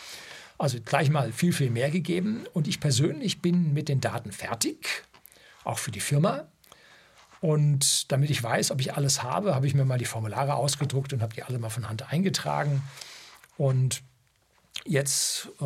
Also 0.57 0.79
gleich 0.83 1.09
mal 1.09 1.31
viel, 1.31 1.53
viel 1.53 1.69
mehr 1.69 1.91
gegeben. 1.91 2.45
Und 2.53 2.67
ich 2.67 2.79
persönlich 2.79 3.41
bin 3.41 3.73
mit 3.73 3.89
den 3.89 4.01
Daten 4.01 4.31
fertig, 4.31 5.03
auch 5.63 5.77
für 5.77 5.91
die 5.91 5.99
Firma. 5.99 6.47
Und 7.43 8.09
damit 8.09 8.29
ich 8.29 8.41
weiß, 8.41 8.71
ob 8.71 8.79
ich 8.79 8.93
alles 8.93 9.21
habe, 9.21 9.53
habe 9.53 9.67
ich 9.67 9.73
mir 9.73 9.83
mal 9.83 9.97
die 9.97 10.05
Formulare 10.05 10.53
ausgedruckt 10.53 11.11
und 11.11 11.21
habe 11.21 11.35
die 11.35 11.43
alle 11.43 11.59
mal 11.59 11.69
von 11.69 11.89
Hand 11.89 12.09
eingetragen. 12.09 12.81
Und 13.57 14.01
jetzt 14.85 15.49
äh, 15.59 15.65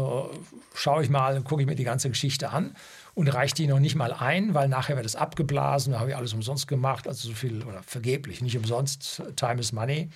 schaue 0.74 1.04
ich 1.04 1.12
mal, 1.12 1.40
gucke 1.44 1.62
ich 1.62 1.68
mir 1.68 1.76
die 1.76 1.84
ganze 1.84 2.10
Geschichte 2.10 2.50
an 2.50 2.76
und 3.14 3.28
reiche 3.28 3.54
die 3.54 3.68
noch 3.68 3.80
nicht 3.80 3.94
mal 3.94 4.12
ein, 4.12 4.56
weil 4.56 4.70
nachher 4.70 4.96
wird 4.96 5.06
es 5.06 5.16
abgeblasen, 5.16 5.94
da 5.94 6.00
habe 6.00 6.10
ich 6.10 6.16
alles 6.16 6.34
umsonst 6.34 6.68
gemacht, 6.68 7.08
also 7.08 7.28
so 7.28 7.36
viel 7.36 7.62
oder 7.62 7.84
vergeblich, 7.84 8.42
nicht 8.42 8.58
umsonst, 8.58 9.22
Time 9.36 9.60
is 9.60 9.72
Money. 9.72 10.10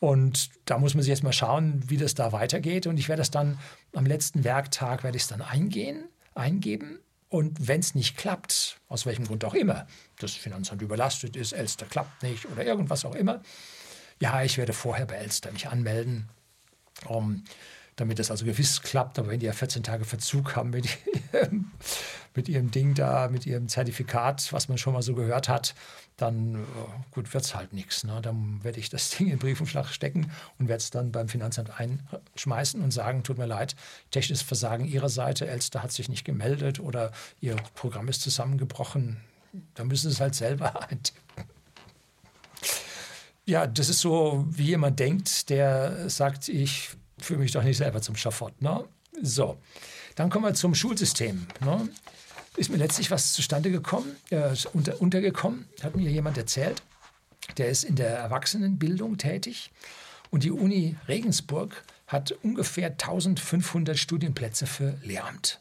Und 0.00 0.50
da 0.66 0.76
muss 0.76 0.92
man 0.92 1.00
sich 1.02 1.08
jetzt 1.08 1.22
mal 1.22 1.32
schauen, 1.32 1.82
wie 1.86 1.96
das 1.96 2.14
da 2.14 2.32
weitergeht. 2.32 2.86
Und 2.86 2.98
ich 2.98 3.08
werde 3.08 3.20
das 3.20 3.30
dann 3.30 3.58
am 3.94 4.04
letzten 4.04 4.44
Werktag 4.44 5.02
werde 5.02 5.16
ich 5.16 5.22
es 5.22 5.28
dann 5.30 5.40
eingehen, 5.40 6.04
eingeben 6.34 6.98
und 7.34 7.66
wenn 7.66 7.80
es 7.80 7.96
nicht 7.96 8.16
klappt, 8.16 8.78
aus 8.86 9.06
welchem 9.06 9.26
Grund 9.26 9.44
auch 9.44 9.54
immer, 9.54 9.88
das 10.20 10.34
Finanzamt 10.34 10.82
überlastet 10.82 11.34
ist, 11.34 11.52
Elster 11.52 11.84
klappt 11.84 12.22
nicht 12.22 12.46
oder 12.46 12.64
irgendwas 12.64 13.04
auch 13.04 13.16
immer, 13.16 13.42
ja, 14.20 14.44
ich 14.44 14.56
werde 14.56 14.72
vorher 14.72 15.04
bei 15.04 15.16
Elster 15.16 15.50
mich 15.50 15.66
anmelden 15.66 16.28
Um, 17.06 17.42
damit 17.96 18.18
das 18.18 18.30
also 18.30 18.44
gewiss 18.44 18.82
klappt. 18.82 19.18
Aber 19.18 19.28
wenn 19.28 19.40
die 19.40 19.46
ja 19.46 19.52
14 19.52 19.82
Tage 19.82 20.04
Verzug 20.04 20.56
haben 20.56 20.70
mit 20.70 20.88
ihrem, 21.32 21.70
mit 22.34 22.48
ihrem 22.48 22.70
Ding 22.70 22.94
da, 22.94 23.28
mit 23.28 23.46
ihrem 23.46 23.68
Zertifikat, 23.68 24.52
was 24.52 24.68
man 24.68 24.78
schon 24.78 24.92
mal 24.92 25.02
so 25.02 25.14
gehört 25.14 25.48
hat, 25.48 25.74
dann 26.16 26.54
äh, 26.54 26.58
gut, 27.10 27.32
wird 27.34 27.44
es 27.44 27.54
halt 27.54 27.72
nichts. 27.72 28.04
Ne? 28.04 28.20
Dann 28.22 28.62
werde 28.62 28.78
ich 28.78 28.88
das 28.88 29.10
Ding 29.16 29.28
in 29.28 29.38
Briefumschlag 29.38 29.88
stecken 29.88 30.30
und 30.58 30.68
werde 30.68 30.80
es 30.80 30.90
dann 30.90 31.12
beim 31.12 31.28
Finanzamt 31.28 31.70
einschmeißen 31.78 32.82
und 32.82 32.90
sagen, 32.90 33.22
tut 33.22 33.38
mir 33.38 33.46
leid, 33.46 33.76
technisches 34.10 34.42
Versagen 34.42 34.84
Ihrer 34.84 35.08
Seite, 35.08 35.46
Elster 35.46 35.82
hat 35.82 35.92
sich 35.92 36.08
nicht 36.08 36.24
gemeldet 36.24 36.80
oder 36.80 37.12
Ihr 37.40 37.56
Programm 37.74 38.08
ist 38.08 38.22
zusammengebrochen. 38.22 39.20
Da 39.74 39.84
müssen 39.84 40.08
Sie 40.08 40.14
es 40.14 40.20
halt 40.20 40.34
selber 40.34 40.82
eintippen. 40.88 41.22
Ja, 43.46 43.66
das 43.66 43.90
ist 43.90 44.00
so, 44.00 44.46
wie 44.48 44.64
jemand 44.64 44.98
denkt, 44.98 45.50
der 45.50 46.08
sagt, 46.08 46.48
ich 46.48 46.96
fühle 47.24 47.40
mich 47.40 47.52
doch 47.52 47.62
nicht 47.62 47.76
selber 47.76 48.00
zum 48.00 48.16
Schafott. 48.16 48.60
Ne? 48.60 48.84
So, 49.22 49.56
dann 50.14 50.30
kommen 50.30 50.44
wir 50.44 50.54
zum 50.54 50.74
Schulsystem. 50.74 51.46
Ne? 51.60 51.88
Ist 52.56 52.70
mir 52.70 52.76
letztlich 52.76 53.10
was 53.10 53.32
zustande 53.32 53.70
gekommen, 53.70 54.16
äh, 54.30 54.54
unter, 54.72 55.00
untergekommen, 55.00 55.66
hat 55.82 55.96
mir 55.96 56.10
jemand 56.10 56.38
erzählt. 56.38 56.82
Der 57.58 57.68
ist 57.68 57.84
in 57.84 57.96
der 57.96 58.16
Erwachsenenbildung 58.16 59.18
tätig 59.18 59.70
und 60.30 60.44
die 60.44 60.50
Uni 60.50 60.96
Regensburg 61.08 61.84
hat 62.06 62.32
ungefähr 62.42 62.90
1500 62.90 63.98
Studienplätze 63.98 64.66
für 64.66 64.98
Lehramt. 65.02 65.60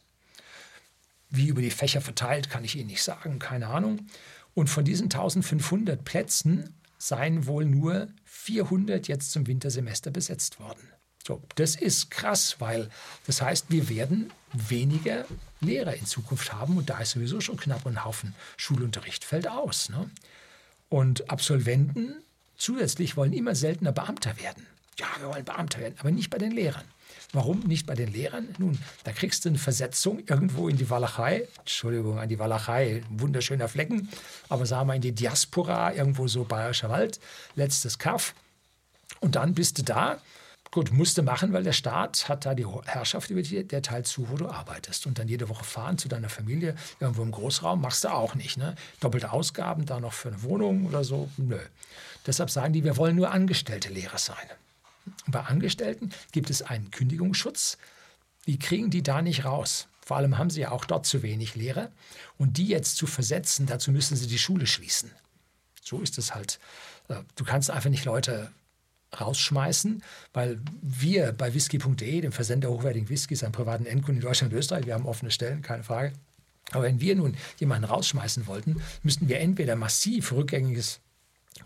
Wie 1.29 1.47
über 1.47 1.61
die 1.61 1.71
Fächer 1.71 2.01
verteilt, 2.01 2.49
kann 2.49 2.63
ich 2.63 2.75
Ihnen 2.75 2.87
nicht 2.87 3.01
sagen, 3.01 3.39
keine 3.39 3.67
Ahnung. 3.67 4.07
Und 4.53 4.69
von 4.69 4.85
diesen 4.85 5.05
1500 5.05 6.03
Plätzen 6.03 6.75
seien 6.99 7.47
wohl 7.47 7.65
nur 7.65 8.07
400 8.25 9.07
jetzt 9.07 9.31
zum 9.31 9.47
Wintersemester 9.47 10.11
besetzt 10.11 10.59
worden. 10.59 10.92
So, 11.25 11.41
das 11.55 11.75
ist 11.75 12.11
krass, 12.11 12.57
weil 12.59 12.89
das 13.25 13.41
heißt, 13.41 13.67
wir 13.69 13.87
werden 13.87 14.31
weniger 14.51 15.25
Lehrer 15.61 15.95
in 15.95 16.05
Zukunft 16.05 16.51
haben 16.51 16.77
und 16.77 16.89
da 16.89 16.99
ist 16.99 17.11
sowieso 17.11 17.39
schon 17.39 17.57
knapp 17.57 17.85
und 17.85 17.93
ein 17.93 18.03
Haufen 18.03 18.35
Schulunterricht 18.57 19.23
fällt 19.23 19.47
aus. 19.47 19.89
Ne? 19.89 20.09
Und 20.89 21.29
Absolventen 21.29 22.15
zusätzlich 22.57 23.15
wollen 23.15 23.31
immer 23.31 23.55
seltener 23.55 23.93
Beamter 23.93 24.37
werden. 24.39 24.67
Ja, 24.99 25.07
wir 25.19 25.29
wollen 25.29 25.45
Beamter 25.45 25.79
werden, 25.79 25.95
aber 25.99 26.11
nicht 26.11 26.29
bei 26.29 26.37
den 26.37 26.51
Lehrern. 26.51 26.83
Warum 27.31 27.61
nicht 27.61 27.87
bei 27.87 27.95
den 27.95 28.11
Lehrern? 28.11 28.53
Nun, 28.59 28.77
da 29.03 29.11
kriegst 29.11 29.45
du 29.45 29.49
eine 29.49 29.57
Versetzung 29.57 30.19
irgendwo 30.27 30.67
in 30.67 30.77
die 30.77 30.89
Walachei. 30.89 31.47
Entschuldigung, 31.59 32.19
an 32.19 32.29
die 32.29 32.37
Walachei, 32.37 33.01
wunderschöner 33.09 33.67
Flecken. 33.67 34.09
Aber 34.49 34.67
sagen 34.67 34.87
wir 34.87 34.95
in 34.95 35.01
die 35.01 35.13
Diaspora, 35.13 35.93
irgendwo 35.93 36.27
so 36.27 36.43
Bayerischer 36.43 36.89
Wald, 36.89 37.19
letztes 37.55 37.97
Kaff. 37.97 38.35
Und 39.19 39.35
dann 39.35 39.55
bist 39.55 39.79
du 39.79 39.83
da 39.83 40.21
Gut, 40.73 40.91
musste 40.91 41.21
machen, 41.21 41.53
weil 41.53 41.61
der 41.61 41.71
Staat 41.71 42.27
hat 42.27 42.47
da 42.47 42.55
die 42.55 42.65
Herrschaft 42.65 43.29
über 43.29 43.43
die, 43.43 43.63
der 43.63 43.83
Teil 43.83 44.03
zu, 44.05 44.27
wo 44.31 44.37
du 44.37 44.49
arbeitest. 44.49 45.05
Und 45.05 45.19
dann 45.19 45.27
jede 45.27 45.47
Woche 45.47 45.63
fahren 45.63 45.99
zu 45.99 46.07
deiner 46.07 46.29
Familie 46.29 46.75
irgendwo 46.99 47.21
im 47.21 47.29
Großraum 47.29 47.79
machst 47.79 48.05
du 48.05 48.07
auch 48.07 48.33
nicht. 48.33 48.57
Ne? 48.57 48.73
Doppelte 48.99 49.31
Ausgaben 49.31 49.85
da 49.85 49.99
noch 49.99 50.13
für 50.13 50.29
eine 50.29 50.41
Wohnung 50.41 50.87
oder 50.87 51.03
so, 51.03 51.29
nö. 51.37 51.59
Deshalb 52.25 52.49
sagen 52.49 52.73
die, 52.73 52.83
wir 52.83 52.97
wollen 52.97 53.15
nur 53.15 53.29
angestellte 53.29 53.89
Lehrer 53.89 54.17
sein. 54.17 54.47
Und 55.27 55.31
bei 55.31 55.41
Angestellten 55.41 56.09
gibt 56.31 56.49
es 56.49 56.63
einen 56.63 56.89
Kündigungsschutz. 56.89 57.77
Die 58.47 58.57
kriegen 58.57 58.89
die 58.89 59.03
da 59.03 59.21
nicht 59.21 59.45
raus. 59.45 59.87
Vor 60.03 60.17
allem 60.17 60.39
haben 60.39 60.49
sie 60.49 60.61
ja 60.61 60.71
auch 60.71 60.85
dort 60.85 61.05
zu 61.05 61.21
wenig 61.21 61.53
Lehrer. 61.53 61.91
Und 62.39 62.57
die 62.57 62.65
jetzt 62.65 62.97
zu 62.97 63.05
versetzen, 63.05 63.67
dazu 63.67 63.91
müssen 63.91 64.17
sie 64.17 64.25
die 64.25 64.39
Schule 64.39 64.65
schließen. 64.65 65.11
So 65.83 66.01
ist 66.01 66.17
es 66.17 66.33
halt. 66.33 66.59
Äh, 67.09 67.17
du 67.35 67.43
kannst 67.43 67.69
einfach 67.69 67.91
nicht 67.91 68.05
Leute 68.05 68.51
rausschmeißen, 69.19 70.03
weil 70.33 70.59
wir 70.81 71.31
bei 71.31 71.53
whisky.de, 71.53 72.21
dem 72.21 72.31
Versender 72.31 72.69
hochwertigen 72.69 73.09
Whiskys, 73.09 73.43
einem 73.43 73.51
privaten 73.51 73.85
Endkunden 73.85 74.21
in 74.21 74.27
Deutschland 74.27 74.53
und 74.53 74.59
Österreich, 74.59 74.85
wir 74.85 74.93
haben 74.93 75.05
offene 75.05 75.31
Stellen, 75.31 75.61
keine 75.61 75.83
Frage. 75.83 76.13
Aber 76.71 76.83
wenn 76.83 77.01
wir 77.01 77.15
nun 77.15 77.35
jemanden 77.59 77.85
rausschmeißen 77.85 78.47
wollten, 78.47 78.81
müssten 79.03 79.27
wir 79.27 79.39
entweder 79.39 79.75
massiv 79.75 80.31
rückgängiges 80.31 80.99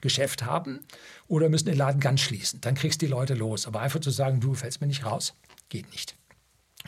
Geschäft 0.02 0.44
haben 0.44 0.80
oder 1.28 1.50
müssen 1.50 1.68
den 1.68 1.78
Laden 1.78 2.02
ganz 2.02 2.22
schließen. 2.22 2.60
Dann 2.62 2.76
kriegst 2.76 3.02
du 3.02 3.06
die 3.06 3.12
Leute 3.12 3.34
los. 3.34 3.68
Aber 3.68 3.82
einfach 3.82 4.00
zu 4.00 4.12
sagen, 4.12 4.40
du 4.40 4.54
fällst 4.54 4.82
mir 4.82 4.88
nicht 4.88 5.06
raus, 5.06 5.34
geht 5.70 5.90
nicht. 5.92 6.16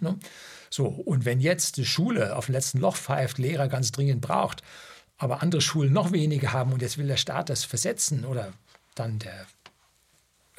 Ne? 0.01 0.17
So, 0.69 0.85
und 0.85 1.25
wenn 1.25 1.39
jetzt 1.39 1.77
die 1.77 1.85
Schule 1.85 2.35
auf 2.35 2.47
dem 2.47 2.53
letzten 2.53 2.79
Loch 2.79 2.97
pfeift, 2.97 3.37
Lehrer 3.37 3.67
ganz 3.67 3.91
dringend 3.91 4.21
braucht, 4.21 4.63
aber 5.17 5.41
andere 5.41 5.61
Schulen 5.61 5.93
noch 5.93 6.11
weniger 6.11 6.53
haben 6.53 6.71
und 6.71 6.81
jetzt 6.81 6.97
will 6.97 7.07
der 7.07 7.17
Staat 7.17 7.49
das 7.49 7.63
versetzen 7.63 8.25
oder 8.25 8.53
dann 8.95 9.19
der 9.19 9.47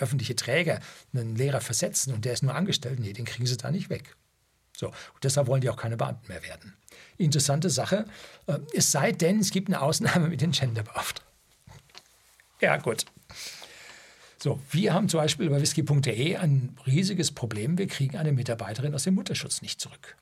öffentliche 0.01 0.37
Träger 0.37 0.81
einen 1.13 1.37
Lehrer 1.37 1.61
versetzen 1.61 2.13
und 2.13 2.25
der 2.25 2.33
ist 2.33 2.43
nur 2.43 2.55
angestellt, 2.55 2.99
nee, 2.99 3.13
den 3.13 3.25
kriegen 3.25 3.47
sie 3.47 3.57
da 3.57 3.71
nicht 3.71 3.91
weg. 3.91 4.17
So, 4.77 4.89
und 4.89 5.25
deshalb 5.25 5.47
wollen 5.47 5.61
die 5.61 5.69
auch 5.69 5.77
keine 5.77 5.97
Beamten 5.97 6.29
mehr 6.29 6.43
werden. 6.43 6.75
Interessante 7.19 7.69
Sache, 7.69 8.07
äh, 8.47 8.59
es 8.73 8.91
sei 8.91 9.13
denn, 9.13 9.41
es 9.41 9.51
gibt 9.51 9.69
eine 9.69 9.83
Ausnahme 9.83 10.29
mit 10.29 10.41
den 10.41 10.53
Genderbeauftragten. 10.53 11.31
Ja, 12.61 12.77
gut. 12.77 13.05
So, 14.43 14.59
wir 14.71 14.95
haben 14.95 15.09
zum 15.09 15.21
Beispiel 15.21 15.51
bei 15.51 15.61
whisky.de 15.61 16.37
ein 16.37 16.77
riesiges 16.87 17.31
Problem. 17.31 17.77
Wir 17.77 17.87
kriegen 17.89 18.17
eine 18.17 18.33
Mitarbeiterin 18.33 18.95
aus 18.95 19.05
dem 19.05 19.15
Mutterschutz 19.15 19.61
nicht 19.61 19.81
zurück. 19.81 20.17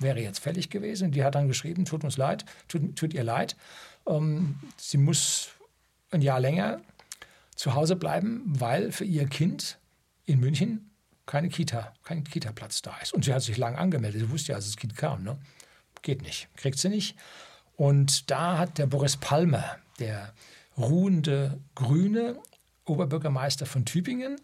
Wäre 0.00 0.20
jetzt 0.20 0.40
fällig 0.40 0.70
gewesen. 0.70 1.12
Die 1.12 1.22
hat 1.22 1.36
dann 1.36 1.46
geschrieben, 1.46 1.84
tut 1.84 2.02
uns 2.02 2.16
leid, 2.16 2.44
tut, 2.66 2.96
tut 2.96 3.14
ihr 3.14 3.22
leid. 3.22 3.56
Ähm, 4.08 4.56
sie 4.76 4.98
muss 4.98 5.50
ein 6.10 6.20
Jahr 6.20 6.40
länger 6.40 6.80
zu 7.54 7.74
Hause 7.74 7.96
bleiben, 7.96 8.42
weil 8.46 8.92
für 8.92 9.04
ihr 9.04 9.26
Kind 9.26 9.78
in 10.26 10.40
München 10.40 10.90
keine 11.26 11.48
Kita, 11.48 11.92
kein 12.02 12.24
Kita-Platz 12.24 12.82
da 12.82 12.96
ist. 13.02 13.14
Und 13.14 13.24
sie 13.24 13.32
hat 13.32 13.42
sich 13.42 13.56
lang 13.56 13.76
angemeldet. 13.76 14.20
Sie 14.20 14.30
wusste 14.30 14.52
ja, 14.52 14.56
als 14.56 14.66
das 14.66 14.76
Kind 14.76 14.96
kam. 14.96 15.22
Ne? 15.22 15.38
Geht 16.02 16.22
nicht, 16.22 16.48
kriegt 16.56 16.78
sie 16.78 16.88
nicht. 16.88 17.16
Und 17.76 18.30
da 18.30 18.58
hat 18.58 18.78
der 18.78 18.86
Boris 18.86 19.16
Palmer, 19.16 19.76
der 19.98 20.32
ruhende 20.76 21.60
Grüne 21.74 22.38
Oberbürgermeister 22.84 23.66
von 23.66 23.84
Tübingen, 23.84 24.36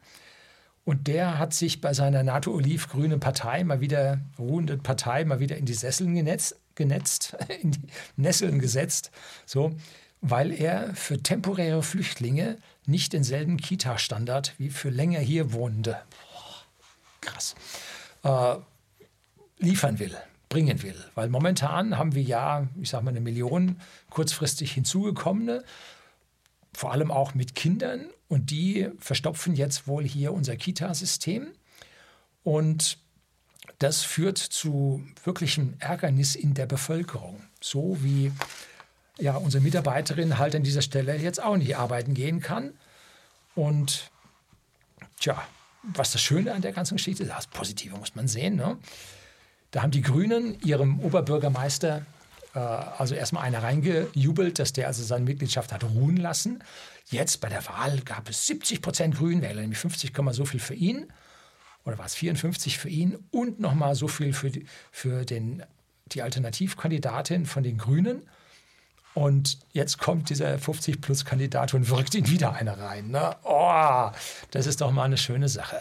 und 0.85 1.07
der 1.07 1.39
hat 1.39 1.53
sich 1.55 1.81
bei 1.81 1.93
seiner 1.93 2.23
NATO-Oliv-grünen 2.23 3.21
Partei 3.21 3.65
mal 3.65 3.81
wieder, 3.81 4.21
ruhende 4.39 4.77
Partei, 4.77 5.25
mal 5.25 5.39
wieder 5.39 5.57
in 5.57 5.67
die 5.67 5.75
Sesseln 5.75 6.15
genetzt, 6.15 6.59
genetzt 6.75 7.37
in 7.63 7.73
die 7.73 7.87
Nesseln 8.17 8.59
gesetzt. 8.59 9.11
So, 9.47 9.73
weil 10.21 10.53
er 10.53 10.95
für 10.95 11.23
temporäre 11.23 11.83
Flüchtlinge 11.83 12.59
nicht 12.87 13.13
denselben 13.13 13.57
Kita-Standard 13.57 14.55
wie 14.59 14.71
für 14.71 14.91
länger 14.91 15.21
hier 15.21 15.53
Wohnende, 15.53 16.01
krass, 17.21 17.55
äh, 18.23 18.57
liefern 19.59 19.99
will, 19.99 20.17
bringen 20.49 20.83
will. 20.83 20.97
Weil 21.15 21.29
momentan 21.29 21.99
haben 21.99 22.15
wir 22.15 22.23
ja, 22.23 22.69
ich 22.81 22.91
sage 22.91 23.05
mal, 23.05 23.11
eine 23.11 23.21
Million 23.21 23.81
kurzfristig 24.09 24.73
hinzugekommene, 24.73 25.65
vor 26.73 26.93
allem 26.93 27.11
auch 27.11 27.35
mit 27.35 27.55
Kindern. 27.55 28.07
Und 28.29 28.51
die 28.51 28.89
verstopfen 28.99 29.55
jetzt 29.55 29.87
wohl 29.87 30.05
hier 30.05 30.33
unser 30.33 30.57
Kita-System. 30.57 31.49
Und 32.43 32.99
das 33.79 34.03
führt 34.03 34.39
zu 34.39 35.05
wirklichem 35.25 35.75
Ärgernis 35.79 36.35
in 36.35 36.55
der 36.55 36.67
Bevölkerung. 36.67 37.43
So 37.61 38.03
wie 38.03 38.33
ja, 39.21 39.37
unsere 39.37 39.63
Mitarbeiterin 39.63 40.39
halt 40.39 40.55
an 40.55 40.63
dieser 40.63 40.83
Stelle 40.83 41.17
jetzt 41.17 41.43
auch 41.43 41.57
nicht 41.57 41.77
arbeiten 41.77 42.15
gehen 42.15 42.41
kann. 42.41 42.73
Und 43.55 44.11
tja, 45.19 45.43
was 45.83 46.13
das 46.13 46.23
Schöne 46.23 46.53
an 46.53 46.63
der 46.63 46.73
ganzen 46.73 46.97
Geschichte 46.97 47.23
ist, 47.23 47.31
das 47.31 47.47
Positive 47.47 47.97
muss 47.97 48.15
man 48.15 48.29
sehen. 48.29 48.57
Ne? 48.57 48.77
Da 49.71 49.83
haben 49.83 49.91
die 49.91 50.03
Grünen 50.03 50.61
ihrem 50.61 51.01
Oberbürgermeister 51.01 52.05
äh, 52.55 52.59
also 52.59 53.15
erstmal 53.15 53.45
einer 53.45 53.63
reingejubelt, 53.63 54.59
dass 54.59 54.73
der 54.73 54.87
also 54.87 55.03
seine 55.03 55.25
Mitgliedschaft 55.25 55.73
hat 55.73 55.85
ruhen 55.85 56.17
lassen. 56.17 56.63
Jetzt 57.07 57.41
bei 57.41 57.49
der 57.49 57.67
Wahl 57.67 58.01
gab 58.01 58.29
es 58.29 58.47
70 58.47 58.83
Prozent 58.83 59.17
Grünwähler, 59.17 59.61
nämlich 59.61 59.79
50, 59.79 60.13
so 60.33 60.45
viel 60.45 60.61
für 60.61 60.75
ihn. 60.75 61.07
Oder 61.85 61.99
war 61.99 62.07
es 62.07 62.15
54 62.15 62.79
für 62.79 62.89
ihn 62.89 63.19
und 63.31 63.59
nochmal 63.59 63.95
so 63.95 64.07
viel 64.07 64.33
für, 64.33 64.51
die, 64.51 64.67
für 64.93 65.25
den, 65.25 65.63
die 66.07 66.23
Alternativkandidatin 66.23 67.47
von 67.47 67.63
den 67.63 67.79
Grünen. 67.79 68.23
Und 69.15 69.59
jetzt 69.73 69.99
kommt 69.99 70.31
dieser 70.31 70.55
50-Plus-Kandidat 70.57 71.75
und 71.75 71.91
wirkt 71.91 72.15
ihn 72.15 72.29
wieder 72.29 72.55
einer 72.55 72.79
rein. 72.79 73.09
Ne? 73.09 73.37
Oh, 73.43 74.11
das 74.51 74.67
ist 74.67 74.81
doch 74.81 74.93
mal 74.93 75.05
eine 75.05 75.19
schöne 75.19 75.49
Sache. 75.49 75.81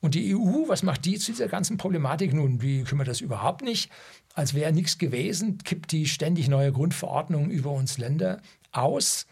Und 0.00 0.14
die 0.14 0.34
EU, 0.34 0.68
was 0.68 0.82
macht 0.82 1.04
die 1.04 1.18
zu 1.18 1.32
dieser 1.32 1.48
ganzen 1.48 1.76
Problematik? 1.76 2.32
Nun, 2.32 2.58
die 2.58 2.84
kümmert 2.84 3.08
das 3.08 3.20
überhaupt 3.20 3.62
nicht. 3.62 3.90
Als 4.34 4.54
wäre 4.54 4.72
nichts 4.72 4.98
gewesen, 4.98 5.58
kippt 5.58 5.90
die 5.92 6.06
ständig 6.06 6.48
neue 6.48 6.72
Grundverordnungen 6.72 7.50
über 7.50 7.72
uns 7.72 7.98
Länder 7.98 8.40
aus. 8.70 9.26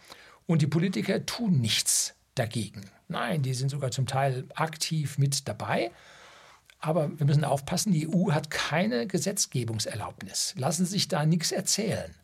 Und 0.46 0.62
die 0.62 0.66
Politiker 0.66 1.24
tun 1.24 1.60
nichts 1.60 2.14
dagegen. 2.34 2.82
Nein, 3.08 3.42
die 3.42 3.54
sind 3.54 3.70
sogar 3.70 3.92
zum 3.92 4.06
Teil 4.06 4.44
aktiv 4.54 5.18
mit 5.18 5.46
dabei. 5.48 5.92
Aber 6.80 7.16
wir 7.18 7.26
müssen 7.26 7.44
aufpassen, 7.44 7.92
die 7.92 8.08
EU 8.08 8.32
hat 8.32 8.50
keine 8.50 9.06
Gesetzgebungserlaubnis. 9.06 10.54
Lassen 10.58 10.84
Sie 10.84 10.92
sich 10.92 11.08
da 11.08 11.24
nichts 11.24 11.52
erzählen. 11.52 12.14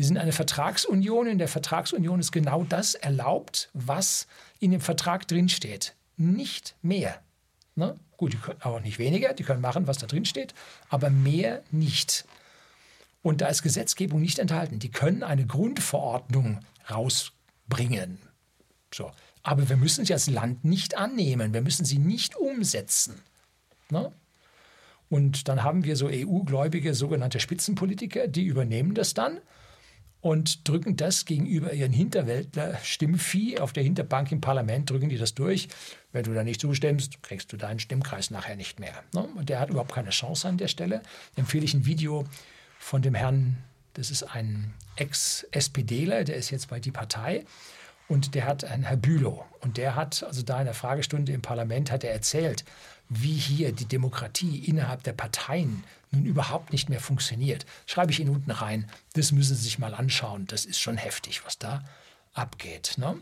Wir 0.00 0.06
sind 0.06 0.16
eine 0.16 0.32
Vertragsunion. 0.32 1.26
In 1.26 1.36
der 1.36 1.46
Vertragsunion 1.46 2.20
ist 2.20 2.32
genau 2.32 2.64
das 2.64 2.94
erlaubt, 2.94 3.68
was 3.74 4.26
in 4.58 4.70
dem 4.70 4.80
Vertrag 4.80 5.28
drinsteht. 5.28 5.94
Nicht 6.16 6.74
mehr. 6.80 7.20
Ne? 7.74 7.96
Gut, 8.16 8.32
die 8.32 8.38
können 8.38 8.62
auch 8.62 8.80
nicht 8.80 8.98
weniger, 8.98 9.34
die 9.34 9.42
können 9.42 9.60
machen, 9.60 9.86
was 9.86 9.98
da 9.98 10.06
drin 10.06 10.24
steht, 10.24 10.54
aber 10.88 11.10
mehr 11.10 11.62
nicht. 11.70 12.24
Und 13.20 13.42
da 13.42 13.48
ist 13.48 13.60
Gesetzgebung 13.60 14.22
nicht 14.22 14.38
enthalten. 14.38 14.78
Die 14.78 14.90
können 14.90 15.22
eine 15.22 15.44
Grundverordnung 15.44 16.60
rausbringen. 16.90 18.20
So. 18.94 19.12
Aber 19.42 19.68
wir 19.68 19.76
müssen 19.76 20.06
sie 20.06 20.14
als 20.14 20.30
Land 20.30 20.64
nicht 20.64 20.96
annehmen. 20.96 21.52
Wir 21.52 21.60
müssen 21.60 21.84
sie 21.84 21.98
nicht 21.98 22.36
umsetzen. 22.36 23.20
Ne? 23.90 24.10
Und 25.10 25.46
dann 25.48 25.62
haben 25.62 25.84
wir 25.84 25.96
so 25.96 26.08
EU-gläubige 26.10 26.94
sogenannte 26.94 27.38
Spitzenpolitiker, 27.38 28.28
die 28.28 28.44
übernehmen 28.44 28.94
das 28.94 29.12
dann 29.12 29.42
und 30.20 30.68
drücken 30.68 30.96
das 30.96 31.24
gegenüber 31.24 31.72
ihren 31.72 31.92
Hinterwäldler 31.92 32.78
Stimmvieh 32.82 33.58
auf 33.58 33.72
der 33.72 33.82
Hinterbank 33.82 34.30
im 34.32 34.40
Parlament, 34.40 34.90
drücken 34.90 35.08
die 35.08 35.16
das 35.16 35.34
durch. 35.34 35.68
Wenn 36.12 36.24
du 36.24 36.34
da 36.34 36.44
nicht 36.44 36.60
zustimmst, 36.60 37.22
kriegst 37.22 37.52
du 37.52 37.56
deinen 37.56 37.78
Stimmkreis 37.78 38.30
nachher 38.30 38.56
nicht 38.56 38.80
mehr. 38.80 39.02
Ne? 39.14 39.26
Und 39.36 39.48
der 39.48 39.60
hat 39.60 39.70
überhaupt 39.70 39.92
keine 39.92 40.10
Chance 40.10 40.48
an 40.48 40.58
der 40.58 40.68
Stelle. 40.68 41.02
Empfehle 41.36 41.64
ich 41.64 41.74
ein 41.74 41.86
Video 41.86 42.26
von 42.78 43.02
dem 43.02 43.14
Herrn, 43.14 43.56
das 43.94 44.10
ist 44.10 44.22
ein 44.22 44.74
Ex-SPDler, 44.96 46.24
der 46.24 46.36
ist 46.36 46.50
jetzt 46.50 46.68
bei 46.68 46.80
Die 46.80 46.92
Partei. 46.92 47.44
Und 48.08 48.34
der 48.34 48.44
hat 48.44 48.64
einen 48.64 48.82
Herr 48.82 48.96
Bülow. 48.96 49.44
Und 49.60 49.76
der 49.76 49.94
hat, 49.94 50.24
also 50.24 50.42
da 50.42 50.58
in 50.58 50.64
der 50.64 50.74
Fragestunde 50.74 51.32
im 51.32 51.42
Parlament, 51.42 51.92
hat 51.92 52.02
er 52.02 52.12
erzählt, 52.12 52.64
wie 53.08 53.34
hier 53.34 53.72
die 53.72 53.84
Demokratie 53.84 54.58
innerhalb 54.58 55.04
der 55.04 55.12
Parteien 55.12 55.84
nun 56.10 56.24
überhaupt 56.24 56.72
nicht 56.72 56.88
mehr 56.88 57.00
funktioniert. 57.00 57.66
Schreibe 57.86 58.12
ich 58.12 58.20
Ihnen 58.20 58.34
unten 58.34 58.50
rein. 58.50 58.90
Das 59.14 59.32
müssen 59.32 59.54
Sie 59.54 59.62
sich 59.62 59.78
mal 59.78 59.94
anschauen. 59.94 60.46
Das 60.46 60.64
ist 60.64 60.80
schon 60.80 60.96
heftig, 60.96 61.44
was 61.44 61.58
da 61.58 61.84
abgeht. 62.34 62.94
Ne? 62.96 63.16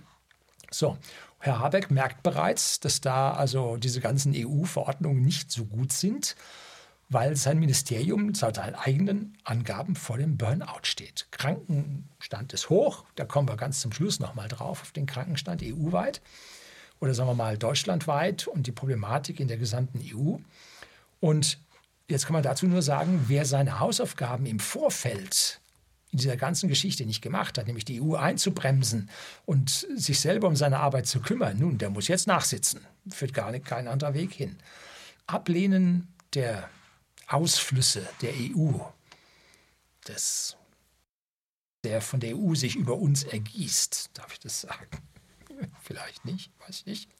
So, 0.71 0.99
Herr 1.41 1.61
Habeck 1.61 1.91
merkt 1.91 2.23
bereits, 2.23 2.81
dass 2.81 3.01
da 3.01 3.33
also 3.33 3.77
diese 3.77 4.01
ganzen 4.01 4.33
EU-Verordnungen 4.35 5.23
nicht 5.23 5.51
so 5.51 5.65
gut 5.65 5.93
sind, 5.93 6.37
weil 7.09 7.37
sein 7.37 7.59
Ministerium 7.59 8.33
laut 8.41 8.57
seinen 8.57 8.75
eigenen 8.75 9.39
Angaben 9.45 9.97
vor 9.97 10.19
dem 10.19 10.37
Burnout 10.37 10.83
steht. 10.83 11.27
Krankenstand 11.31 12.53
ist 12.53 12.69
hoch, 12.69 13.05
da 13.15 13.25
kommen 13.25 13.49
wir 13.49 13.57
ganz 13.57 13.81
zum 13.81 13.93
Schluss 13.93 14.21
nochmal 14.21 14.49
drauf, 14.49 14.83
auf 14.83 14.93
den 14.93 15.07
Krankenstand 15.07 15.63
EU-weit 15.63 16.21
oder 17.01 17.15
sagen 17.15 17.31
wir 17.31 17.35
mal 17.35 17.57
deutschlandweit 17.57 18.47
und 18.47 18.67
die 18.67 18.73
Problematik 18.73 19.41
in 19.41 19.49
der 19.49 19.57
gesamten 19.57 20.01
EU. 20.01 20.37
Und 21.21 21.59
Jetzt 22.09 22.25
kann 22.25 22.33
man 22.33 22.43
dazu 22.43 22.67
nur 22.67 22.81
sagen, 22.81 23.27
wer 23.29 23.45
seine 23.45 23.81
Hausaufgaben 23.81 24.47
im 24.47 24.61
Vorfeld 24.61 25.61
in 26.11 26.19
dieser 26.19 26.39
ganzen 26.39 26.69
Geschichte 26.71 27.05
nicht 27.05 27.21
gemacht 27.21 27.59
hat, 27.59 27.67
nämlich 27.67 27.85
die 27.85 28.01
EU 28.01 28.15
einzubremsen 28.15 29.11
und 29.45 29.87
sich 29.95 30.19
selber 30.21 30.49
um 30.49 30.57
seine 30.57 30.81
Arbeit 30.81 31.07
zu 31.07 31.21
kümmern, 31.21 31.59
nun, 31.59 31.77
der 31.77 31.91
muss 31.91 32.09
jetzt 32.09 32.27
nachsitzen. 32.27 32.81
Führt 33.11 33.35
gar 33.35 33.51
nicht 33.51 33.67
kein 33.67 33.89
anderer 33.89 34.15
Weg 34.15 34.33
hin. 34.33 34.57
Ablehnen 35.27 36.09
der 36.33 36.71
Ausflüsse 37.27 38.09
der 38.23 38.33
EU, 38.33 38.73
des, 40.09 40.57
der 41.85 42.01
von 42.01 42.21
der 42.21 42.39
EU 42.39 42.55
sich 42.55 42.77
über 42.77 42.97
uns 42.97 43.25
ergießt, 43.25 44.11
darf 44.15 44.33
ich 44.33 44.41
das 44.41 44.63
sagen? 44.63 44.89
Vielleicht 45.83 46.25
nicht, 46.25 46.51
weiß 46.67 46.81
ich 46.81 46.87
nicht. 46.87 47.11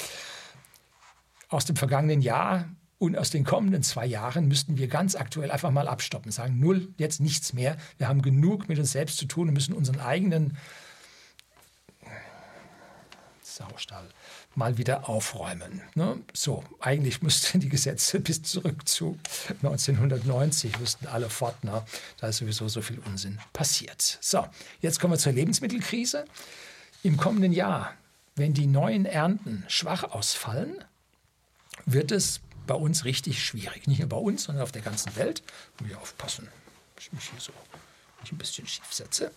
Aus 1.51 1.67
dem 1.67 1.77
vergangenen 1.77 2.23
Jahr 2.23 2.71
und 2.99 3.17
aus 3.17 3.31
den 3.31 3.45
kommenden 3.45 3.83
zwei 3.83 4.07
Jahren 4.07 4.49
müssten 4.49 4.77
wir 4.77 4.89
ganz 4.89 5.15
aktuell 5.15 5.51
einfach 5.51 5.71
mal 5.71 5.89
abstoppen, 5.89 6.33
sagen, 6.33 6.59
null, 6.59 6.89
jetzt 6.99 7.21
nichts 7.21 7.53
mehr. 7.53 7.77
Wir 7.97 8.09
haben 8.09 8.23
genug 8.23 8.69
mit 8.69 8.79
uns 8.79 8.93
selbst 8.93 9.19
zu 9.19 9.27
tun 9.27 9.49
und 9.49 9.55
müssen 9.55 9.73
unseren 9.73 10.01
eigenen 10.01 10.57
Saustall 13.59 14.09
mal 14.55 14.79
wieder 14.79 15.09
aufräumen. 15.09 15.83
Ne? 15.95 16.19
So, 16.33 16.65
eigentlich 16.81 17.23
müssten 17.23 17.61
die 17.61 17.69
Gesetze 17.69 18.21
bis 18.21 18.43
zurück 18.43 18.89
zu 18.89 19.19
1990, 19.63 20.79
müssten 20.81 21.07
alle 21.07 21.31
fort. 21.31 21.63
Ne? 21.65 21.83
Da 22.19 22.29
ist 22.29 22.39
sowieso 22.39 22.69
so 22.69 22.83
viel 22.83 22.99
Unsinn 23.01 23.39
passiert. 23.53 24.19
So, 24.21 24.47
jetzt 24.81 25.01
kommen 25.01 25.15
wir 25.15 25.19
zur 25.19 25.33
Lebensmittelkrise. 25.33 26.25
Im 27.05 27.17
kommenden 27.17 27.53
Jahr, 27.53 27.95
wenn 28.35 28.55
die 28.55 28.67
neuen 28.67 29.07
Ernten 29.07 29.65
schwach 29.69 30.03
ausfallen, 30.03 30.85
wird 31.87 32.11
es 32.11 32.41
bei 32.69 32.77
uns 32.77 33.05
richtig 33.05 33.43
schwierig. 33.43 33.89
Nicht 33.89 33.99
nur 33.99 34.09
bei 34.09 34.17
uns, 34.17 34.45
sondern 34.45 34.63
auf 34.63 34.71
der 34.71 34.83
ganzen 34.83 35.17
Welt. 35.17 35.43
Muss 35.81 35.91
ich 35.91 35.97
aufpassen, 35.97 36.47
dass 36.95 37.07
ich 37.07 37.13
mich 37.13 37.25
hier 37.25 37.41
so 37.41 37.53
nicht 38.21 38.33
ein 38.33 38.39
bisschen 38.39 38.69
schief 38.69 38.93
setze. 38.93 39.33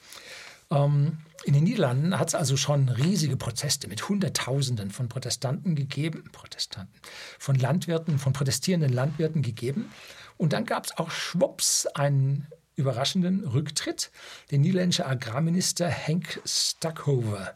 Ähm, 0.70 1.18
in 1.44 1.54
den 1.54 1.64
Niederlanden 1.64 2.20
hat 2.20 2.28
es 2.28 2.36
also 2.36 2.56
schon 2.58 2.90
riesige 2.90 3.38
Proteste 3.38 3.88
mit 3.88 4.08
Hunderttausenden 4.08 4.92
von 4.92 5.10
Protestanten 5.10 5.76
gegeben, 5.76 6.30
Protestanten, 6.32 7.00
von 7.40 7.56
Landwirten, 7.56 8.20
von 8.20 8.34
protestierenden 8.34 8.94
Landwirten 8.94 9.42
gegeben. 9.42 9.92
Und 10.38 10.54
dann 10.54 10.66
gab 10.66 10.86
es 10.86 10.98
auch 10.98 11.10
schwupps 11.10 11.88
einen 11.88 12.48
überraschenden 12.76 13.46
Rücktritt. 13.46 14.12
Der 14.52 14.60
niederländische 14.60 15.06
Agrarminister 15.06 15.88
Henk 15.88 16.42
Stackhover 16.46 17.54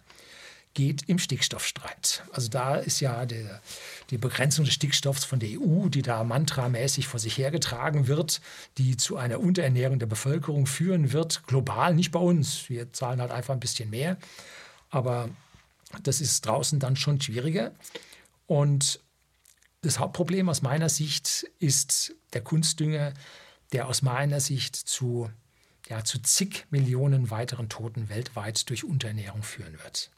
geht 0.75 1.09
im 1.09 1.17
Stickstoffstreit. 1.17 2.23
Also 2.31 2.49
da 2.49 2.75
ist 2.75 2.99
ja 2.99 3.25
der, 3.25 3.61
die 4.11 4.19
Begrenzung 4.19 4.65
des 4.65 4.75
Stickstoffs 4.75 5.25
von 5.25 5.39
der 5.39 5.49
EU, 5.49 5.87
die 5.87 6.03
da 6.03 6.23
mantramäßig 6.23 7.07
vor 7.07 7.19
sich 7.19 7.37
hergetragen 7.39 8.07
wird, 8.07 8.41
die 8.77 8.95
zu 8.97 9.17
einer 9.17 9.39
Unterernährung 9.39 9.97
der 9.97 10.05
Bevölkerung 10.05 10.67
führen 10.67 11.11
wird, 11.13 11.47
global, 11.47 11.95
nicht 11.95 12.11
bei 12.11 12.19
uns. 12.19 12.69
Wir 12.69 12.93
zahlen 12.93 13.21
halt 13.21 13.31
einfach 13.31 13.53
ein 13.53 13.59
bisschen 13.59 13.89
mehr. 13.89 14.17
Aber 14.91 15.29
das 16.03 16.21
ist 16.21 16.45
draußen 16.45 16.79
dann 16.79 16.95
schon 16.95 17.19
schwieriger. 17.19 17.71
Und 18.45 18.99
das 19.81 19.97
Hauptproblem 19.97 20.49
aus 20.49 20.61
meiner 20.61 20.89
Sicht 20.89 21.47
ist 21.59 22.13
der 22.33 22.41
Kunstdünger, 22.41 23.13
der 23.71 23.87
aus 23.87 24.01
meiner 24.01 24.39
Sicht 24.39 24.75
zu, 24.75 25.29
ja, 25.87 26.03
zu 26.03 26.21
zig 26.21 26.65
Millionen 26.69 27.29
weiteren 27.29 27.69
Toten 27.69 28.09
weltweit 28.09 28.69
durch 28.69 28.83
Unterernährung 28.83 29.41
führen 29.41 29.79
wird. 29.83 30.11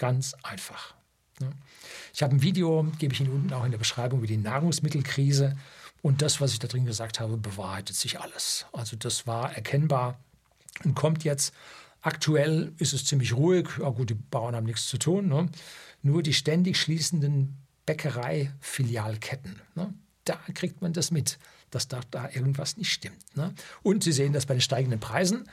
Ganz 0.00 0.34
einfach. 0.42 0.94
Ich 2.14 2.22
habe 2.22 2.34
ein 2.34 2.40
Video, 2.40 2.90
gebe 2.98 3.12
ich 3.12 3.20
Ihnen 3.20 3.32
unten 3.32 3.52
auch 3.52 3.66
in 3.66 3.70
der 3.70 3.76
Beschreibung, 3.76 4.20
über 4.20 4.26
die 4.26 4.38
Nahrungsmittelkrise. 4.38 5.58
Und 6.00 6.22
das, 6.22 6.40
was 6.40 6.54
ich 6.54 6.58
da 6.58 6.68
drin 6.68 6.86
gesagt 6.86 7.20
habe, 7.20 7.36
bewahrheitet 7.36 7.94
sich 7.94 8.18
alles. 8.18 8.64
Also 8.72 8.96
das 8.96 9.26
war 9.26 9.54
erkennbar 9.54 10.18
und 10.84 10.94
kommt 10.94 11.22
jetzt. 11.22 11.52
Aktuell 12.00 12.72
ist 12.78 12.94
es 12.94 13.04
ziemlich 13.04 13.34
ruhig. 13.34 13.68
Ja 13.78 13.90
gut, 13.90 14.08
die 14.08 14.14
Bauern 14.14 14.56
haben 14.56 14.64
nichts 14.64 14.88
zu 14.88 14.96
tun. 14.96 15.28
Ne? 15.28 15.50
Nur 16.00 16.22
die 16.22 16.32
ständig 16.32 16.78
schließenden 16.78 17.58
Bäckerei-Filialketten. 17.84 19.60
Ne? 19.74 19.92
Da 20.24 20.40
kriegt 20.54 20.80
man 20.80 20.94
das 20.94 21.10
mit, 21.10 21.38
dass 21.70 21.88
da, 21.88 22.00
da 22.10 22.30
irgendwas 22.30 22.78
nicht 22.78 22.90
stimmt. 22.90 23.36
Ne? 23.36 23.52
Und 23.82 24.02
Sie 24.02 24.12
sehen 24.12 24.32
das 24.32 24.46
bei 24.46 24.54
den 24.54 24.62
steigenden 24.62 24.98
Preisen 24.98 25.46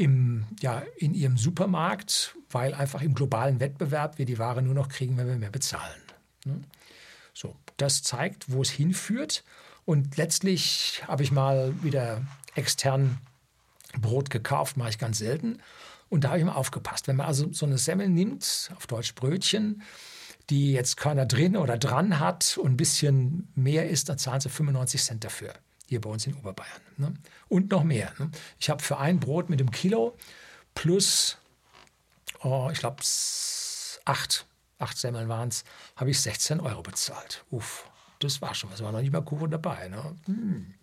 im, 0.00 0.46
ja, 0.60 0.82
in 0.96 1.12
ihrem 1.12 1.36
Supermarkt, 1.36 2.34
weil 2.48 2.72
einfach 2.72 3.02
im 3.02 3.12
globalen 3.12 3.60
Wettbewerb 3.60 4.16
wir 4.16 4.24
die 4.24 4.38
Ware 4.38 4.62
nur 4.62 4.72
noch 4.72 4.88
kriegen, 4.88 5.18
wenn 5.18 5.28
wir 5.28 5.36
mehr 5.36 5.50
bezahlen. 5.50 6.00
Ne? 6.46 6.62
So, 7.34 7.54
das 7.76 8.02
zeigt, 8.02 8.50
wo 8.50 8.62
es 8.62 8.70
hinführt. 8.70 9.44
Und 9.84 10.16
letztlich 10.16 11.02
habe 11.06 11.22
ich 11.22 11.32
mal 11.32 11.74
wieder 11.82 12.22
extern 12.54 13.18
Brot 14.00 14.30
gekauft, 14.30 14.78
mache 14.78 14.88
ich 14.88 14.98
ganz 14.98 15.18
selten. 15.18 15.58
Und 16.08 16.24
da 16.24 16.30
habe 16.30 16.38
ich 16.38 16.46
mal 16.46 16.54
aufgepasst. 16.54 17.06
Wenn 17.06 17.16
man 17.16 17.26
also 17.26 17.52
so 17.52 17.66
eine 17.66 17.76
Semmel 17.76 18.08
nimmt, 18.08 18.72
auf 18.76 18.86
Deutsch 18.86 19.14
Brötchen, 19.14 19.82
die 20.48 20.72
jetzt 20.72 20.96
keiner 20.96 21.26
drin 21.26 21.58
oder 21.58 21.76
dran 21.76 22.18
hat 22.18 22.56
und 22.56 22.72
ein 22.72 22.76
bisschen 22.78 23.52
mehr 23.54 23.90
ist, 23.90 24.08
dann 24.08 24.16
zahlen 24.16 24.40
sie 24.40 24.48
95 24.48 25.02
Cent 25.02 25.24
dafür 25.24 25.52
hier 25.90 26.00
bei 26.00 26.08
uns 26.08 26.24
in 26.24 26.34
Oberbayern. 26.36 26.80
Ne? 26.98 27.14
Und 27.48 27.72
noch 27.72 27.82
mehr. 27.82 28.14
Ne? 28.18 28.30
Ich 28.60 28.70
habe 28.70 28.80
für 28.80 28.98
ein 28.98 29.18
Brot 29.18 29.50
mit 29.50 29.58
dem 29.58 29.72
Kilo 29.72 30.16
plus, 30.76 31.36
oh, 32.42 32.68
ich 32.72 32.78
glaube, 32.78 33.02
acht, 34.04 34.46
acht 34.78 34.96
Semmeln 34.96 35.28
waren 35.28 35.48
es, 35.48 35.64
habe 35.96 36.10
ich 36.10 36.20
16 36.20 36.60
Euro 36.60 36.82
bezahlt. 36.82 37.44
Uff, 37.50 37.90
das 38.20 38.40
war 38.40 38.54
schon 38.54 38.70
was. 38.70 38.84
War 38.84 38.92
noch 38.92 39.00
nicht 39.00 39.12
mal 39.12 39.24
Kuchen 39.24 39.50
dabei. 39.50 39.88
Ne? 39.88 40.16
Hm. 40.26 40.74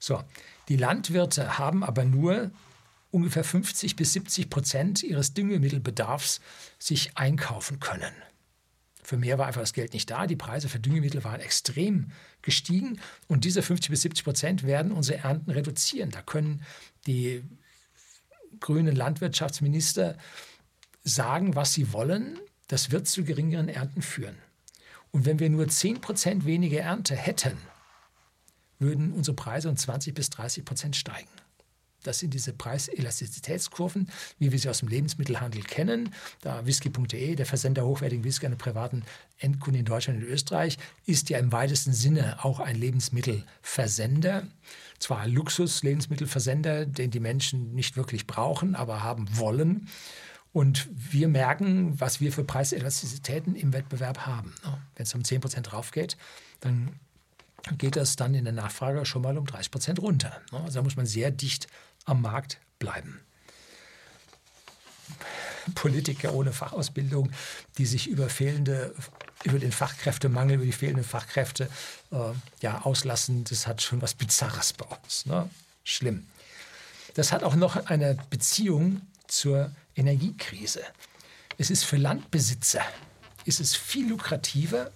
So, 0.00 0.20
die 0.68 0.76
Landwirte 0.76 1.58
haben 1.58 1.84
aber 1.84 2.04
nur 2.04 2.50
ungefähr 3.12 3.44
50 3.44 3.94
bis 3.94 4.12
70 4.14 4.50
Prozent 4.50 5.04
ihres 5.04 5.34
Düngemittelbedarfs 5.34 6.40
sich 6.80 7.16
einkaufen 7.16 7.78
können. 7.78 8.12
Für 9.12 9.18
mehr 9.18 9.36
war 9.36 9.46
einfach 9.46 9.60
das 9.60 9.74
Geld 9.74 9.92
nicht 9.92 10.10
da. 10.10 10.26
Die 10.26 10.36
Preise 10.36 10.70
für 10.70 10.80
Düngemittel 10.80 11.22
waren 11.22 11.38
extrem 11.38 12.12
gestiegen. 12.40 12.98
Und 13.28 13.44
diese 13.44 13.60
50 13.60 13.90
bis 13.90 14.00
70 14.00 14.24
Prozent 14.24 14.62
werden 14.62 14.90
unsere 14.90 15.18
Ernten 15.18 15.50
reduzieren. 15.50 16.10
Da 16.10 16.22
können 16.22 16.62
die 17.06 17.44
grünen 18.58 18.96
Landwirtschaftsminister 18.96 20.16
sagen, 21.04 21.54
was 21.54 21.74
sie 21.74 21.92
wollen. 21.92 22.38
Das 22.68 22.90
wird 22.90 23.06
zu 23.06 23.22
geringeren 23.22 23.68
Ernten 23.68 24.00
führen. 24.00 24.38
Und 25.10 25.26
wenn 25.26 25.40
wir 25.40 25.50
nur 25.50 25.68
10 25.68 26.00
Prozent 26.00 26.46
weniger 26.46 26.80
Ernte 26.80 27.14
hätten, 27.14 27.58
würden 28.78 29.12
unsere 29.12 29.36
Preise 29.36 29.68
um 29.68 29.76
20 29.76 30.14
bis 30.14 30.30
30 30.30 30.64
Prozent 30.64 30.96
steigen. 30.96 31.28
Das 32.02 32.18
sind 32.18 32.34
diese 32.34 32.52
Preiselasticitätskurven, 32.52 34.10
wie 34.38 34.52
wir 34.52 34.58
sie 34.58 34.68
aus 34.68 34.78
dem 34.78 34.88
Lebensmittelhandel 34.88 35.62
kennen. 35.62 36.14
Da 36.40 36.66
whisky.de, 36.66 37.34
der 37.34 37.46
Versender 37.46 37.84
hochwertigen 37.84 38.24
Whisky 38.24 38.46
an 38.46 38.58
privaten 38.58 39.02
Endkunden 39.38 39.80
in 39.80 39.86
Deutschland 39.86 40.22
und 40.22 40.28
Österreich, 40.28 40.78
ist 41.06 41.30
ja 41.30 41.38
im 41.38 41.52
weitesten 41.52 41.92
Sinne 41.92 42.44
auch 42.44 42.60
ein 42.60 42.76
Lebensmittelversender. 42.76 44.46
Zwar 44.98 45.26
Luxus-Lebensmittelversender, 45.26 46.86
den 46.86 47.10
die 47.10 47.20
Menschen 47.20 47.74
nicht 47.74 47.96
wirklich 47.96 48.26
brauchen, 48.26 48.74
aber 48.74 49.02
haben 49.02 49.26
wollen. 49.36 49.88
Und 50.52 50.88
wir 50.92 51.28
merken, 51.28 51.98
was 51.98 52.20
wir 52.20 52.30
für 52.30 52.44
Preiselastizitäten 52.44 53.56
im 53.56 53.72
Wettbewerb 53.72 54.26
haben. 54.26 54.52
Wenn 54.96 55.04
es 55.04 55.14
um 55.14 55.24
10 55.24 55.40
Prozent 55.40 55.72
raufgeht, 55.72 56.16
dann 56.60 56.90
geht 57.78 57.96
das 57.96 58.16
dann 58.16 58.34
in 58.34 58.44
der 58.44 58.52
Nachfrage 58.52 59.06
schon 59.06 59.22
mal 59.22 59.38
um 59.38 59.46
30 59.46 59.70
Prozent 59.70 60.02
runter. 60.02 60.40
Also 60.50 60.80
da 60.80 60.82
muss 60.82 60.96
man 60.96 61.06
sehr 61.06 61.30
dicht 61.30 61.68
am 62.04 62.22
Markt 62.22 62.58
bleiben. 62.78 63.20
Politiker 65.74 66.34
ohne 66.34 66.52
Fachausbildung, 66.52 67.30
die 67.78 67.86
sich 67.86 68.08
über 68.08 68.28
fehlende, 68.28 68.94
über 69.44 69.58
den 69.58 69.72
Fachkräftemangel, 69.72 70.56
über 70.56 70.64
die 70.64 70.72
fehlenden 70.72 71.04
Fachkräfte 71.04 71.68
äh, 72.10 72.16
ja, 72.60 72.82
auslassen, 72.82 73.44
das 73.44 73.66
hat 73.66 73.82
schon 73.82 74.02
was 74.02 74.14
Bizarres 74.14 74.72
bei 74.72 74.86
uns. 74.86 75.26
Ne? 75.26 75.48
Schlimm. 75.84 76.26
Das 77.14 77.30
hat 77.30 77.44
auch 77.44 77.54
noch 77.54 77.86
eine 77.86 78.16
Beziehung 78.30 79.02
zur 79.28 79.70
Energiekrise. 79.94 80.82
Es 81.58 81.70
ist 81.70 81.84
für 81.84 81.96
Landbesitzer 81.96 82.82
ist 83.44 83.60
es 83.60 83.74
viel 83.74 84.08
lukrativer, 84.08 84.90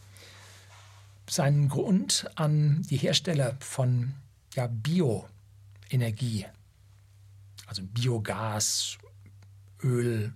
seinen 1.28 1.68
Grund 1.68 2.26
an 2.36 2.82
die 2.88 2.96
Hersteller 2.96 3.56
von 3.60 4.14
ja, 4.54 4.68
Bioenergie, 4.68 6.46
also 7.66 7.82
Biogas, 7.82 8.98
Öl 9.82 10.32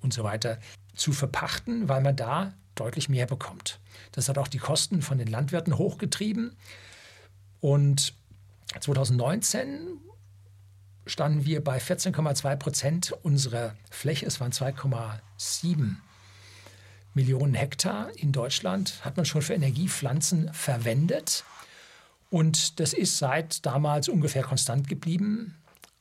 und 0.00 0.12
so 0.12 0.24
weiter, 0.24 0.58
zu 0.94 1.12
verpachten, 1.12 1.88
weil 1.88 2.00
man 2.00 2.16
da 2.16 2.54
deutlich 2.74 3.08
mehr 3.08 3.26
bekommt. 3.26 3.78
Das 4.12 4.28
hat 4.28 4.38
auch 4.38 4.48
die 4.48 4.58
Kosten 4.58 5.02
von 5.02 5.18
den 5.18 5.28
Landwirten 5.28 5.76
hochgetrieben. 5.76 6.56
Und 7.60 8.14
2019 8.78 9.98
standen 11.06 11.44
wir 11.44 11.62
bei 11.62 11.78
14,2 11.78 12.56
Prozent 12.56 13.12
unserer 13.22 13.74
Fläche. 13.90 14.26
Es 14.26 14.40
waren 14.40 14.52
2,7 14.52 15.96
Millionen 17.14 17.54
Hektar 17.54 18.10
in 18.16 18.32
Deutschland, 18.32 19.04
hat 19.04 19.16
man 19.16 19.26
schon 19.26 19.42
für 19.42 19.54
Energiepflanzen 19.54 20.52
verwendet. 20.52 21.44
Und 22.30 22.78
das 22.78 22.92
ist 22.92 23.18
seit 23.18 23.66
damals 23.66 24.08
ungefähr 24.08 24.44
konstant 24.44 24.88
geblieben. 24.88 25.56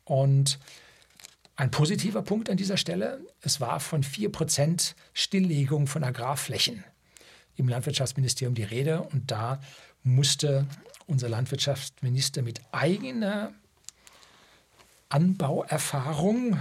Und 0.10 0.57
ein 1.55 1.70
positiver 1.70 2.24
Punkt 2.24 2.49
an 2.49 2.57
dieser 2.57 2.78
Stelle, 2.78 3.22
es 3.41 3.62
war 3.62 3.80
von 3.80 4.03
4% 4.03 4.95
Stilllegung 5.14 5.86
von 5.86 6.03
Agrarflächen 6.03 6.84
im 7.57 7.68
Landwirtschaftsministerium 7.68 8.55
die 8.55 8.64
Rede. 8.64 9.03
Und 9.03 9.30
da 9.30 9.62
musste 10.01 10.66
unser 11.05 11.30
Landwirtschaftsminister 11.30 12.41
mit 12.41 12.60
eigener 12.72 13.53
Anbauerfahrung 15.10 16.60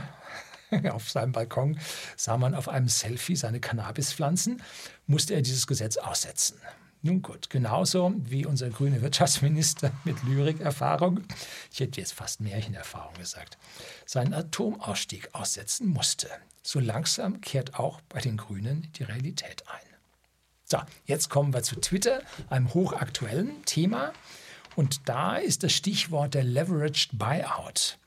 auf 0.90 1.09
seinem 1.09 1.32
Balkon 1.32 1.78
sah 2.18 2.36
man 2.36 2.55
auf 2.55 2.68
einem 2.68 2.88
Selfie 2.88 3.36
seine 3.36 3.61
Cannabispflanzen, 3.61 4.62
musste 5.07 5.32
er 5.32 5.40
dieses 5.40 5.66
Gesetz 5.66 5.96
aussetzen. 5.96 6.59
Nun 7.03 7.22
gut, 7.22 7.49
genauso 7.49 8.12
wie 8.18 8.44
unser 8.44 8.70
grüner 8.70 9.01
Wirtschaftsminister 9.03 9.92
mit 10.05 10.22
Lyrikerfahrung, 10.24 11.20
ich 11.72 11.80
hätte 11.80 12.01
jetzt 12.01 12.12
fast 12.12 12.40
Märchenerfahrung 12.40 13.14
gesagt, 13.14 13.57
seinen 14.05 14.34
Atomausstieg 14.34 15.28
aussetzen 15.32 15.88
musste. 15.88 16.28
So 16.62 16.80
langsam 16.80 17.40
kehrt 17.40 17.78
auch 17.78 18.01
bei 18.09 18.20
den 18.20 18.36
Grünen 18.36 18.88
die 18.96 19.05
Realität 19.05 19.62
ein. 19.68 19.88
So, 20.64 20.78
jetzt 21.07 21.30
kommen 21.30 21.55
wir 21.55 21.62
zu 21.62 21.76
Twitter, 21.80 22.20
einem 22.51 22.74
hochaktuellen 22.74 23.64
Thema. 23.64 24.12
Und 24.76 25.09
da 25.09 25.36
ist 25.36 25.62
das 25.62 25.72
Stichwort 25.72 26.34
der 26.34 26.44
Leveraged 26.44 27.11
Buyout. 27.12 27.99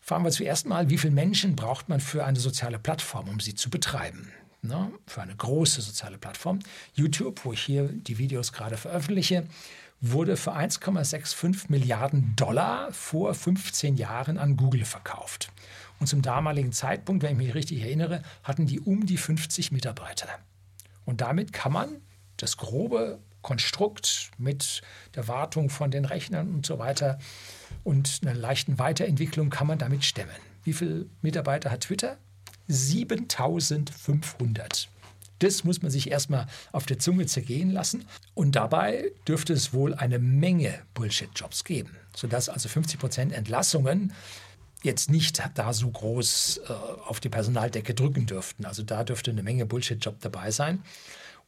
Fragen 0.00 0.24
wir 0.24 0.30
zuerst 0.30 0.64
mal, 0.64 0.88
wie 0.88 0.96
viele 0.96 1.12
Menschen 1.12 1.54
braucht 1.54 1.90
man 1.90 2.00
für 2.00 2.24
eine 2.24 2.40
soziale 2.40 2.78
Plattform, 2.78 3.28
um 3.28 3.40
sie 3.40 3.54
zu 3.54 3.68
betreiben? 3.68 4.32
Ne? 4.62 4.92
Für 5.06 5.22
eine 5.22 5.36
große 5.36 5.80
soziale 5.80 6.18
Plattform. 6.18 6.58
YouTube, 6.94 7.44
wo 7.44 7.52
ich 7.52 7.62
hier 7.62 7.88
die 7.88 8.18
Videos 8.18 8.52
gerade 8.52 8.76
veröffentliche, 8.76 9.46
wurde 10.00 10.36
für 10.36 10.54
1,65 10.54 11.66
Milliarden 11.68 12.34
Dollar 12.36 12.92
vor 12.92 13.34
15 13.34 13.96
Jahren 13.96 14.38
an 14.38 14.56
Google 14.56 14.84
verkauft. 14.84 15.50
Und 15.98 16.06
zum 16.06 16.22
damaligen 16.22 16.72
Zeitpunkt, 16.72 17.22
wenn 17.22 17.32
ich 17.32 17.46
mich 17.46 17.54
richtig 17.54 17.82
erinnere, 17.82 18.22
hatten 18.44 18.66
die 18.66 18.80
um 18.80 19.06
die 19.06 19.16
50 19.16 19.72
Mitarbeiter. 19.72 20.28
Und 21.04 21.20
damit 21.20 21.52
kann 21.52 21.72
man 21.72 21.88
das 22.36 22.56
grobe 22.56 23.18
Konstrukt 23.42 24.30
mit 24.38 24.82
der 25.14 25.28
Wartung 25.28 25.70
von 25.70 25.90
den 25.90 26.04
Rechnern 26.04 26.54
und 26.54 26.66
so 26.66 26.78
weiter 26.78 27.18
und 27.84 28.20
einer 28.22 28.34
leichten 28.34 28.78
Weiterentwicklung 28.78 29.50
kann 29.50 29.66
man 29.66 29.78
damit 29.78 30.04
stemmen. 30.04 30.30
Wie 30.64 30.72
viele 30.72 31.06
Mitarbeiter 31.22 31.70
hat 31.70 31.82
Twitter? 31.82 32.18
7500. 32.68 34.88
Das 35.40 35.64
muss 35.64 35.82
man 35.82 35.90
sich 35.90 36.10
erstmal 36.10 36.46
auf 36.72 36.86
der 36.86 36.98
Zunge 36.98 37.26
zergehen 37.26 37.70
lassen. 37.70 38.04
Und 38.34 38.56
dabei 38.56 39.12
dürfte 39.26 39.52
es 39.52 39.72
wohl 39.72 39.94
eine 39.94 40.18
Menge 40.18 40.82
Bullshit-Jobs 40.94 41.64
geben, 41.64 41.96
sodass 42.14 42.48
also 42.48 42.68
50 42.68 42.98
Prozent 42.98 43.32
Entlassungen 43.32 44.12
jetzt 44.82 45.10
nicht 45.10 45.42
da 45.54 45.72
so 45.72 45.90
groß 45.90 46.60
äh, 46.68 46.72
auf 46.72 47.20
die 47.20 47.28
Personaldecke 47.28 47.94
drücken 47.94 48.26
dürften. 48.26 48.64
Also 48.64 48.82
da 48.82 49.04
dürfte 49.04 49.30
eine 49.30 49.42
Menge 49.42 49.66
Bullshit-Job 49.66 50.16
dabei 50.20 50.50
sein. 50.50 50.82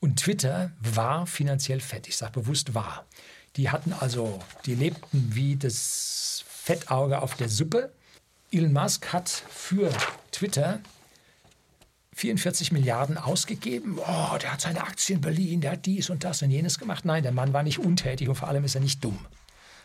Und 0.00 0.18
Twitter 0.18 0.72
war 0.80 1.26
finanziell 1.26 1.80
fett. 1.80 2.08
Ich 2.08 2.16
sage 2.16 2.40
bewusst 2.40 2.74
war. 2.74 3.04
Die 3.56 3.70
hatten 3.70 3.92
also, 3.92 4.40
die 4.66 4.74
lebten 4.74 5.34
wie 5.34 5.56
das 5.56 6.44
Fettauge 6.48 7.20
auf 7.20 7.34
der 7.34 7.48
Suppe. 7.48 7.92
Elon 8.52 8.72
Musk 8.72 9.12
hat 9.12 9.28
für 9.28 9.90
Twitter 10.32 10.80
44 12.14 12.72
Milliarden 12.72 13.16
ausgegeben. 13.16 13.98
Oh, 13.98 14.36
der 14.38 14.52
hat 14.52 14.60
seine 14.60 14.82
Aktien 14.82 15.18
in 15.18 15.20
Berlin, 15.22 15.60
der 15.60 15.72
hat 15.72 15.86
dies 15.86 16.10
und 16.10 16.24
das 16.24 16.42
und 16.42 16.50
jenes 16.50 16.78
gemacht. 16.78 17.04
Nein, 17.04 17.22
der 17.22 17.32
Mann 17.32 17.52
war 17.52 17.62
nicht 17.62 17.78
untätig 17.78 18.28
und 18.28 18.34
vor 18.34 18.48
allem 18.48 18.64
ist 18.64 18.74
er 18.74 18.80
nicht 18.80 19.02
dumm. 19.04 19.18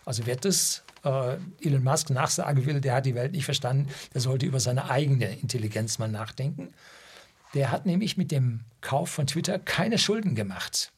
Also 0.06 0.26
wer 0.26 0.36
das 0.36 0.84
äh, 1.04 1.38
Elon 1.62 1.84
Musk 1.84 2.10
nachsagen 2.10 2.66
will, 2.66 2.82
der 2.82 2.96
hat 2.96 3.06
die 3.06 3.16
Welt 3.16 3.32
nicht 3.32 3.46
verstanden, 3.46 3.90
der 4.14 4.22
sollte 4.22 4.46
über 4.46 4.60
seine 4.60 4.90
eigene 4.90 5.34
Intelligenz 5.40 5.98
mal 5.98 6.08
nachdenken. 6.08 6.74
Der 7.54 7.72
hat 7.72 7.86
nämlich 7.86 8.18
mit 8.18 8.32
dem 8.32 8.62
Kauf 8.82 9.10
von 9.10 9.28
Twitter 9.28 9.60
keine 9.60 9.98
Schulden 9.98 10.36
gemacht, 10.36 10.92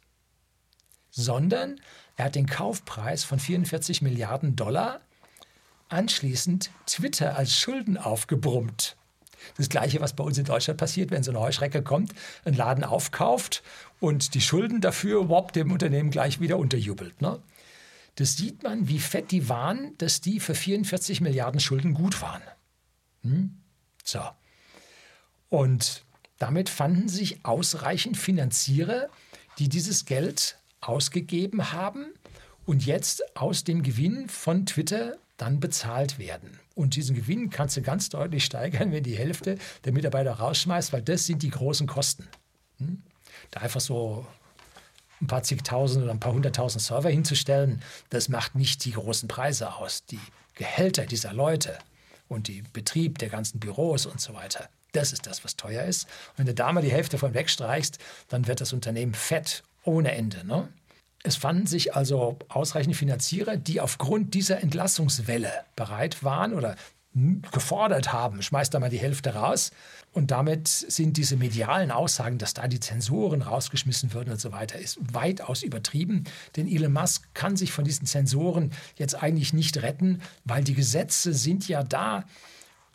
sondern 1.12 1.80
er 2.16 2.26
hat 2.26 2.36
den 2.36 2.48
Kaufpreis 2.48 3.24
von 3.24 3.40
44 3.40 4.02
Milliarden 4.02 4.56
Dollar 4.56 5.02
anschließend 5.90 6.72
Twitter 6.86 7.38
als 7.38 7.58
Schulden 7.58 7.98
aufgebrummt. 7.98 8.97
Das 9.56 9.70
Gleiche, 9.70 10.02
was 10.02 10.14
bei 10.14 10.24
uns 10.24 10.38
in 10.38 10.46
Deutschland 10.46 10.80
passiert, 10.80 11.12
wenn 11.12 11.24
so 11.24 11.32
eine 11.32 11.40
Heuschrecke 11.40 11.82
kommt, 11.82 12.14
einen 12.46 12.58
Laden 12.58 12.84
aufkauft 12.84 13.64
und 14.00 14.34
die 14.34 14.42
Schulden 14.42 14.82
dafür 14.82 15.30
wop, 15.30 15.54
dem 15.54 15.72
Unternehmen 15.72 16.12
gleich 16.12 16.40
wieder 16.40 16.58
unterjubelt. 16.58 17.22
Ne? 17.22 17.40
Das 18.16 18.36
sieht 18.36 18.64
man, 18.64 18.88
wie 18.88 19.00
fett 19.00 19.32
die 19.32 19.48
waren, 19.48 19.96
dass 20.00 20.22
die 20.22 20.40
für 20.40 20.56
44 20.56 21.22
Milliarden 21.22 21.60
Schulden 21.60 21.94
gut 21.94 22.22
waren. 22.22 22.42
Hm? 23.24 23.58
So. 24.04 24.22
Und 25.50 26.04
damit 26.40 26.70
fanden 26.70 27.10
sich 27.10 27.46
ausreichend 27.46 28.18
Finanzierer, 28.18 29.10
die 29.60 29.70
dieses 29.70 30.06
Geld 30.06 30.58
ausgegeben 30.82 31.72
haben 31.72 32.08
und 32.66 32.86
jetzt 32.86 33.38
aus 33.38 33.64
dem 33.64 33.82
Gewinn 33.84 34.30
von 34.30 34.66
Twitter 34.66 35.18
dann 35.38 35.60
bezahlt 35.60 36.20
werden. 36.20 36.60
Und 36.78 36.96
diesen 36.96 37.16
Gewinn 37.16 37.50
kannst 37.50 37.76
du 37.76 37.82
ganz 37.82 38.10
deutlich 38.10 38.46
steigern, 38.46 38.92
wenn 38.92 39.02
die 39.02 39.18
Hälfte 39.18 39.58
der 39.84 39.94
Mitarbeiter 39.94 40.34
rausschmeißt, 40.34 40.94
weil 40.94 41.02
das 41.02 41.26
sind 41.26 41.42
die 41.42 41.50
großen 41.50 41.88
Kosten. 41.88 42.28
Hm? 42.78 43.02
Da 43.50 43.62
einfach 43.62 43.82
so 43.82 44.28
ein 45.20 45.26
paar 45.26 45.42
zigtausend 45.42 46.04
oder 46.04 46.14
ein 46.14 46.20
paar 46.20 46.34
hunderttausend 46.34 46.84
Server 46.84 47.10
hinzustellen, 47.10 47.82
das 48.12 48.30
macht 48.30 48.54
nicht 48.54 48.86
die 48.86 48.92
großen 48.92 49.28
Preise 49.28 49.74
aus. 49.74 50.06
Die 50.06 50.20
Gehälter 50.54 51.08
dieser 51.08 51.34
Leute 51.34 51.80
und 52.28 52.48
die 52.48 52.62
Betrieb 52.74 53.18
der 53.18 53.30
ganzen 53.30 53.60
Büros 53.60 54.06
und 54.06 54.22
so 54.22 54.36
weiter, 54.36 54.70
das 54.92 55.14
ist 55.14 55.26
das, 55.26 55.44
was 55.44 55.56
teuer 55.56 55.84
ist. 55.84 56.04
Und 56.04 56.38
wenn 56.38 56.46
du 56.46 56.54
da 56.54 56.72
mal 56.72 56.84
die 56.84 56.92
Hälfte 56.92 57.18
von 57.18 57.34
wegstreichst, 57.34 57.98
dann 58.28 58.46
wird 58.46 58.62
das 58.62 58.72
Unternehmen 58.72 59.16
fett 59.16 59.64
ohne 59.84 60.12
Ende. 60.12 60.46
Ne? 60.46 60.70
Es 61.24 61.36
fanden 61.36 61.68
sich 61.68 61.96
also 61.96 62.38
ausreichend 62.48 62.96
Finanzierer, 62.96 63.58
die 63.58 63.82
aufgrund 63.82 64.34
dieser 64.34 64.62
Entlassungswelle 64.62 65.52
bereit 65.76 66.24
waren 66.24 66.54
oder 66.54 66.76
gefordert 67.52 68.14
haben, 68.14 68.42
schmeißt 68.42 68.74
da 68.74 68.80
mal 68.80 68.90
die 68.90 69.00
Hälfte 69.00 69.34
raus. 69.34 69.72
Und 70.14 70.32
damit 70.32 70.68
sind 70.68 71.18
diese 71.18 71.36
medialen 71.36 71.92
Aussagen, 71.92 72.38
dass 72.38 72.54
da 72.54 72.68
die 72.68 72.80
Zensoren 72.80 73.42
rausgeschmissen 73.42 74.14
würden 74.14 74.32
und 74.32 74.42
so 74.42 74.52
weiter, 74.52 74.80
ist 74.80 74.98
weitaus 75.14 75.64
übertrieben. 75.64 76.26
Denn 76.56 76.68
Elon 76.68 76.94
Musk 76.94 77.28
kann 77.34 77.56
sich 77.56 77.72
von 77.72 77.86
diesen 77.86 78.06
Zensoren 78.06 78.72
jetzt 78.98 79.16
eigentlich 79.22 79.54
nicht 79.54 79.82
retten, 79.82 80.22
weil 80.46 80.64
die 80.64 80.74
Gesetze 80.76 81.34
sind 81.34 81.68
ja 81.68 81.84
da 81.84 82.24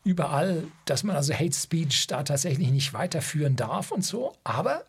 überall, 0.04 0.64
dass 0.84 1.04
man 1.04 1.16
also 1.16 1.32
Hate 1.32 1.56
Speech 1.56 2.06
da 2.08 2.22
tatsächlich 2.22 2.70
nicht 2.70 2.92
weiterführen 2.92 3.56
darf 3.56 3.92
und 3.92 4.04
so. 4.04 4.32
Aber 4.44 4.84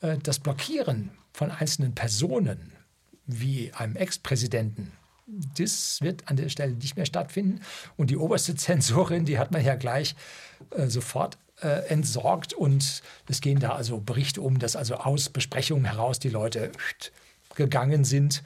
äh, 0.00 0.16
das 0.22 0.38
Blockieren 0.38 1.10
von 1.40 1.50
einzelnen 1.50 1.94
Personen, 1.94 2.70
wie 3.24 3.72
einem 3.72 3.96
Ex-Präsidenten, 3.96 4.92
das 5.56 6.02
wird 6.02 6.28
an 6.28 6.36
der 6.36 6.50
Stelle 6.50 6.74
nicht 6.74 6.96
mehr 6.96 7.06
stattfinden. 7.06 7.62
Und 7.96 8.10
die 8.10 8.18
oberste 8.18 8.54
Zensorin, 8.56 9.24
die 9.24 9.38
hat 9.38 9.50
man 9.50 9.64
ja 9.64 9.74
gleich 9.74 10.16
äh, 10.68 10.88
sofort 10.88 11.38
äh, 11.62 11.88
entsorgt. 11.88 12.52
Und 12.52 13.02
es 13.26 13.40
gehen 13.40 13.58
da 13.58 13.70
also 13.70 14.00
Berichte 14.00 14.42
um, 14.42 14.58
dass 14.58 14.76
also 14.76 14.96
aus 14.96 15.30
Besprechungen 15.30 15.86
heraus 15.86 16.18
die 16.18 16.28
Leute 16.28 16.72
gegangen 17.54 18.04
sind. 18.04 18.42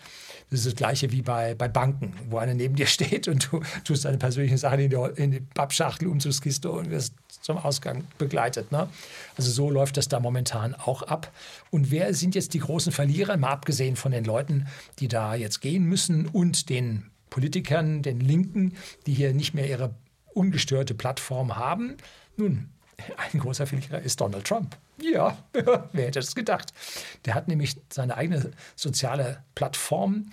Das 0.55 0.61
ist 0.61 0.67
das 0.67 0.77
Gleiche 0.77 1.11
wie 1.11 1.21
bei, 1.21 1.57
bei 1.57 1.67
Banken, 1.67 2.13
wo 2.31 2.39
einer 2.39 2.55
neben 2.55 2.77
dir 2.77 2.87
steht 2.87 3.27
und 3.27 3.51
du 3.51 3.61
tust 3.83 4.05
deine 4.05 4.19
persönlichen 4.19 4.57
Sachen 4.57 4.79
in 4.79 4.89
die, 4.89 5.21
in 5.21 5.31
die 5.33 5.41
Pappschachtel, 5.41 6.07
Umzugskiste 6.07 6.71
und 6.71 6.91
wirst 6.91 7.13
zum 7.43 7.59
Ausgang 7.59 8.05
begleitet. 8.19 8.71
Ne? 8.71 8.89
Also 9.37 9.51
so 9.51 9.69
läuft 9.69 9.97
das 9.97 10.07
da 10.07 10.21
momentan 10.21 10.73
auch 10.75 11.03
ab. 11.03 11.33
Und 11.73 11.91
wer 11.91 12.15
sind 12.15 12.37
jetzt 12.37 12.55
die 12.55 12.61
großen 12.61 12.93
Verlierer, 12.93 13.37
mal 13.37 13.51
abgesehen 13.51 13.97
von 13.97 14.13
den 14.13 14.25
Leuten, 14.25 14.69
die 15.01 15.09
da 15.09 15.35
jetzt 15.35 15.61
gehen 15.61 15.87
müssen 15.87 16.27
und 16.27 16.69
den 16.69 17.11
Politikern, 17.31 18.03
den 18.03 18.21
Linken, 18.21 18.75
die 19.07 19.13
hier 19.15 19.35
nicht 19.35 19.55
mehr 19.55 19.69
ihre 19.69 19.97
ungestörte 20.35 20.95
Plattform 20.95 21.57
haben? 21.57 21.97
Nun, 22.37 22.71
ein 23.17 23.41
großer 23.41 23.67
Verlierer 23.67 24.01
ist 24.01 24.21
Donald 24.21 24.47
Trump. 24.47 24.77
Ja, 25.01 25.37
wer 25.53 26.07
hätte 26.07 26.21
das 26.21 26.35
gedacht? 26.35 26.73
Der 27.25 27.35
hat 27.35 27.49
nämlich 27.49 27.77
seine 27.91 28.17
eigene 28.17 28.53
soziale 28.77 29.43
Plattform, 29.55 30.31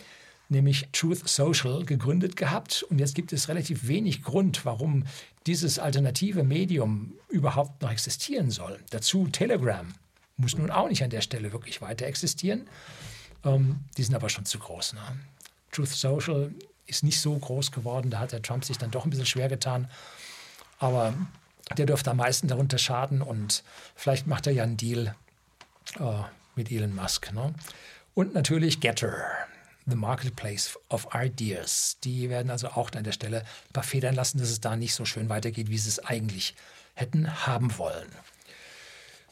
nämlich 0.50 0.90
Truth 0.92 1.28
Social, 1.28 1.86
gegründet 1.86 2.36
gehabt. 2.36 2.84
Und 2.84 3.00
jetzt 3.00 3.16
gibt 3.16 3.34
es 3.34 3.50
relativ 3.50 3.88
wenig 3.88 4.24
Grund, 4.24 4.66
warum 4.66 5.06
dieses 5.48 5.80
alternative 5.80 6.44
Medium 6.44 7.14
überhaupt 7.30 7.82
noch 7.82 7.92
existieren 7.92 8.52
soll. 8.52 8.80
Dazu 8.92 9.28
Telegram 9.28 9.94
muss 10.38 10.58
nun 10.58 10.72
auch 10.72 10.88
nicht 10.88 11.04
an 11.04 11.10
der 11.10 11.22
Stelle 11.22 11.52
wirklich 11.52 11.82
weiter 11.82 12.06
existieren. 12.06 12.68
Ähm, 13.44 13.80
die 13.98 14.04
sind 14.04 14.16
aber 14.16 14.30
schon 14.30 14.46
zu 14.46 14.60
groß. 14.60 14.94
Ne? 14.94 15.02
Truth 15.72 15.90
Social 15.90 16.54
ist 16.86 17.04
nicht 17.04 17.20
so 17.20 17.38
groß 17.38 17.72
geworden, 17.72 18.10
da 18.10 18.20
hat 18.20 18.34
der 18.34 18.42
Trump 18.42 18.66
sich 18.66 18.78
dann 18.78 18.92
doch 18.92 19.06
ein 19.06 19.10
bisschen 19.10 19.26
schwer 19.26 19.48
getan. 19.48 19.90
Aber 20.78 21.14
der 21.78 21.86
dürfte 21.86 22.12
am 22.12 22.18
meisten 22.18 22.48
darunter 22.48 22.78
schaden 22.78 23.22
und 23.22 23.64
vielleicht 23.96 24.28
macht 24.28 24.48
er 24.48 24.54
ja 24.54 24.64
einen 24.64 24.78
Deal 24.78 25.16
äh, 26.00 26.24
mit 26.56 26.72
Elon 26.72 26.94
Musk. 26.94 27.32
Ne? 27.34 27.54
Und 28.14 28.34
natürlich 28.34 28.80
Getter, 28.80 29.24
the 29.86 29.96
Marketplace 29.96 30.78
of 30.90 31.08
Ideas. 31.14 31.98
Die 32.04 32.30
werden 32.30 32.52
also 32.52 32.70
auch 32.70 32.92
an 32.92 33.04
der 33.04 33.12
Stelle 33.12 33.40
ein 33.42 33.74
paar 33.74 33.84
Federn 33.84 34.16
lassen, 34.16 34.40
dass 34.40 34.50
es 34.50 34.62
da 34.62 34.76
nicht 34.76 34.94
so 34.94 35.06
schön 35.06 35.30
weitergeht, 35.30 35.70
wie 35.70 35.78
sie 35.78 35.90
es 35.90 36.00
eigentlich 36.00 36.56
hätten 36.94 37.46
haben 37.46 37.78
wollen. 37.78 38.10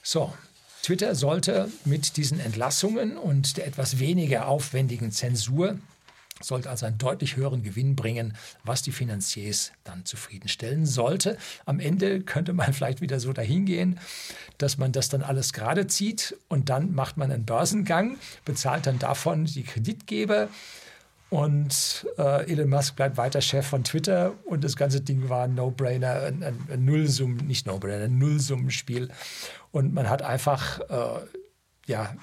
So, 0.02 0.34
Twitter 0.82 1.14
sollte 1.14 1.70
mit 1.86 2.18
diesen 2.18 2.40
Entlassungen 2.40 3.18
und 3.18 3.58
der 3.58 3.68
etwas 3.68 4.00
weniger 4.00 4.48
aufwendigen 4.48 5.12
Zensur 5.12 5.78
sollte 6.42 6.70
also 6.70 6.86
einen 6.86 6.98
deutlich 6.98 7.36
höheren 7.36 7.64
Gewinn 7.64 7.96
bringen, 7.96 8.36
was 8.64 8.82
die 8.82 8.92
Finanziers 8.92 9.72
dann 9.84 10.06
zufriedenstellen 10.06 10.86
sollte. 10.86 11.38
Am 11.66 11.80
Ende 11.80 12.22
könnte 12.22 12.54
man 12.54 12.74
vielleicht 12.74 13.02
wieder 13.02 13.20
so 13.20 13.34
dahin 13.34 13.66
gehen, 13.66 14.00
dass 14.58 14.78
man 14.78 14.92
das 14.92 15.10
dann 15.10 15.22
alles 15.22 15.54
gerade 15.54 15.88
zieht 15.88 16.36
und 16.48 16.70
dann 16.70 16.94
macht 16.94 17.18
man 17.18 17.32
einen 17.32 17.46
Börsengang, 17.46 18.18
bezahlt 18.46 18.88
dann 18.88 19.00
davon 19.00 19.46
die 19.46 19.64
Kreditgeber 19.64 20.50
und 21.30 22.08
äh, 22.18 22.52
Elon 22.52 22.70
Musk 22.70 22.96
bleibt 22.96 23.18
weiter 23.18 23.42
Chef 23.42 23.68
von 23.68 23.84
Twitter 23.84 24.34
und 24.46 24.64
das 24.64 24.76
ganze 24.76 25.02
Ding 25.02 25.30
war 25.30 25.44
ein 25.44 25.54
No-Brainer, 25.54 26.24
ein, 26.24 26.44
ein, 26.44 26.58
ein 26.72 26.86
Nullsummen, 26.86 27.46
nicht 27.46 27.68
No-Brainer, 27.68 28.06
ein 28.06 28.18
Nullsummenspiel. 28.18 29.10
Und 29.72 29.94
man 29.94 30.10
hat 30.10 30.24
einfach, 30.24 30.80
äh, 30.90 31.20
ja, 31.86 32.16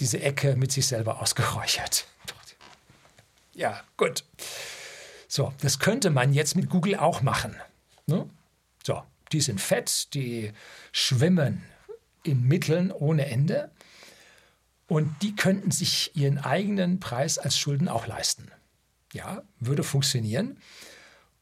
diese 0.00 0.20
Ecke 0.20 0.56
mit 0.56 0.72
sich 0.72 0.86
selber 0.86 1.20
ausgeräuchert. 1.20 2.06
Ja, 3.54 3.80
gut. 3.96 4.24
So, 5.28 5.52
das 5.60 5.78
könnte 5.78 6.10
man 6.10 6.32
jetzt 6.32 6.56
mit 6.56 6.70
Google 6.70 6.96
auch 6.96 7.22
machen. 7.22 7.54
Ne? 8.06 8.28
So, 8.84 9.02
die 9.32 9.40
sind 9.40 9.60
fett, 9.60 10.14
die 10.14 10.52
schwimmen 10.92 11.62
in 12.22 12.42
Mitteln 12.42 12.90
ohne 12.90 13.26
Ende 13.26 13.70
und 14.86 15.14
die 15.22 15.36
könnten 15.36 15.70
sich 15.70 16.16
ihren 16.16 16.38
eigenen 16.38 17.00
Preis 17.00 17.38
als 17.38 17.58
Schulden 17.58 17.88
auch 17.88 18.06
leisten. 18.06 18.50
Ja, 19.12 19.42
würde 19.58 19.82
funktionieren. 19.82 20.58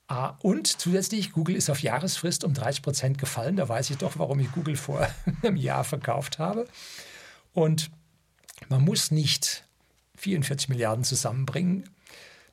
Ah, 0.07 0.37
und 0.41 0.67
zusätzlich, 0.67 1.33
Google 1.33 1.55
ist 1.55 1.69
auf 1.69 1.83
Jahresfrist 1.83 2.43
um 2.45 2.55
30 2.55 2.83
Prozent 2.83 3.19
gefallen. 3.19 3.57
Da 3.57 3.69
weiß 3.69 3.91
ich 3.91 3.99
doch, 3.99 4.19
warum 4.19 4.41
ich 4.41 4.51
Google 4.53 4.77
vor 4.77 5.07
einem 5.43 5.57
Jahr 5.57 5.85
verkauft 5.85 6.39
habe. 6.39 6.67
Und 7.53 7.91
man 8.69 8.85
muss 8.85 9.11
nicht 9.11 9.65
44 10.17 10.69
Milliarden 10.69 11.05
zusammenbringen. 11.05 11.89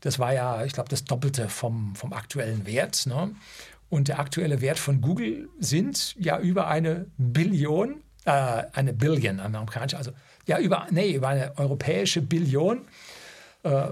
Das 0.01 0.20
war 0.20 0.34
ja, 0.34 0.64
ich 0.64 0.74
glaube, 0.74 0.89
das 0.89 1.06
Doppelte 1.06 1.49
vom, 1.49 1.95
vom 1.95 2.14
aktuellen 2.14 2.66
Wert. 2.66 3.06
Ne? 3.08 3.36
Und 3.89 4.08
der 4.08 4.20
aktuelle 4.20 4.62
Wert 4.62 4.80
von 4.80 5.01
Google 5.01 5.49
sind 5.60 6.16
ja 6.18 6.39
über 6.39 6.68
eine 6.68 7.08
Billion, 7.18 8.01
äh, 8.26 8.64
eine 8.74 8.93
Billion, 8.93 9.39
amerikanische, 9.39 9.97
also 9.97 10.12
ja, 10.47 10.60
über, 10.60 10.88
nee, 10.91 11.14
über 11.14 11.30
eine 11.30 11.58
europäische 11.58 12.22
Billion. 12.22 12.82
Äh, 13.64 13.89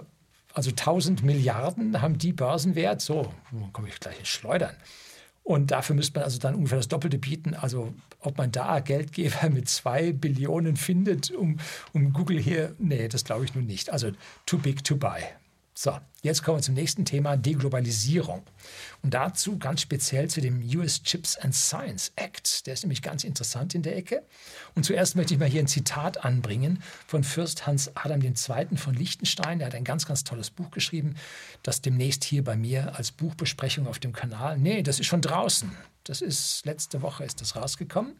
also 0.53 0.70
1000 0.70 1.24
Milliarden 1.24 1.99
haben 2.01 2.20
die 2.20 2.32
Börsenwert. 2.32 3.01
So, 3.01 3.34
komme 3.72 3.88
ich 3.88 3.99
gleich 3.99 4.20
ins 4.20 4.28
Schleudern. 4.28 4.76
Und 5.44 5.72
dafür 5.72 5.96
müsste 5.96 6.20
man 6.20 6.24
also 6.24 6.39
dann 6.39 6.56
ungefähr 6.56 6.78
das 6.78 6.88
Doppelte 6.88 7.18
bieten. 7.18 7.54
Also 7.54 7.94
ob 8.20 8.38
man 8.38 8.52
da 8.52 8.80
Geldgeber 8.80 9.50
mit 9.50 9.68
zwei 9.68 10.14
Billionen 10.14 10.78
findet, 10.78 11.32
um, 11.32 11.58
um 11.91 12.14
Google 12.14 12.39
hier, 12.39 12.76
nee, 12.80 13.08
das 13.10 13.26
glaube 13.26 13.46
ich 13.46 13.54
nun 13.54 13.66
nicht. 13.66 13.91
Also 13.91 14.12
too 14.46 14.58
big 14.58 14.84
to 14.84 14.96
buy. 14.96 15.22
So, 15.76 15.97
jetzt 16.21 16.43
kommen 16.43 16.59
wir 16.59 16.61
zum 16.61 16.76
nächsten 16.76 17.03
Thema, 17.03 17.36
Deglobalisierung. 17.36 18.43
Und 19.01 19.15
dazu 19.15 19.57
ganz 19.57 19.82
speziell 19.82 20.30
zu 20.30 20.39
dem 20.39 20.61
US 20.76 21.01
Chips 21.01 21.36
and 21.36 21.55
Science 21.55 22.11
Act. 22.15 22.67
Der 22.67 22.76
ist 22.76 22.84
nämlich 22.84 23.01
ganz 23.01 23.24
interessant 23.24 23.74
in 23.74 23.82
der 23.82 23.97
Ecke. 23.97 24.21
Und 24.76 24.86
zuerst 24.86 25.15
möchte 25.15 25.34
ich 25.34 25.39
mal 25.39 25.49
hier 25.49 25.61
ein 25.61 25.67
Zitat 25.67 26.24
anbringen 26.24 26.84
von 27.07 27.24
Fürst 27.24 27.65
Hans 27.65 27.91
Adam 27.95 28.21
II. 28.21 28.78
von 28.78 28.93
Liechtenstein. 28.93 29.57
Der 29.57 29.67
hat 29.67 29.76
ein 29.76 29.84
ganz, 29.84 30.05
ganz 30.05 30.24
tolles 30.24 30.51
Buch 30.51 30.69
geschrieben, 30.69 31.15
das 31.63 31.82
demnächst 31.82 32.24
hier 32.24 32.43
bei 32.43 32.55
mir 32.55 32.95
als 32.95 33.11
Buchbesprechung 33.11 33.88
auf 33.88 33.97
dem 33.97 34.13
Kanal. 34.13 34.59
Nee, 34.59 34.84
das 34.84 34.99
ist 34.99 35.07
schon 35.07 35.21
draußen. 35.21 35.71
Das 36.03 36.21
ist 36.21 36.65
letzte 36.65 37.01
Woche 37.01 37.24
ist 37.24 37.41
das 37.41 37.55
rausgekommen. 37.55 38.13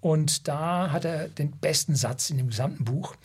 Und 0.00 0.46
da 0.46 0.92
hat 0.92 1.04
er 1.04 1.28
den 1.28 1.50
besten 1.50 1.96
Satz 1.96 2.30
in 2.30 2.36
dem 2.36 2.50
gesamten 2.50 2.84
Buch. 2.84 3.16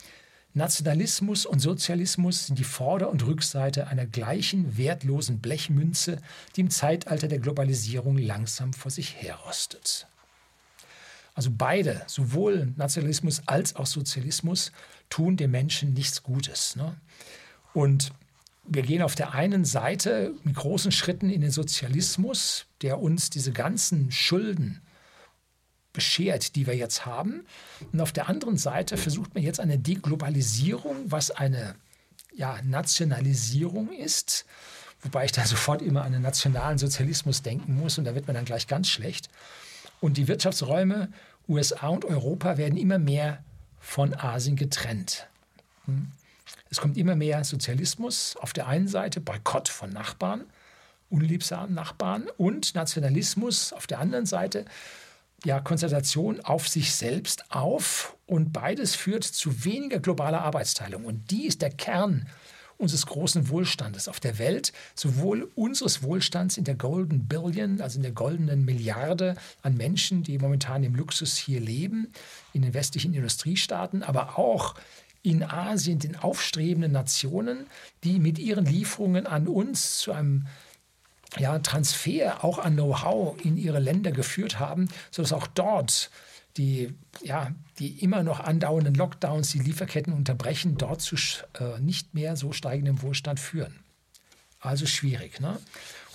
Nationalismus 0.58 1.45
und 1.45 1.60
Sozialismus 1.60 2.47
sind 2.47 2.60
die 2.60 2.64
Vorder- 2.64 3.10
und 3.10 3.26
Rückseite 3.26 3.88
einer 3.88 4.05
gleichen 4.05 4.76
wertlosen 4.78 5.39
Blechmünze, 5.39 6.18
die 6.55 6.62
im 6.62 6.70
Zeitalter 6.70 7.28
der 7.28 7.39
Globalisierung 7.39 8.18
langsam 8.18 8.74
vor 8.74 8.91
sich 8.91 9.16
herrostet. 9.16 10.08
Also 11.36 11.51
beide, 11.55 12.01
sowohl 12.08 12.74
Nationalismus 12.76 13.43
als 13.45 13.76
auch 13.76 13.86
Sozialismus, 13.86 14.72
tun 15.10 15.38
dem 15.38 15.51
Menschen 15.51 15.93
nichts 15.93 16.24
Gutes. 16.24 16.76
Ne? 16.76 16.95
Und 17.74 18.12
wir 18.66 18.82
gehen 18.82 19.03
auf 19.03 19.14
der 19.14 19.34
einen 19.36 19.64
Seite 19.64 20.34
mit 20.43 20.55
großen 20.55 20.91
Schritten 20.91 21.30
in 21.30 21.41
den 21.41 21.51
Sozialismus, 21.51 22.66
der 22.82 22.99
uns 22.99 23.30
diese 23.30 23.51
ganzen 23.51 24.12
Schulden 24.12 24.82
beschert, 25.97 26.55
die 26.55 26.67
wir 26.67 26.75
jetzt 26.75 27.07
haben. 27.07 27.43
Und 27.91 28.01
auf 28.01 28.11
der 28.11 28.29
anderen 28.29 28.55
Seite 28.55 28.97
versucht 28.97 29.33
man 29.33 29.43
jetzt 29.43 29.59
eine 29.59 29.79
Deglobalisierung, 29.79 31.11
was 31.11 31.31
eine 31.31 31.73
ja, 32.35 32.59
Nationalisierung 32.61 33.91
ist, 33.91 34.45
wobei 35.01 35.25
ich 35.25 35.31
da 35.31 35.43
sofort 35.55 35.81
immer 35.81 36.03
an 36.03 36.11
den 36.11 36.21
nationalen 36.21 36.77
Sozialismus 36.77 37.41
denken 37.41 37.79
muss 37.79 37.97
und 37.97 38.05
da 38.05 38.13
wird 38.13 38.27
man 38.27 38.35
dann 38.35 38.45
gleich 38.45 38.67
ganz 38.67 38.89
schlecht. 38.89 39.29
Und 39.99 40.17
die 40.17 40.27
Wirtschaftsräume 40.27 41.09
USA 41.49 41.87
und 41.87 42.05
Europa 42.05 42.57
werden 42.57 42.77
immer 42.77 42.99
mehr 42.99 43.43
von 43.79 44.13
Asien 44.13 44.55
getrennt. 44.55 45.27
Hm. 45.85 46.11
Es 46.69 46.79
kommt 46.79 46.95
immer 46.95 47.15
mehr 47.15 47.43
Sozialismus 47.43 48.35
auf 48.39 48.53
der 48.53 48.67
einen 48.67 48.87
Seite, 48.87 49.19
Boykott 49.19 49.67
von 49.67 49.89
Nachbarn, 49.89 50.43
unliebsamen 51.09 51.73
Nachbarn 51.73 52.27
und 52.37 52.75
Nationalismus 52.75 53.73
auf 53.73 53.87
der 53.87 53.97
anderen 53.97 54.27
Seite, 54.27 54.65
ja, 55.45 55.59
Konzentration 55.59 56.41
auf 56.41 56.67
sich 56.67 56.93
selbst 56.93 57.51
auf 57.51 58.15
und 58.25 58.53
beides 58.53 58.95
führt 58.95 59.23
zu 59.23 59.63
weniger 59.63 59.99
globaler 59.99 60.41
Arbeitsteilung. 60.41 61.05
Und 61.05 61.31
die 61.31 61.45
ist 61.45 61.61
der 61.61 61.69
Kern 61.69 62.27
unseres 62.77 63.05
großen 63.05 63.49
Wohlstandes 63.49 64.07
auf 64.07 64.19
der 64.19 64.38
Welt, 64.38 64.71
sowohl 64.95 65.49
unseres 65.55 66.03
Wohlstands 66.03 66.57
in 66.57 66.63
der 66.63 66.75
Golden 66.75 67.27
Billion, 67.27 67.81
also 67.81 67.97
in 67.97 68.03
der 68.03 68.11
goldenen 68.11 68.65
Milliarde 68.65 69.35
an 69.63 69.75
Menschen, 69.75 70.23
die 70.23 70.38
momentan 70.38 70.83
im 70.83 70.95
Luxus 70.95 71.38
hier 71.38 71.59
leben, 71.59 72.11
in 72.53 72.61
den 72.61 72.73
westlichen 72.73 73.13
Industriestaaten, 73.13 74.03
aber 74.03 74.38
auch 74.38 74.75
in 75.23 75.43
Asien, 75.43 75.99
den 75.99 76.15
aufstrebenden 76.15 76.91
Nationen, 76.91 77.65
die 78.03 78.19
mit 78.19 78.39
ihren 78.39 78.65
Lieferungen 78.65 79.25
an 79.25 79.47
uns 79.47 79.97
zu 79.97 80.11
einem 80.11 80.47
ja, 81.39 81.59
Transfer 81.59 82.43
auch 82.43 82.59
an 82.59 82.73
Know-how 82.73 83.35
in 83.43 83.57
ihre 83.57 83.79
Länder 83.79 84.11
geführt 84.11 84.59
haben, 84.59 84.88
sodass 85.11 85.33
auch 85.33 85.47
dort 85.47 86.09
die, 86.57 86.93
ja, 87.23 87.51
die 87.79 88.03
immer 88.03 88.23
noch 88.23 88.39
andauernden 88.39 88.95
Lockdowns, 88.95 89.51
die 89.51 89.59
Lieferketten 89.59 90.13
unterbrechen, 90.13 90.77
dort 90.77 91.01
zu 91.01 91.15
äh, 91.59 91.79
nicht 91.79 92.13
mehr 92.13 92.35
so 92.35 92.51
steigendem 92.51 93.01
Wohlstand 93.01 93.39
führen. 93.39 93.79
Also 94.60 94.86
schwierig. 94.86 95.39
Ne? 95.39 95.58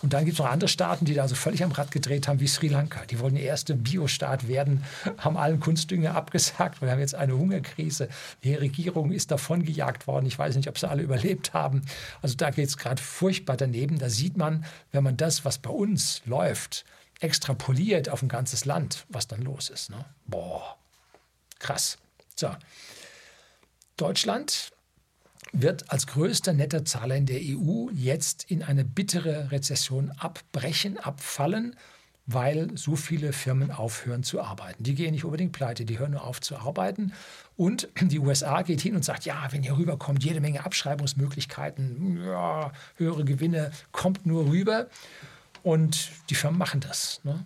Und 0.03 0.13
dann 0.13 0.25
gibt 0.25 0.35
es 0.35 0.39
noch 0.41 0.51
andere 0.51 0.69
Staaten, 0.69 1.05
die 1.05 1.15
da 1.15 1.23
also 1.23 1.37
völlig 1.37 1.63
am 1.63 1.71
Rad 1.71 1.93
gedreht 1.93 2.27
haben, 2.27 2.41
wie 2.41 2.49
Sri 2.49 2.67
Lanka. 2.67 3.05
Die 3.07 3.21
wollten 3.21 3.37
der 3.37 3.45
erste 3.45 3.75
Biostaat 3.75 4.49
werden, 4.49 4.85
haben 5.17 5.37
allen 5.37 5.61
Kunstdünger 5.61 6.17
abgesagt. 6.17 6.83
Wir 6.83 6.91
haben 6.91 6.99
jetzt 6.99 7.15
eine 7.15 7.39
Hungerkrise. 7.39 8.09
Die 8.43 8.55
Regierung 8.55 9.13
ist 9.13 9.31
davongejagt 9.31 10.09
worden. 10.09 10.27
Ich 10.27 10.39
weiß 10.39 10.57
nicht, 10.57 10.69
ob 10.69 10.77
sie 10.77 10.89
alle 10.89 11.03
überlebt 11.03 11.55
haben. 11.55 11.83
Also 12.21 12.35
da 12.35 12.51
geht 12.51 12.69
es 12.69 12.77
gerade 12.77 13.01
furchtbar 13.01 13.57
daneben. 13.57 13.99
Da 13.99 14.11
sieht 14.11 14.37
man, 14.37 14.65
wenn 14.91 15.05
man 15.05 15.17
das, 15.17 15.45
was 15.45 15.59
bei 15.59 15.71
uns 15.71 16.21
läuft, 16.25 16.85
extrapoliert 17.21 18.09
auf 18.09 18.23
ein 18.23 18.29
ganzes 18.29 18.65
Land, 18.65 19.07
was 19.09 19.29
dann 19.29 19.43
los 19.43 19.71
ist. 19.71 19.91
Ne? 19.91 20.05
Boah, 20.27 20.77
krass. 21.61 21.97
So. 22.35 22.51
Deutschland 23.97 24.72
wird 25.53 25.91
als 25.91 26.07
größter 26.07 26.53
Nettozahler 26.53 27.17
in 27.17 27.27
der 27.27 27.41
EU 27.41 27.91
jetzt 27.93 28.51
in 28.51 28.63
eine 28.63 28.85
bittere 28.85 29.51
Rezession 29.51 30.11
abbrechen, 30.13 30.99
abfallen, 30.99 31.77
weil 32.27 32.71
so 32.77 32.97
viele 32.97 33.33
Firmen 33.33 33.71
aufhören 33.71 34.23
zu 34.23 34.41
arbeiten. 34.41 34.83
Die 34.85 34.95
gehen 34.95 35.13
nicht 35.13 35.25
unbedingt 35.25 35.53
pleite, 35.53 35.85
die 35.85 35.99
hören 35.99 36.13
nur 36.13 36.25
auf 36.25 36.41
zu 36.41 36.57
arbeiten. 36.57 37.13
Und 37.57 37.89
die 38.01 38.19
USA 38.19 38.63
geht 38.63 38.81
hin 38.81 38.95
und 38.95 39.05
sagt, 39.05 39.25
ja, 39.25 39.49
wenn 39.51 39.63
ihr 39.63 39.77
rüberkommt, 39.77 40.25
jede 40.25 40.41
Menge 40.41 40.65
Abschreibungsmöglichkeiten, 40.65 42.25
ja, 42.25 42.73
höhere 42.97 43.25
Gewinne, 43.25 43.73
kommt 43.91 44.25
nur 44.25 44.47
rüber. 44.47 44.89
Und 45.63 46.11
die 46.31 46.35
Firmen 46.35 46.59
machen 46.59 46.81
das. 46.81 47.21
Ne? 47.25 47.45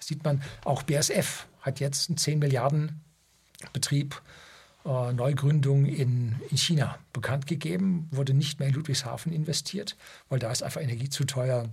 Sieht 0.00 0.24
man, 0.24 0.42
auch 0.64 0.82
BSF 0.82 1.46
hat 1.60 1.80
jetzt 1.80 2.10
einen 2.10 2.18
10 2.18 2.38
Milliarden 2.38 3.00
Betrieb, 3.72 4.20
äh, 4.88 5.12
Neugründung 5.12 5.84
in, 5.84 6.36
in 6.50 6.56
China 6.56 6.98
bekannt 7.12 7.46
gegeben, 7.46 8.08
wurde 8.10 8.32
nicht 8.32 8.58
mehr 8.58 8.68
in 8.68 8.74
Ludwigshafen 8.74 9.32
investiert, 9.32 9.96
weil 10.30 10.38
da 10.38 10.50
ist 10.50 10.62
einfach 10.62 10.80
Energie 10.80 11.10
zu 11.10 11.24
teuer, 11.24 11.68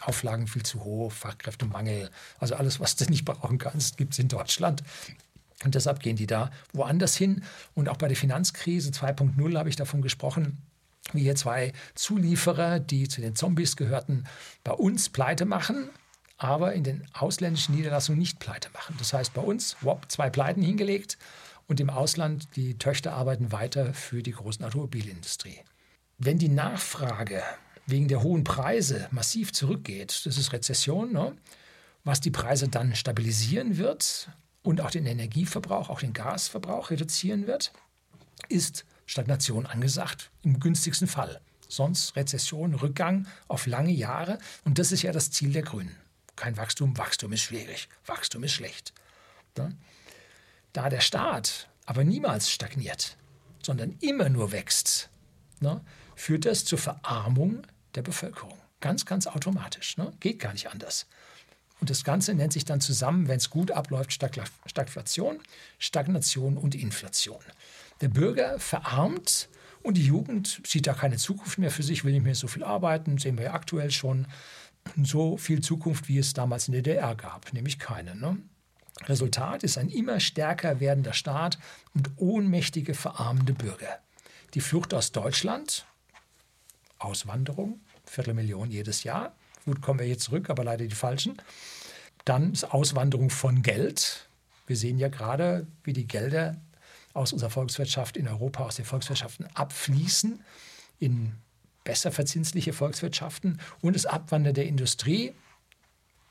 Auflagen 0.00 0.46
viel 0.46 0.62
zu 0.62 0.84
hoch, 0.84 1.10
Fachkräftemangel, 1.10 2.10
also 2.38 2.54
alles, 2.54 2.78
was 2.78 2.96
du 2.96 3.04
nicht 3.06 3.24
brauchen 3.24 3.58
kannst, 3.58 3.96
gibt 3.96 4.12
es 4.12 4.18
in 4.18 4.28
Deutschland. 4.28 4.82
Und 5.64 5.74
deshalb 5.74 6.00
gehen 6.00 6.16
die 6.16 6.26
da 6.26 6.50
woanders 6.72 7.16
hin. 7.16 7.44
Und 7.74 7.88
auch 7.88 7.96
bei 7.96 8.08
der 8.08 8.16
Finanzkrise 8.16 8.90
2.0 8.90 9.58
habe 9.58 9.68
ich 9.68 9.76
davon 9.76 10.00
gesprochen, 10.00 10.58
wie 11.12 11.22
hier 11.22 11.36
zwei 11.36 11.72
Zulieferer, 11.94 12.78
die 12.78 13.08
zu 13.08 13.20
den 13.20 13.36
Zombies 13.36 13.76
gehörten, 13.76 14.24
bei 14.64 14.72
uns 14.72 15.08
pleite 15.08 15.44
machen, 15.44 15.90
aber 16.38 16.72
in 16.72 16.84
den 16.84 17.06
ausländischen 17.12 17.74
Niederlassungen 17.74 18.18
nicht 18.18 18.38
pleite 18.38 18.70
machen. 18.72 18.94
Das 18.98 19.12
heißt, 19.12 19.34
bei 19.34 19.42
uns, 19.42 19.76
wop, 19.80 20.10
zwei 20.10 20.30
Pleiten 20.30 20.62
hingelegt 20.62 21.18
und 21.70 21.78
im 21.78 21.88
Ausland, 21.88 22.48
die 22.56 22.78
Töchter 22.78 23.12
arbeiten 23.12 23.52
weiter 23.52 23.94
für 23.94 24.24
die 24.24 24.32
großen 24.32 24.64
Automobilindustrie. 24.64 25.60
Wenn 26.18 26.36
die 26.36 26.48
Nachfrage 26.48 27.44
wegen 27.86 28.08
der 28.08 28.24
hohen 28.24 28.42
Preise 28.42 29.06
massiv 29.12 29.52
zurückgeht, 29.52 30.26
das 30.26 30.36
ist 30.36 30.52
Rezession, 30.52 31.12
ne? 31.12 31.36
was 32.02 32.20
die 32.20 32.32
Preise 32.32 32.68
dann 32.68 32.96
stabilisieren 32.96 33.78
wird 33.78 34.30
und 34.62 34.80
auch 34.80 34.90
den 34.90 35.06
Energieverbrauch, 35.06 35.90
auch 35.90 36.00
den 36.00 36.12
Gasverbrauch 36.12 36.90
reduzieren 36.90 37.46
wird, 37.46 37.72
ist 38.48 38.84
Stagnation 39.06 39.64
angesagt, 39.64 40.32
im 40.42 40.58
günstigsten 40.58 41.06
Fall. 41.06 41.40
Sonst 41.68 42.16
Rezession, 42.16 42.74
Rückgang 42.74 43.28
auf 43.46 43.68
lange 43.68 43.92
Jahre. 43.92 44.38
Und 44.64 44.80
das 44.80 44.90
ist 44.90 45.02
ja 45.02 45.12
das 45.12 45.30
Ziel 45.30 45.52
der 45.52 45.62
Grünen. 45.62 45.94
Kein 46.34 46.56
Wachstum, 46.56 46.98
Wachstum 46.98 47.32
ist 47.32 47.42
schwierig, 47.42 47.88
Wachstum 48.06 48.42
ist 48.42 48.54
schlecht. 48.54 48.92
Da 50.72 50.88
der 50.88 51.00
Staat 51.00 51.68
aber 51.86 52.04
niemals 52.04 52.50
stagniert, 52.50 53.16
sondern 53.62 53.96
immer 54.00 54.28
nur 54.28 54.52
wächst, 54.52 55.10
ne, 55.60 55.80
führt 56.14 56.44
das 56.44 56.64
zur 56.64 56.78
Verarmung 56.78 57.62
der 57.94 58.02
Bevölkerung. 58.02 58.58
Ganz, 58.80 59.04
ganz 59.04 59.26
automatisch. 59.26 59.96
Ne? 59.96 60.12
Geht 60.20 60.38
gar 60.38 60.52
nicht 60.52 60.70
anders. 60.70 61.06
Und 61.80 61.90
das 61.90 62.04
Ganze 62.04 62.34
nennt 62.34 62.52
sich 62.52 62.64
dann 62.64 62.80
zusammen, 62.80 63.28
wenn 63.28 63.38
es 63.38 63.50
gut 63.50 63.70
abläuft, 63.70 64.12
Stagflation, 64.12 65.40
Stagnation 65.78 66.56
und 66.58 66.74
Inflation. 66.74 67.42
Der 68.02 68.08
Bürger 68.08 68.58
verarmt 68.58 69.48
und 69.82 69.96
die 69.96 70.04
Jugend 70.04 70.60
sieht 70.66 70.86
da 70.86 70.92
keine 70.92 71.16
Zukunft 71.16 71.58
mehr 71.58 71.70
für 71.70 71.82
sich, 71.82 72.04
will 72.04 72.12
nicht 72.12 72.22
mehr 72.22 72.34
so 72.34 72.48
viel 72.48 72.64
arbeiten, 72.64 73.18
sehen 73.18 73.38
wir 73.38 73.46
ja 73.46 73.54
aktuell 73.54 73.90
schon. 73.90 74.26
So 75.02 75.36
viel 75.36 75.62
Zukunft, 75.62 76.08
wie 76.08 76.18
es 76.18 76.32
damals 76.32 76.68
in 76.68 76.72
der 76.72 76.82
DDR 76.82 77.14
gab, 77.14 77.52
nämlich 77.52 77.78
keine. 77.78 78.14
Ne? 78.14 78.38
Resultat 79.04 79.62
ist 79.62 79.78
ein 79.78 79.88
immer 79.88 80.20
stärker 80.20 80.80
werdender 80.80 81.12
Staat 81.12 81.58
und 81.94 82.10
ohnmächtige, 82.16 82.94
verarmende 82.94 83.52
Bürger. 83.52 83.98
Die 84.54 84.60
Flucht 84.60 84.94
aus 84.94 85.12
Deutschland, 85.12 85.86
Auswanderung, 86.98 87.80
Viertelmillion 88.04 88.70
jedes 88.70 89.04
Jahr. 89.04 89.34
Gut, 89.64 89.80
kommen 89.80 90.00
wir 90.00 90.06
jetzt 90.06 90.24
zurück, 90.24 90.50
aber 90.50 90.64
leider 90.64 90.86
die 90.86 90.94
falschen. 90.94 91.40
Dann 92.24 92.52
ist 92.52 92.64
Auswanderung 92.64 93.30
von 93.30 93.62
Geld. 93.62 94.28
Wir 94.66 94.76
sehen 94.76 94.98
ja 94.98 95.08
gerade, 95.08 95.66
wie 95.84 95.92
die 95.92 96.06
Gelder 96.06 96.56
aus 97.12 97.32
unserer 97.32 97.50
Volkswirtschaft 97.50 98.16
in 98.16 98.28
Europa, 98.28 98.64
aus 98.64 98.76
den 98.76 98.84
Volkswirtschaften 98.84 99.46
abfließen 99.54 100.44
in 100.98 101.32
besser 101.84 102.12
verzinsliche 102.12 102.72
Volkswirtschaften 102.72 103.60
und 103.80 103.96
das 103.96 104.06
Abwandern 104.06 104.54
der 104.54 104.66
Industrie 104.66 105.32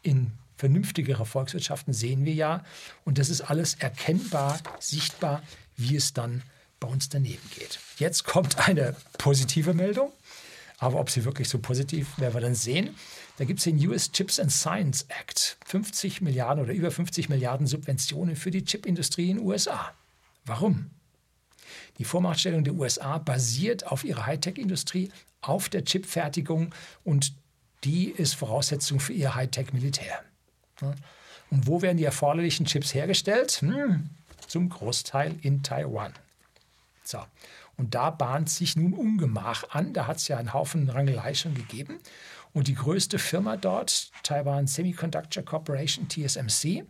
in 0.03 0.31
vernünftigere 0.59 1.25
Volkswirtschaften 1.25 1.93
sehen 1.93 2.25
wir 2.25 2.33
ja. 2.33 2.63
Und 3.05 3.17
das 3.17 3.29
ist 3.29 3.41
alles 3.41 3.75
erkennbar, 3.75 4.59
sichtbar, 4.79 5.41
wie 5.77 5.95
es 5.95 6.13
dann 6.13 6.43
bei 6.81 6.87
uns 6.87 7.07
daneben 7.07 7.49
geht. 7.55 7.79
Jetzt 7.97 8.25
kommt 8.25 8.67
eine 8.67 8.95
positive 9.17 9.73
Meldung. 9.73 10.11
Aber 10.77 10.99
ob 10.99 11.09
sie 11.09 11.25
wirklich 11.25 11.49
so 11.49 11.59
positiv, 11.59 12.17
werden 12.17 12.33
wir 12.33 12.41
dann 12.41 12.55
sehen. 12.55 12.95
Da 13.37 13.45
gibt 13.45 13.59
es 13.59 13.65
den 13.65 13.85
US 13.87 14.11
Chips 14.11 14.39
and 14.39 14.51
Science 14.51 15.05
Act. 15.09 15.57
50 15.65 16.21
Milliarden 16.21 16.63
oder 16.63 16.73
über 16.73 16.89
50 16.89 17.27
Milliarden 17.27 17.67
Subventionen 17.67 18.37
für 18.37 18.51
die 18.51 18.63
Chipindustrie 18.63 19.29
in 19.29 19.37
den 19.37 19.45
USA. 19.45 19.93
Warum? 20.45 20.89
Die 21.97 22.05
Vormachtstellung 22.05 22.63
der 22.63 22.75
USA 22.75 23.17
basiert 23.17 23.87
auf 23.87 24.05
ihrer 24.05 24.25
Hightech-Industrie, 24.25 25.11
auf 25.41 25.67
der 25.67 25.83
Chipfertigung 25.83 26.73
und 27.03 27.33
die 27.83 28.09
ist 28.09 28.35
Voraussetzung 28.35 29.01
für 29.01 29.13
ihr 29.13 29.35
Hightech-Militär. 29.35 30.23
Und 30.81 31.67
wo 31.67 31.81
werden 31.81 31.97
die 31.97 32.05
erforderlichen 32.05 32.65
Chips 32.65 32.93
hergestellt? 32.93 33.51
Hm, 33.61 34.09
zum 34.47 34.69
Großteil 34.69 35.35
in 35.41 35.63
Taiwan. 35.63 36.13
So. 37.03 37.19
Und 37.77 37.95
da 37.95 38.09
bahnt 38.09 38.49
sich 38.49 38.75
nun 38.75 38.93
Ungemach 38.93 39.69
an. 39.69 39.93
Da 39.93 40.05
hat 40.05 40.17
es 40.17 40.27
ja 40.27 40.37
einen 40.37 40.53
Haufen 40.53 40.89
Rangelei 40.89 41.33
schon 41.33 41.53
gegeben. 41.53 41.99
Und 42.53 42.67
die 42.67 42.75
größte 42.75 43.19
Firma 43.19 43.57
dort, 43.57 44.11
Taiwan 44.23 44.67
Semiconductor 44.67 45.43
Corporation, 45.43 46.09
TSMC, 46.09 46.85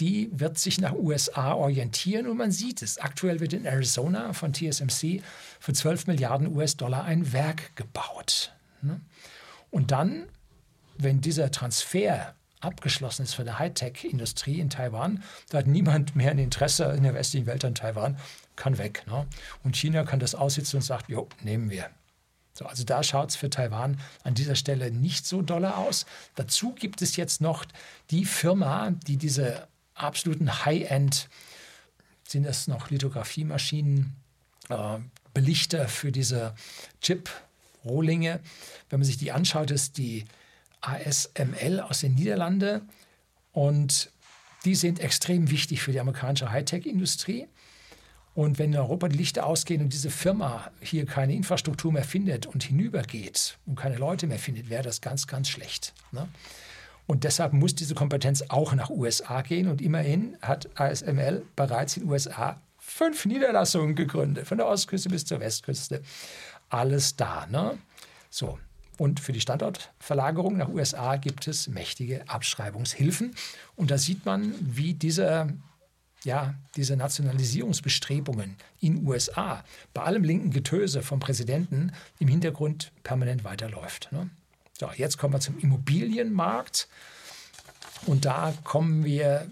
die 0.00 0.30
wird 0.32 0.58
sich 0.58 0.80
nach 0.80 0.94
USA 0.94 1.54
orientieren 1.54 2.26
und 2.26 2.36
man 2.36 2.50
sieht 2.50 2.82
es. 2.82 2.98
Aktuell 2.98 3.40
wird 3.40 3.52
in 3.52 3.66
Arizona 3.66 4.32
von 4.32 4.52
TSMC 4.52 5.22
für 5.60 5.72
12 5.72 6.06
Milliarden 6.06 6.56
US-Dollar 6.56 7.04
ein 7.04 7.32
Werk 7.32 7.76
gebaut. 7.76 8.52
Ne? 8.80 9.00
Und 9.70 9.90
dann, 9.90 10.24
wenn 10.98 11.20
dieser 11.20 11.50
Transfer 11.50 12.34
abgeschlossen 12.62 13.22
ist 13.22 13.34
für 13.34 13.44
die 13.44 13.52
Hightech-Industrie 13.52 14.60
in 14.60 14.70
Taiwan, 14.70 15.22
da 15.50 15.58
hat 15.58 15.66
niemand 15.66 16.16
mehr 16.16 16.30
ein 16.30 16.38
Interesse 16.38 16.84
in 16.84 17.02
der 17.02 17.14
westlichen 17.14 17.46
Welt 17.46 17.64
an 17.64 17.74
Taiwan, 17.74 18.16
kann 18.56 18.78
weg. 18.78 19.04
Ne? 19.06 19.26
Und 19.62 19.76
China 19.76 20.04
kann 20.04 20.20
das 20.20 20.34
aussitzen 20.34 20.78
und 20.78 20.82
sagt, 20.82 21.08
jo, 21.08 21.28
nehmen 21.42 21.70
wir. 21.70 21.90
So, 22.54 22.66
also 22.66 22.84
da 22.84 23.02
schaut 23.02 23.30
es 23.30 23.36
für 23.36 23.48
Taiwan 23.48 23.98
an 24.24 24.34
dieser 24.34 24.56
Stelle 24.56 24.90
nicht 24.90 25.26
so 25.26 25.40
dolle 25.42 25.76
aus. 25.76 26.04
Dazu 26.34 26.72
gibt 26.74 27.00
es 27.00 27.16
jetzt 27.16 27.40
noch 27.40 27.64
die 28.10 28.24
Firma, 28.24 28.90
die 29.06 29.16
diese 29.16 29.66
absoluten 29.94 30.64
High-End, 30.64 31.28
sind 32.28 32.44
es 32.46 32.66
noch 32.66 32.90
Lithografiemaschinen, 32.90 34.16
äh, 34.68 34.98
Belichter 35.34 35.88
für 35.88 36.12
diese 36.12 36.54
Chip-Rohlinge. 37.00 38.40
Wenn 38.90 39.00
man 39.00 39.06
sich 39.06 39.16
die 39.16 39.32
anschaut, 39.32 39.70
ist 39.70 39.96
die 39.96 40.24
ASML 40.82 41.80
aus 41.80 42.00
den 42.00 42.14
Niederlanden 42.14 42.88
und 43.52 44.10
die 44.64 44.74
sind 44.74 45.00
extrem 45.00 45.50
wichtig 45.50 45.82
für 45.82 45.92
die 45.92 46.00
amerikanische 46.00 46.50
Hightech-Industrie. 46.50 47.48
Und 48.34 48.58
wenn 48.58 48.72
in 48.72 48.78
Europa 48.78 49.08
die 49.08 49.16
Lichter 49.16 49.44
ausgehen 49.44 49.82
und 49.82 49.92
diese 49.92 50.10
Firma 50.10 50.70
hier 50.80 51.04
keine 51.04 51.34
Infrastruktur 51.34 51.92
mehr 51.92 52.04
findet 52.04 52.46
und 52.46 52.62
hinübergeht 52.62 53.58
und 53.66 53.76
keine 53.76 53.96
Leute 53.96 54.26
mehr 54.26 54.38
findet, 54.38 54.70
wäre 54.70 54.82
das 54.82 55.00
ganz, 55.00 55.26
ganz 55.26 55.48
schlecht. 55.48 55.92
Ne? 56.12 56.28
Und 57.06 57.24
deshalb 57.24 57.52
muss 57.52 57.74
diese 57.74 57.94
Kompetenz 57.94 58.44
auch 58.48 58.72
nach 58.74 58.88
USA 58.88 59.42
gehen. 59.42 59.68
Und 59.68 59.82
immerhin 59.82 60.36
hat 60.40 60.68
ASML 60.80 61.44
bereits 61.56 61.96
in 61.96 62.04
den 62.04 62.10
USA 62.10 62.60
fünf 62.78 63.26
Niederlassungen 63.26 63.94
gegründet, 63.94 64.46
von 64.46 64.58
der 64.58 64.66
Ostküste 64.66 65.10
bis 65.10 65.26
zur 65.26 65.40
Westküste. 65.40 66.02
Alles 66.70 67.16
da. 67.16 67.46
Ne? 67.46 67.78
So. 68.30 68.58
Und 69.02 69.18
für 69.18 69.32
die 69.32 69.40
Standortverlagerung 69.40 70.58
nach 70.58 70.68
USA 70.68 71.16
gibt 71.16 71.48
es 71.48 71.66
mächtige 71.66 72.22
Abschreibungshilfen. 72.28 73.34
Und 73.74 73.90
da 73.90 73.98
sieht 73.98 74.24
man, 74.24 74.54
wie 74.60 74.94
diese 74.94 75.52
ja, 76.22 76.54
diese 76.76 76.96
Nationalisierungsbestrebungen 76.96 78.56
in 78.78 79.04
USA 79.04 79.64
bei 79.92 80.02
allem 80.02 80.22
linken 80.22 80.52
Getöse 80.52 81.02
vom 81.02 81.18
Präsidenten 81.18 81.90
im 82.20 82.28
Hintergrund 82.28 82.92
permanent 83.02 83.42
weiterläuft. 83.42 84.12
Ne? 84.12 84.30
So, 84.78 84.88
jetzt 84.94 85.18
kommen 85.18 85.34
wir 85.34 85.40
zum 85.40 85.58
Immobilienmarkt. 85.58 86.86
Und 88.06 88.24
da 88.24 88.54
kommen 88.62 89.04
wir 89.04 89.50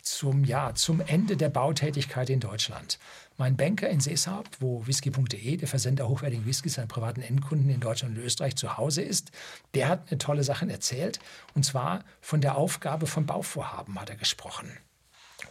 zum, 0.00 0.42
ja, 0.44 0.74
zum 0.74 1.02
Ende 1.02 1.36
der 1.36 1.50
Bautätigkeit 1.50 2.30
in 2.30 2.40
Deutschland. 2.40 2.98
Mein 3.38 3.56
Banker 3.56 3.88
in 3.88 4.00
Seeshaupt, 4.00 4.60
wo 4.60 4.86
whisky.de, 4.86 5.56
der 5.56 5.68
Versender 5.68 6.08
hochwertigen 6.08 6.46
Whiskys 6.46 6.74
seinen 6.74 6.88
privaten 6.88 7.20
Endkunden 7.22 7.68
in 7.68 7.80
Deutschland 7.80 8.16
und 8.16 8.24
Österreich 8.24 8.56
zu 8.56 8.76
Hause 8.76 9.02
ist, 9.02 9.30
der 9.74 9.88
hat 9.88 10.08
eine 10.08 10.18
tolle 10.18 10.42
Sache 10.42 10.68
erzählt. 10.70 11.18
Und 11.54 11.64
zwar 11.64 12.04
von 12.20 12.40
der 12.40 12.56
Aufgabe 12.56 13.06
von 13.06 13.26
Bauvorhaben 13.26 14.00
hat 14.00 14.10
er 14.10 14.16
gesprochen 14.16 14.70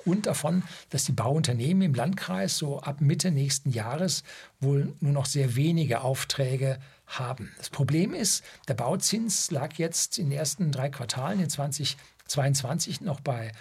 und 0.06 0.26
davon, 0.26 0.64
dass 0.90 1.04
die 1.04 1.12
Bauunternehmen 1.12 1.82
im 1.82 1.94
Landkreis 1.94 2.58
so 2.58 2.80
ab 2.80 3.02
Mitte 3.02 3.32
nächsten 3.32 3.72
Jahres 3.72 4.24
wohl 4.60 4.94
nur 5.00 5.12
noch 5.12 5.26
sehr 5.26 5.56
wenige 5.56 6.02
Aufträge 6.02 6.80
haben. 7.08 7.52
Das 7.58 7.70
Problem 7.70 8.14
ist, 8.14 8.44
der 8.68 8.76
Bauzins 8.76 9.52
lag 9.52 9.74
jetzt 9.74 10.18
in 10.18 10.30
den 10.30 10.38
ersten 10.38 10.72
drei 10.72 10.90
Quartalen 10.90 11.40
in 11.40 11.50
2022 11.50 13.02
noch 13.02 13.20
bei 13.20 13.52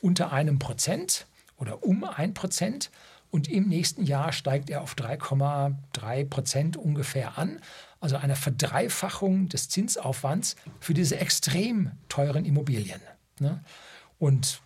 unter 0.00 0.32
einem 0.32 0.58
Prozent 0.58 1.26
oder 1.56 1.82
um 1.82 2.04
ein 2.04 2.34
Prozent. 2.34 2.90
Und 3.30 3.48
im 3.48 3.68
nächsten 3.68 4.04
Jahr 4.04 4.32
steigt 4.32 4.70
er 4.70 4.82
auf 4.82 4.94
3,3 4.94 6.28
Prozent 6.28 6.76
ungefähr 6.76 7.38
an. 7.38 7.60
Also 8.00 8.16
eine 8.16 8.34
Verdreifachung 8.34 9.48
des 9.48 9.68
Zinsaufwands 9.68 10.56
für 10.80 10.94
diese 10.94 11.18
extrem 11.18 11.92
teuren 12.08 12.44
Immobilien. 12.44 13.00
Ne? 13.38 13.62
Und 14.18 14.60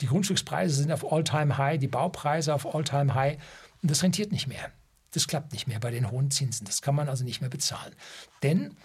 die 0.00 0.06
Grundstückspreise 0.06 0.74
sind 0.74 0.92
auf 0.92 1.10
All-Time-High, 1.10 1.78
die 1.78 1.88
Baupreise 1.88 2.54
auf 2.54 2.74
All-Time-High. 2.74 3.38
Und 3.82 3.90
das 3.90 4.02
rentiert 4.02 4.32
nicht 4.32 4.46
mehr. 4.46 4.70
Das 5.12 5.28
klappt 5.28 5.52
nicht 5.52 5.66
mehr 5.66 5.78
bei 5.78 5.90
den 5.90 6.10
hohen 6.10 6.30
Zinsen. 6.30 6.66
Das 6.66 6.82
kann 6.82 6.94
man 6.94 7.08
also 7.08 7.24
nicht 7.24 7.40
mehr 7.40 7.50
bezahlen. 7.50 7.94
Denn 8.42 8.76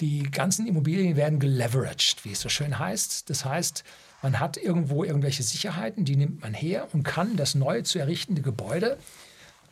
die 0.00 0.24
ganzen 0.24 0.66
Immobilien 0.66 1.16
werden 1.16 1.38
geleveraged, 1.38 2.24
wie 2.24 2.32
es 2.32 2.40
so 2.40 2.48
schön 2.48 2.78
heißt. 2.78 3.30
Das 3.30 3.44
heißt, 3.44 3.84
man 4.22 4.38
hat 4.38 4.56
irgendwo 4.56 5.04
irgendwelche 5.04 5.42
Sicherheiten, 5.42 6.04
die 6.04 6.16
nimmt 6.16 6.42
man 6.42 6.54
her 6.54 6.88
und 6.92 7.02
kann 7.02 7.36
das 7.36 7.54
neu 7.54 7.82
zu 7.82 7.98
errichtende 7.98 8.40
Gebäude, 8.40 8.98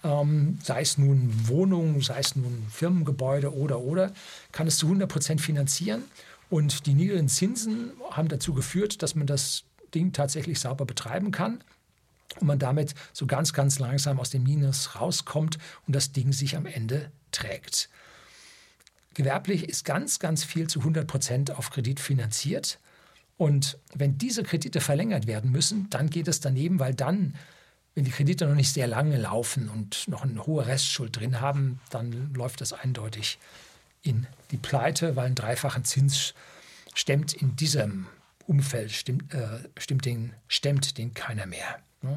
ähm, 0.02 0.58
sei 0.62 0.80
es 0.80 0.98
nun 0.98 1.48
Wohnungen, 1.48 2.00
sei 2.00 2.18
es 2.18 2.36
nun 2.36 2.66
Firmengebäude 2.70 3.54
oder 3.54 3.78
oder, 3.80 4.12
kann 4.52 4.66
es 4.66 4.78
zu 4.78 4.86
100 4.86 5.08
Prozent 5.08 5.40
finanzieren. 5.40 6.02
Und 6.48 6.86
die 6.86 6.94
niedrigen 6.94 7.28
Zinsen 7.28 7.92
haben 8.10 8.28
dazu 8.28 8.54
geführt, 8.54 9.02
dass 9.02 9.14
man 9.14 9.26
das 9.26 9.64
Ding 9.94 10.12
tatsächlich 10.12 10.58
sauber 10.58 10.84
betreiben 10.84 11.30
kann 11.30 11.62
und 12.40 12.46
man 12.46 12.58
damit 12.58 12.94
so 13.12 13.26
ganz, 13.26 13.52
ganz 13.52 13.78
langsam 13.78 14.18
aus 14.18 14.30
dem 14.30 14.42
Minus 14.42 14.96
rauskommt 15.00 15.58
und 15.86 15.94
das 15.94 16.12
Ding 16.12 16.32
sich 16.32 16.56
am 16.56 16.66
Ende 16.66 17.12
trägt. 17.30 17.88
Gewerblich 19.14 19.68
ist 19.68 19.84
ganz, 19.84 20.18
ganz 20.18 20.44
viel 20.44 20.68
zu 20.68 20.80
100 20.80 21.06
Prozent 21.06 21.50
auf 21.52 21.70
Kredit 21.70 22.00
finanziert. 22.00 22.78
Und 23.40 23.78
wenn 23.94 24.18
diese 24.18 24.42
Kredite 24.42 24.82
verlängert 24.82 25.26
werden 25.26 25.50
müssen, 25.50 25.88
dann 25.88 26.10
geht 26.10 26.28
es 26.28 26.40
daneben, 26.40 26.78
weil 26.78 26.92
dann, 26.92 27.36
wenn 27.94 28.04
die 28.04 28.10
Kredite 28.10 28.46
noch 28.46 28.54
nicht 28.54 28.70
sehr 28.70 28.86
lange 28.86 29.16
laufen 29.16 29.70
und 29.70 30.08
noch 30.08 30.24
eine 30.24 30.44
hohe 30.46 30.66
Restschuld 30.66 31.16
drin 31.18 31.40
haben, 31.40 31.80
dann 31.88 32.34
läuft 32.34 32.60
das 32.60 32.74
eindeutig 32.74 33.38
in 34.02 34.26
die 34.50 34.58
Pleite, 34.58 35.16
weil 35.16 35.28
ein 35.28 35.34
dreifachen 35.34 35.86
Zins 35.86 36.34
stemmt 36.92 37.32
in 37.32 37.56
diesem 37.56 38.08
Umfeld 38.46 38.92
stimmt, 38.92 39.32
äh, 39.32 39.60
stimmt 39.78 40.04
den, 40.04 40.34
stemmt 40.46 40.98
den 40.98 41.14
keiner 41.14 41.46
mehr. 41.46 41.78
Ne? 42.02 42.16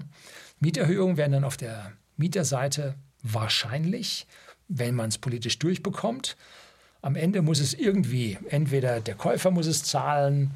Mieterhöhungen 0.59 1.15
werden 1.15 1.31
dann 1.31 1.45
auf 1.45 1.55
der 1.55 1.93
Mieterseite 2.17 2.95
wahrscheinlich, 3.21 4.27
wenn 4.67 4.93
man 4.93 5.07
es 5.07 5.19
politisch 5.19 5.57
durchbekommt. 5.57 6.35
Am 7.01 7.15
Ende 7.15 7.41
muss 7.41 7.61
es 7.61 7.73
irgendwie, 7.73 8.37
entweder 8.49 8.99
der 8.99 9.15
Käufer 9.15 9.51
muss 9.51 9.67
es 9.67 9.83
zahlen 9.83 10.51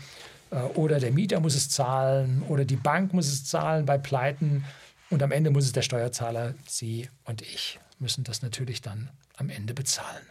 oder 0.75 0.99
der 0.99 1.11
Mieter 1.11 1.39
muss 1.39 1.55
es 1.55 1.69
zahlen 1.69 2.43
oder 2.47 2.65
die 2.65 2.75
Bank 2.75 3.13
muss 3.13 3.27
es 3.27 3.45
zahlen 3.45 3.85
bei 3.85 3.97
Pleiten 3.97 4.65
und 5.09 5.23
am 5.23 5.31
Ende 5.31 5.51
muss 5.51 5.65
es 5.65 5.71
der 5.71 5.81
Steuerzahler, 5.81 6.53
Sie 6.67 7.09
und 7.25 7.41
ich 7.41 7.79
müssen 7.99 8.23
das 8.23 8.41
natürlich 8.41 8.81
dann 8.81 9.09
am 9.35 9.49
Ende 9.49 9.73
bezahlen. 9.73 10.25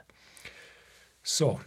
So, 1.23 1.61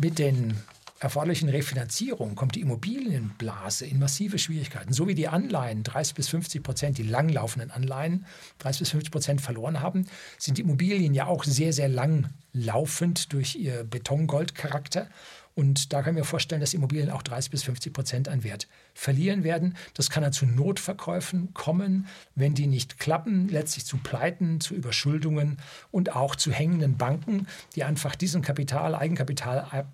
mit 0.00 0.18
den 0.18 0.56
erforderlichen 0.98 1.48
Refinanzierung 1.48 2.34
kommt 2.34 2.54
die 2.54 2.60
Immobilienblase 2.60 3.86
in 3.86 3.98
massive 3.98 4.38
Schwierigkeiten. 4.38 4.92
So 4.92 5.06
wie 5.06 5.14
die 5.14 5.28
Anleihen 5.28 5.82
30 5.82 6.14
bis 6.14 6.28
50 6.28 6.62
Prozent, 6.62 6.98
die 6.98 7.02
langlaufenden 7.02 7.70
Anleihen 7.70 8.26
30 8.58 8.80
bis 8.80 8.90
50 8.90 9.10
Prozent 9.10 9.40
verloren 9.40 9.80
haben, 9.80 10.06
sind 10.38 10.58
die 10.58 10.62
Immobilien 10.62 11.14
ja 11.14 11.26
auch 11.26 11.44
sehr, 11.44 11.72
sehr 11.72 11.88
langlaufend 11.88 13.32
durch 13.32 13.56
ihr 13.56 13.84
Betongoldcharakter. 13.84 15.08
Und 15.56 15.94
da 15.94 16.02
kann 16.02 16.14
ich 16.14 16.20
mir 16.20 16.24
vorstellen, 16.24 16.60
dass 16.60 16.74
Immobilien 16.74 17.10
auch 17.10 17.22
30 17.22 17.50
bis 17.50 17.62
50 17.62 17.92
Prozent 17.92 18.28
an 18.28 18.44
Wert 18.44 18.68
verlieren 18.92 19.42
werden. 19.42 19.74
Das 19.94 20.10
kann 20.10 20.22
dann 20.22 20.34
zu 20.34 20.44
Notverkäufen 20.44 21.54
kommen, 21.54 22.06
wenn 22.34 22.54
die 22.54 22.66
nicht 22.66 22.98
klappen, 22.98 23.48
letztlich 23.48 23.86
zu 23.86 23.96
Pleiten, 23.96 24.60
zu 24.60 24.74
Überschuldungen 24.74 25.56
und 25.90 26.14
auch 26.14 26.36
zu 26.36 26.52
hängenden 26.52 26.98
Banken, 26.98 27.46
die 27.74 27.84
einfach 27.84 28.14
diesen 28.16 28.42
Kapital, 28.42 28.94
Eigenkapital 28.94 29.86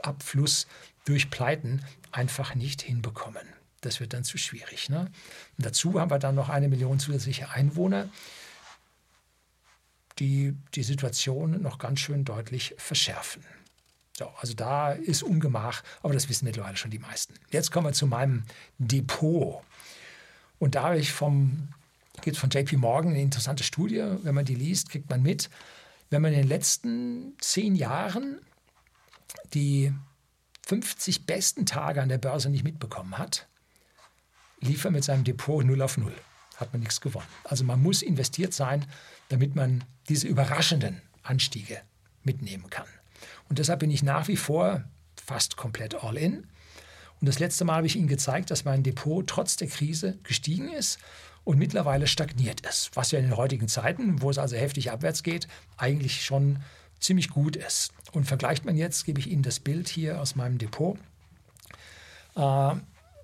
Abfluss 0.00 0.66
durch 1.04 1.28
Pleiten 1.28 1.82
einfach 2.12 2.54
nicht 2.54 2.80
hinbekommen. 2.80 3.46
Das 3.82 4.00
wird 4.00 4.14
dann 4.14 4.24
zu 4.24 4.38
schwierig. 4.38 4.88
Ne? 4.88 5.10
Dazu 5.58 6.00
haben 6.00 6.10
wir 6.10 6.18
dann 6.18 6.34
noch 6.34 6.48
eine 6.48 6.68
Million 6.68 6.98
zusätzliche 6.98 7.50
Einwohner, 7.50 8.08
die 10.18 10.56
die 10.74 10.82
Situation 10.82 11.60
noch 11.60 11.78
ganz 11.78 12.00
schön 12.00 12.24
deutlich 12.24 12.74
verschärfen. 12.78 13.44
So, 14.20 14.30
also 14.38 14.52
da 14.52 14.92
ist 14.92 15.22
Ungemach, 15.22 15.82
aber 16.02 16.12
das 16.12 16.28
wissen 16.28 16.44
mittlerweile 16.44 16.76
schon 16.76 16.90
die 16.90 16.98
meisten. 16.98 17.32
Jetzt 17.50 17.72
kommen 17.72 17.86
wir 17.86 17.94
zu 17.94 18.06
meinem 18.06 18.44
Depot. 18.76 19.62
Und 20.58 20.74
da 20.74 20.82
habe 20.82 20.98
ich 20.98 21.10
vom, 21.10 21.68
geht 22.20 22.36
von 22.36 22.50
JP 22.50 22.76
Morgan 22.76 23.12
eine 23.12 23.22
interessante 23.22 23.64
Studie. 23.64 24.04
Wenn 24.22 24.34
man 24.34 24.44
die 24.44 24.54
liest, 24.54 24.90
kriegt 24.90 25.08
man 25.08 25.22
mit, 25.22 25.48
wenn 26.10 26.20
man 26.20 26.34
in 26.34 26.40
den 26.40 26.48
letzten 26.48 27.32
zehn 27.40 27.74
Jahren 27.74 28.38
die 29.54 29.90
50 30.66 31.24
besten 31.24 31.64
Tage 31.64 32.02
an 32.02 32.10
der 32.10 32.18
Börse 32.18 32.50
nicht 32.50 32.62
mitbekommen 32.62 33.16
hat, 33.16 33.48
lief 34.60 34.84
er 34.84 34.90
mit 34.90 35.02
seinem 35.02 35.24
Depot 35.24 35.64
0 35.64 35.80
auf 35.80 35.96
0. 35.96 36.12
Hat 36.56 36.74
man 36.74 36.80
nichts 36.80 37.00
gewonnen. 37.00 37.26
Also 37.44 37.64
man 37.64 37.82
muss 37.82 38.02
investiert 38.02 38.52
sein, 38.52 38.84
damit 39.30 39.56
man 39.56 39.82
diese 40.10 40.28
überraschenden 40.28 41.00
Anstiege 41.22 41.80
mitnehmen 42.22 42.68
kann. 42.68 42.86
Und 43.50 43.58
deshalb 43.58 43.80
bin 43.80 43.90
ich 43.90 44.02
nach 44.02 44.28
wie 44.28 44.36
vor 44.36 44.84
fast 45.22 45.58
komplett 45.58 46.02
all 46.02 46.16
in. 46.16 46.46
Und 47.20 47.28
das 47.28 47.38
letzte 47.38 47.66
Mal 47.66 47.76
habe 47.76 47.86
ich 47.86 47.96
Ihnen 47.96 48.08
gezeigt, 48.08 48.50
dass 48.50 48.64
mein 48.64 48.82
Depot 48.82 49.26
trotz 49.26 49.56
der 49.56 49.68
Krise 49.68 50.18
gestiegen 50.22 50.72
ist 50.72 50.98
und 51.44 51.58
mittlerweile 51.58 52.06
stagniert 52.06 52.62
ist. 52.62 52.90
Was 52.94 53.10
ja 53.10 53.18
in 53.18 53.26
den 53.26 53.36
heutigen 53.36 53.68
Zeiten, 53.68 54.22
wo 54.22 54.30
es 54.30 54.38
also 54.38 54.56
heftig 54.56 54.90
abwärts 54.90 55.22
geht, 55.22 55.48
eigentlich 55.76 56.24
schon 56.24 56.60
ziemlich 56.98 57.28
gut 57.28 57.56
ist. 57.56 57.92
Und 58.12 58.24
vergleicht 58.24 58.64
man 58.64 58.76
jetzt, 58.76 59.04
gebe 59.04 59.20
ich 59.20 59.28
Ihnen 59.28 59.42
das 59.42 59.60
Bild 59.60 59.88
hier 59.88 60.20
aus 60.20 60.34
meinem 60.36 60.56
Depot 60.56 60.96
äh, 62.36 62.74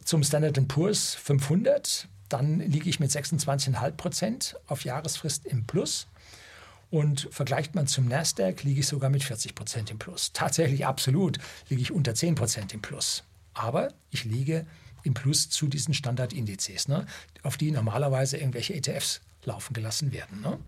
zum 0.05 0.23
Standard 0.23 0.69
Poor's 0.69 1.15
500, 1.15 2.09
dann 2.29 2.61
liege 2.61 2.89
ich 2.89 3.01
mit 3.01 3.11
26,5 3.11 3.91
Prozent 3.93 4.57
auf 4.67 4.85
Jahresfrist 4.85 5.47
im 5.47 5.67
Plus. 5.67 6.07
Und 6.97 7.29
vergleicht 7.31 7.75
man 7.75 7.87
zum 7.87 8.09
Nasdaq, 8.09 8.63
liege 8.63 8.81
ich 8.81 8.87
sogar 8.87 9.11
mit 9.11 9.23
40 9.23 9.55
Prozent 9.55 9.91
im 9.91 9.99
Plus. 9.99 10.33
Tatsächlich 10.33 10.87
absolut 10.87 11.37
liege 11.69 11.83
ich 11.83 11.93
unter 11.93 12.15
10 12.15 12.37
Prozent 12.37 12.73
im 12.73 12.81
Plus. 12.81 13.23
Aber 13.53 13.93
ich 14.09 14.25
liege 14.25 14.65
im 15.03 15.13
Plus 15.13 15.51
zu 15.51 15.69
diesen 15.69 15.93
Standardindizes, 15.93 16.89
ne, 16.89 17.05
auf 17.43 17.59
die 17.59 17.71
normalerweise 17.71 18.39
irgendwelche 18.39 18.73
ETFs 18.73 19.21
laufen 19.45 19.75
gelassen 19.75 20.11
werden. 20.15 20.41
Ne? 20.41 20.59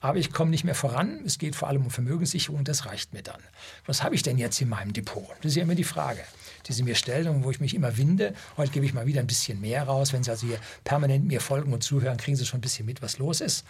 aber 0.00 0.18
ich 0.18 0.32
komme 0.32 0.50
nicht 0.50 0.64
mehr 0.64 0.74
voran. 0.74 1.20
Es 1.26 1.38
geht 1.38 1.56
vor 1.56 1.68
allem 1.68 1.84
um 1.84 1.90
Vermögenssicherung, 1.90 2.64
das 2.64 2.86
reicht 2.86 3.12
mir 3.12 3.22
dann. 3.22 3.40
Was 3.84 4.02
habe 4.02 4.14
ich 4.14 4.22
denn 4.22 4.38
jetzt 4.38 4.60
in 4.60 4.68
meinem 4.68 4.92
Depot? 4.92 5.28
Das 5.42 5.50
ist 5.52 5.56
ja 5.56 5.64
immer 5.64 5.74
die 5.74 5.84
Frage, 5.84 6.22
die 6.66 6.72
Sie 6.72 6.82
mir 6.82 6.94
stellen 6.94 7.28
und 7.28 7.44
wo 7.44 7.50
ich 7.50 7.60
mich 7.60 7.74
immer 7.74 7.96
winde. 7.96 8.34
Heute 8.56 8.70
gebe 8.70 8.86
ich 8.86 8.94
mal 8.94 9.06
wieder 9.06 9.20
ein 9.20 9.26
bisschen 9.26 9.60
mehr 9.60 9.82
raus. 9.82 10.12
Wenn 10.12 10.22
Sie 10.22 10.30
also 10.30 10.46
hier 10.46 10.58
permanent 10.84 11.26
mir 11.26 11.40
folgen 11.40 11.72
und 11.72 11.82
zuhören, 11.82 12.16
kriegen 12.16 12.36
Sie 12.36 12.46
schon 12.46 12.58
ein 12.58 12.62
bisschen 12.62 12.86
mit, 12.86 13.02
was 13.02 13.18
los 13.18 13.40
ist. 13.40 13.64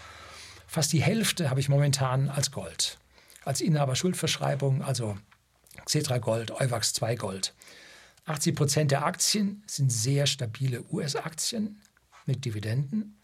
Fast 0.68 0.92
die 0.92 1.02
Hälfte 1.02 1.48
habe 1.48 1.60
ich 1.60 1.70
momentan 1.70 2.28
als 2.28 2.52
Gold. 2.52 2.98
Als 3.44 3.62
Inhaber 3.62 3.96
Schuldverschreibung, 3.96 4.82
also 4.82 5.16
Xetra 5.86 6.18
Gold, 6.18 6.50
Euwax 6.50 6.92
2 6.92 7.14
Gold. 7.16 7.54
80 8.26 8.54
Prozent 8.54 8.90
der 8.90 9.06
Aktien 9.06 9.64
sind 9.66 9.90
sehr 9.90 10.26
stabile 10.26 10.84
US-Aktien 10.92 11.80
mit 12.26 12.44
Dividenden. 12.44 13.18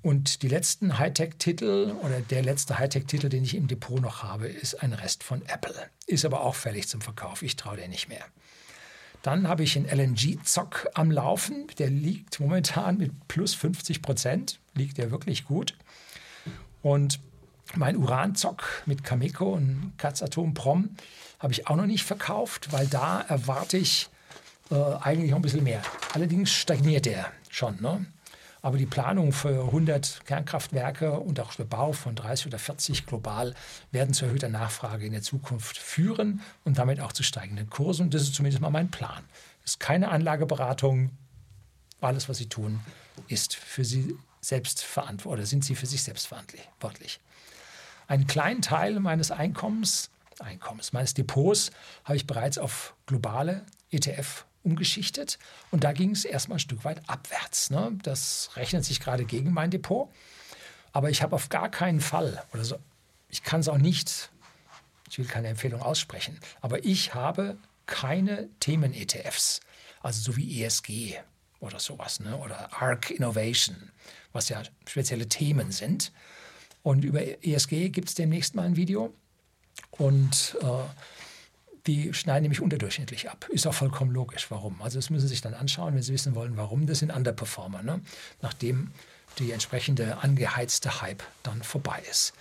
Und 0.00 0.42
die 0.42 0.48
letzten 0.48 0.98
Hightech-Titel 0.98 1.96
oder 2.02 2.20
der 2.20 2.42
letzte 2.42 2.78
Hightech-Titel, 2.78 3.28
den 3.28 3.42
ich 3.42 3.56
im 3.56 3.66
Depot 3.66 4.00
noch 4.00 4.22
habe, 4.22 4.46
ist 4.46 4.80
ein 4.80 4.92
Rest 4.92 5.24
von 5.24 5.42
Apple. 5.46 5.74
Ist 6.06 6.24
aber 6.24 6.42
auch 6.42 6.54
fällig 6.54 6.86
zum 6.86 7.00
Verkauf. 7.00 7.42
Ich 7.42 7.56
traue 7.56 7.78
dir 7.78 7.88
nicht 7.88 8.08
mehr. 8.08 8.24
Dann 9.22 9.48
habe 9.48 9.64
ich 9.64 9.76
einen 9.76 9.86
LNG-Zock 9.86 10.88
am 10.94 11.10
Laufen. 11.10 11.66
Der 11.78 11.90
liegt 11.90 12.38
momentan 12.38 12.98
mit 12.98 13.26
plus 13.26 13.54
50 13.54 14.02
Prozent. 14.02 14.60
Liegt 14.74 14.98
der 14.98 15.10
wirklich 15.10 15.44
gut. 15.44 15.76
Und 16.82 17.20
mein 17.74 17.96
Uran-Zock 17.96 18.82
mit 18.86 19.04
Cameco 19.04 19.52
und 19.54 19.92
Katzatom 19.96 20.54
Prom 20.54 20.96
habe 21.38 21.52
ich 21.52 21.66
auch 21.66 21.76
noch 21.76 21.86
nicht 21.86 22.04
verkauft, 22.04 22.72
weil 22.72 22.86
da 22.86 23.20
erwarte 23.22 23.76
ich 23.78 24.08
äh, 24.70 24.74
eigentlich 24.74 25.30
noch 25.30 25.38
ein 25.38 25.42
bisschen 25.42 25.64
mehr. 25.64 25.82
Allerdings 26.12 26.52
stagniert 26.52 27.06
der 27.06 27.26
schon. 27.48 27.80
Ne? 27.80 28.04
Aber 28.60 28.78
die 28.78 28.86
Planung 28.86 29.32
für 29.32 29.64
100 29.64 30.24
Kernkraftwerke 30.24 31.12
und 31.18 31.40
auch 31.40 31.54
der 31.54 31.64
Bau 31.64 31.92
von 31.92 32.14
30 32.14 32.46
oder 32.46 32.58
40 32.58 33.06
global 33.06 33.54
werden 33.90 34.14
zu 34.14 34.26
erhöhter 34.26 34.48
Nachfrage 34.48 35.04
in 35.04 35.12
der 35.12 35.22
Zukunft 35.22 35.78
führen 35.78 36.40
und 36.64 36.78
damit 36.78 37.00
auch 37.00 37.12
zu 37.12 37.24
steigenden 37.24 37.68
Kursen. 37.70 38.10
Das 38.10 38.22
ist 38.22 38.34
zumindest 38.34 38.62
mal 38.62 38.70
mein 38.70 38.90
Plan. 38.90 39.24
Es 39.64 39.72
ist 39.72 39.80
keine 39.80 40.10
Anlageberatung. 40.10 41.10
Alles, 42.00 42.28
was 42.28 42.38
Sie 42.38 42.48
tun, 42.48 42.80
ist 43.28 43.54
für 43.54 43.84
Sie 43.84 44.16
selbst 44.44 44.86
oder 45.24 45.46
sind 45.46 45.64
Sie 45.64 45.74
für 45.74 45.86
sich 45.86 46.02
selbst 46.02 46.26
verantwortlich. 46.26 47.20
Einen 48.08 48.26
kleinen 48.26 48.60
Teil 48.60 48.98
meines 49.00 49.30
Einkommens, 49.30 50.10
Einkommens, 50.40 50.92
meines 50.92 51.14
Depots 51.14 51.70
habe 52.04 52.16
ich 52.16 52.26
bereits 52.26 52.58
auf 52.58 52.94
globale 53.06 53.64
ETF 53.90 54.44
umgeschichtet 54.64 55.38
und 55.70 55.84
da 55.84 55.92
ging 55.92 56.10
es 56.10 56.24
erstmal 56.24 56.56
ein 56.56 56.60
Stück 56.60 56.84
weit 56.84 57.08
abwärts. 57.08 57.70
Ne? 57.70 57.96
Das 58.02 58.50
rechnet 58.56 58.84
sich 58.84 59.00
gerade 59.00 59.24
gegen 59.24 59.52
mein 59.52 59.70
Depot. 59.70 60.08
Aber 60.92 61.10
ich 61.10 61.22
habe 61.22 61.34
auf 61.34 61.48
gar 61.48 61.70
keinen 61.70 62.00
Fall, 62.00 62.44
oder 62.52 62.64
so, 62.64 62.76
ich 63.30 63.42
kann 63.42 63.60
es 63.60 63.68
auch 63.68 63.78
nicht, 63.78 64.30
ich 65.08 65.18
will 65.18 65.26
keine 65.26 65.48
Empfehlung 65.48 65.80
aussprechen, 65.80 66.38
aber 66.60 66.84
ich 66.84 67.14
habe 67.14 67.56
keine 67.86 68.50
Themen-ETFs, 68.60 69.60
also 70.02 70.20
so 70.20 70.36
wie 70.36 70.62
ESG 70.62 71.18
oder 71.62 71.78
sowas, 71.78 72.20
ne? 72.20 72.36
oder 72.36 72.70
ARC 72.80 73.10
Innovation, 73.10 73.90
was 74.32 74.48
ja 74.48 74.62
spezielle 74.86 75.28
Themen 75.28 75.72
sind. 75.72 76.12
Und 76.82 77.04
über 77.04 77.20
ESG 77.44 77.88
gibt 77.90 78.08
es 78.08 78.14
demnächst 78.14 78.54
mal 78.54 78.64
ein 78.64 78.76
Video. 78.76 79.14
Und 79.92 80.56
äh, 80.60 80.66
die 81.86 82.12
schneiden 82.12 82.42
nämlich 82.42 82.60
unterdurchschnittlich 82.60 83.30
ab. 83.30 83.48
Ist 83.50 83.66
auch 83.66 83.74
vollkommen 83.74 84.10
logisch. 84.10 84.50
Warum? 84.50 84.82
Also 84.82 84.98
das 84.98 85.10
müssen 85.10 85.26
Sie 85.26 85.34
sich 85.34 85.40
dann 85.40 85.54
anschauen, 85.54 85.94
wenn 85.94 86.02
Sie 86.02 86.12
wissen 86.12 86.34
wollen, 86.34 86.56
warum. 86.56 86.86
Das 86.86 86.98
sind 86.98 87.10
Underperformer, 87.10 87.82
ne? 87.82 88.00
nachdem 88.40 88.90
die 89.38 89.52
entsprechende 89.52 90.18
angeheizte 90.18 91.00
Hype 91.00 91.22
dann 91.42 91.62
vorbei 91.62 92.02
ist. 92.10 92.34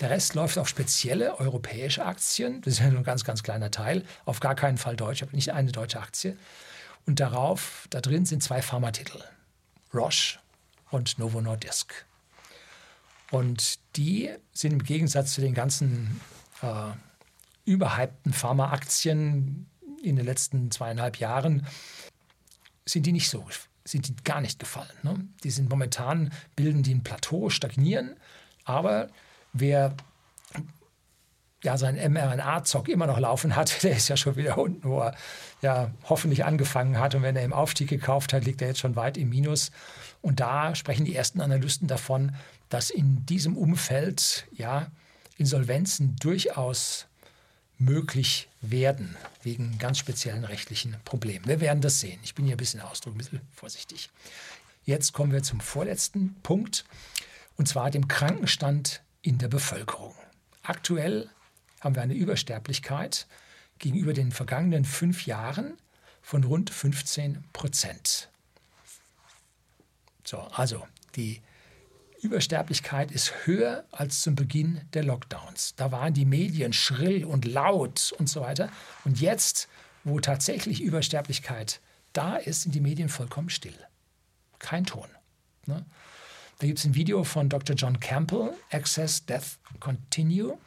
Der 0.00 0.10
Rest 0.10 0.34
läuft 0.34 0.58
auf 0.58 0.68
spezielle 0.68 1.38
europäische 1.40 2.04
Aktien. 2.04 2.60
Das 2.60 2.74
ist 2.74 2.80
ja 2.80 2.88
nur 2.88 2.98
ein 2.98 3.04
ganz, 3.04 3.24
ganz 3.24 3.42
kleiner 3.42 3.70
Teil. 3.70 4.04
Auf 4.26 4.40
gar 4.40 4.54
keinen 4.54 4.76
Fall 4.76 4.94
deutsch. 4.94 5.16
Ich 5.16 5.22
habe 5.22 5.34
nicht 5.34 5.52
eine 5.52 5.72
deutsche 5.72 6.00
Aktie. 6.00 6.36
Und 7.06 7.20
darauf, 7.20 7.86
da 7.90 8.00
drin 8.00 8.26
sind 8.26 8.42
zwei 8.42 8.60
Pharmatitel. 8.62 9.22
Roche 9.94 10.38
und 10.90 11.18
Novo 11.18 11.40
Nordisk. 11.40 12.04
Und 13.30 13.78
die 13.96 14.30
sind 14.52 14.72
im 14.72 14.82
Gegensatz 14.82 15.34
zu 15.34 15.40
den 15.40 15.54
ganzen 15.54 16.20
äh, 16.62 16.92
überhypten 17.64 18.32
Pharmaaktien 18.32 19.66
in 20.02 20.16
den 20.16 20.24
letzten 20.24 20.70
zweieinhalb 20.70 21.18
Jahren 21.18 21.66
sind 22.84 23.06
die 23.06 23.12
nicht 23.12 23.28
so, 23.28 23.46
sind 23.84 24.08
die 24.08 24.14
gar 24.22 24.40
nicht 24.40 24.58
gefallen. 24.58 24.92
Ne? 25.02 25.26
Die 25.42 25.50
sind 25.50 25.68
momentan, 25.68 26.32
bilden 26.54 26.82
die 26.82 26.94
ein 26.94 27.02
Plateau, 27.02 27.50
stagnieren, 27.50 28.16
aber 28.64 29.08
wer 29.52 29.96
ja 31.66 31.76
seinen 31.76 32.12
mRNA-Zock 32.12 32.88
immer 32.88 33.06
noch 33.06 33.18
laufen 33.18 33.54
hat, 33.54 33.82
der 33.82 33.96
ist 33.96 34.08
ja 34.08 34.16
schon 34.16 34.36
wieder 34.36 34.56
unten, 34.56 34.88
wo 34.88 35.00
er 35.00 35.14
ja 35.60 35.90
hoffentlich 36.04 36.44
angefangen 36.44 36.98
hat. 36.98 37.14
Und 37.14 37.22
wenn 37.22 37.36
er 37.36 37.44
im 37.44 37.52
Aufstieg 37.52 37.88
gekauft 37.88 38.32
hat, 38.32 38.44
liegt 38.44 38.62
er 38.62 38.68
jetzt 38.68 38.80
schon 38.80 38.96
weit 38.96 39.18
im 39.18 39.28
Minus. 39.28 39.70
Und 40.22 40.40
da 40.40 40.74
sprechen 40.74 41.04
die 41.04 41.14
ersten 41.14 41.40
Analysten 41.40 41.88
davon, 41.88 42.34
dass 42.68 42.90
in 42.90 43.26
diesem 43.26 43.56
Umfeld 43.56 44.46
ja 44.52 44.86
Insolvenzen 45.36 46.16
durchaus 46.16 47.06
möglich 47.78 48.48
werden, 48.62 49.16
wegen 49.42 49.78
ganz 49.78 49.98
speziellen 49.98 50.44
rechtlichen 50.44 50.96
Problemen. 51.04 51.46
Wir 51.46 51.60
werden 51.60 51.82
das 51.82 52.00
sehen. 52.00 52.18
Ich 52.22 52.34
bin 52.34 52.46
hier 52.46 52.54
ein 52.54 52.58
bisschen 52.58 52.80
Ausdruck, 52.80 53.14
ein 53.14 53.18
bisschen 53.18 53.40
vorsichtig. 53.52 54.08
Jetzt 54.84 55.12
kommen 55.12 55.32
wir 55.32 55.42
zum 55.42 55.60
vorletzten 55.60 56.36
Punkt, 56.42 56.84
und 57.56 57.68
zwar 57.68 57.90
dem 57.90 58.08
Krankenstand 58.08 59.02
in 59.20 59.38
der 59.38 59.48
Bevölkerung. 59.48 60.14
Aktuell 60.62 61.28
haben 61.80 61.94
wir 61.94 62.02
eine 62.02 62.14
Übersterblichkeit 62.14 63.26
gegenüber 63.78 64.12
den 64.12 64.32
vergangenen 64.32 64.84
fünf 64.84 65.26
Jahren 65.26 65.76
von 66.22 66.44
rund 66.44 66.70
15 66.70 67.44
Prozent. 67.52 68.28
So, 70.24 70.38
also 70.38 70.86
die 71.14 71.40
Übersterblichkeit 72.20 73.12
ist 73.12 73.32
höher 73.44 73.84
als 73.92 74.22
zum 74.22 74.34
Beginn 74.34 74.80
der 74.92 75.04
Lockdowns. 75.04 75.74
Da 75.76 75.92
waren 75.92 76.14
die 76.14 76.24
Medien 76.24 76.72
schrill 76.72 77.24
und 77.24 77.44
laut 77.44 78.12
und 78.18 78.28
so 78.28 78.40
weiter. 78.40 78.70
Und 79.04 79.20
jetzt, 79.20 79.68
wo 80.02 80.18
tatsächlich 80.18 80.80
Übersterblichkeit 80.80 81.80
da 82.12 82.36
ist, 82.36 82.62
sind 82.62 82.74
die 82.74 82.80
Medien 82.80 83.08
vollkommen 83.08 83.50
still. 83.50 83.78
Kein 84.58 84.84
Ton. 84.84 85.08
Ne? 85.66 85.84
Da 86.58 86.66
gibt 86.66 86.78
es 86.78 86.84
ein 86.86 86.94
Video 86.94 87.22
von 87.22 87.48
Dr. 87.48 87.76
John 87.76 88.00
Campbell, 88.00 88.54
Access 88.70 89.26
Death 89.26 89.58
Continue. 89.78 90.58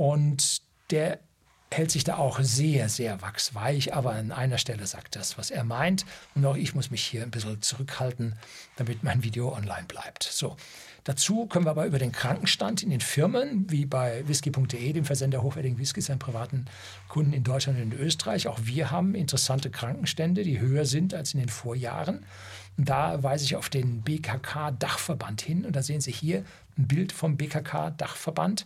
Und 0.00 0.62
der 0.90 1.18
hält 1.70 1.90
sich 1.90 2.04
da 2.04 2.16
auch 2.16 2.40
sehr, 2.40 2.88
sehr 2.88 3.20
wachsweich, 3.20 3.92
aber 3.92 4.12
an 4.12 4.32
einer 4.32 4.56
Stelle 4.56 4.86
sagt 4.86 5.14
das, 5.14 5.36
was 5.36 5.50
er 5.50 5.62
meint. 5.62 6.06
Und 6.34 6.46
auch 6.46 6.56
ich 6.56 6.74
muss 6.74 6.90
mich 6.90 7.04
hier 7.04 7.22
ein 7.22 7.30
bisschen 7.30 7.60
zurückhalten, 7.60 8.34
damit 8.76 9.02
mein 9.02 9.22
Video 9.22 9.54
online 9.54 9.84
bleibt. 9.86 10.22
So. 10.22 10.56
Dazu 11.04 11.44
können 11.44 11.66
wir 11.66 11.72
aber 11.72 11.84
über 11.84 11.98
den 11.98 12.12
Krankenstand 12.12 12.82
in 12.82 12.88
den 12.88 13.02
Firmen, 13.02 13.70
wie 13.70 13.84
bei 13.84 14.26
whisky.de, 14.26 14.92
dem 14.94 15.04
Versender 15.04 15.42
hochwertigen 15.42 15.78
Whiskys 15.78 16.08
an 16.08 16.18
privaten 16.18 16.64
Kunden 17.08 17.34
in 17.34 17.44
Deutschland 17.44 17.78
und 17.78 17.92
in 17.92 17.98
Österreich, 17.98 18.48
auch 18.48 18.60
wir 18.62 18.90
haben 18.90 19.14
interessante 19.14 19.68
Krankenstände, 19.68 20.44
die 20.44 20.60
höher 20.60 20.86
sind 20.86 21.12
als 21.12 21.34
in 21.34 21.40
den 21.40 21.50
Vorjahren. 21.50 22.24
Und 22.78 22.88
da 22.88 23.22
weise 23.22 23.44
ich 23.44 23.56
auf 23.56 23.68
den 23.68 24.00
BKK-Dachverband 24.00 25.42
hin. 25.42 25.66
Und 25.66 25.76
da 25.76 25.82
sehen 25.82 26.00
Sie 26.00 26.12
hier 26.12 26.42
ein 26.78 26.88
Bild 26.88 27.12
vom 27.12 27.36
BKK-Dachverband, 27.36 28.64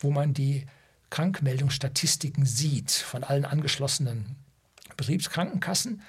wo 0.00 0.10
man 0.10 0.34
die 0.34 0.66
Krankmeldungsstatistiken 1.10 2.46
sieht 2.46 2.90
von 2.90 3.24
allen 3.24 3.44
angeschlossenen 3.44 4.36
Betriebskrankenkassen. 4.96 6.02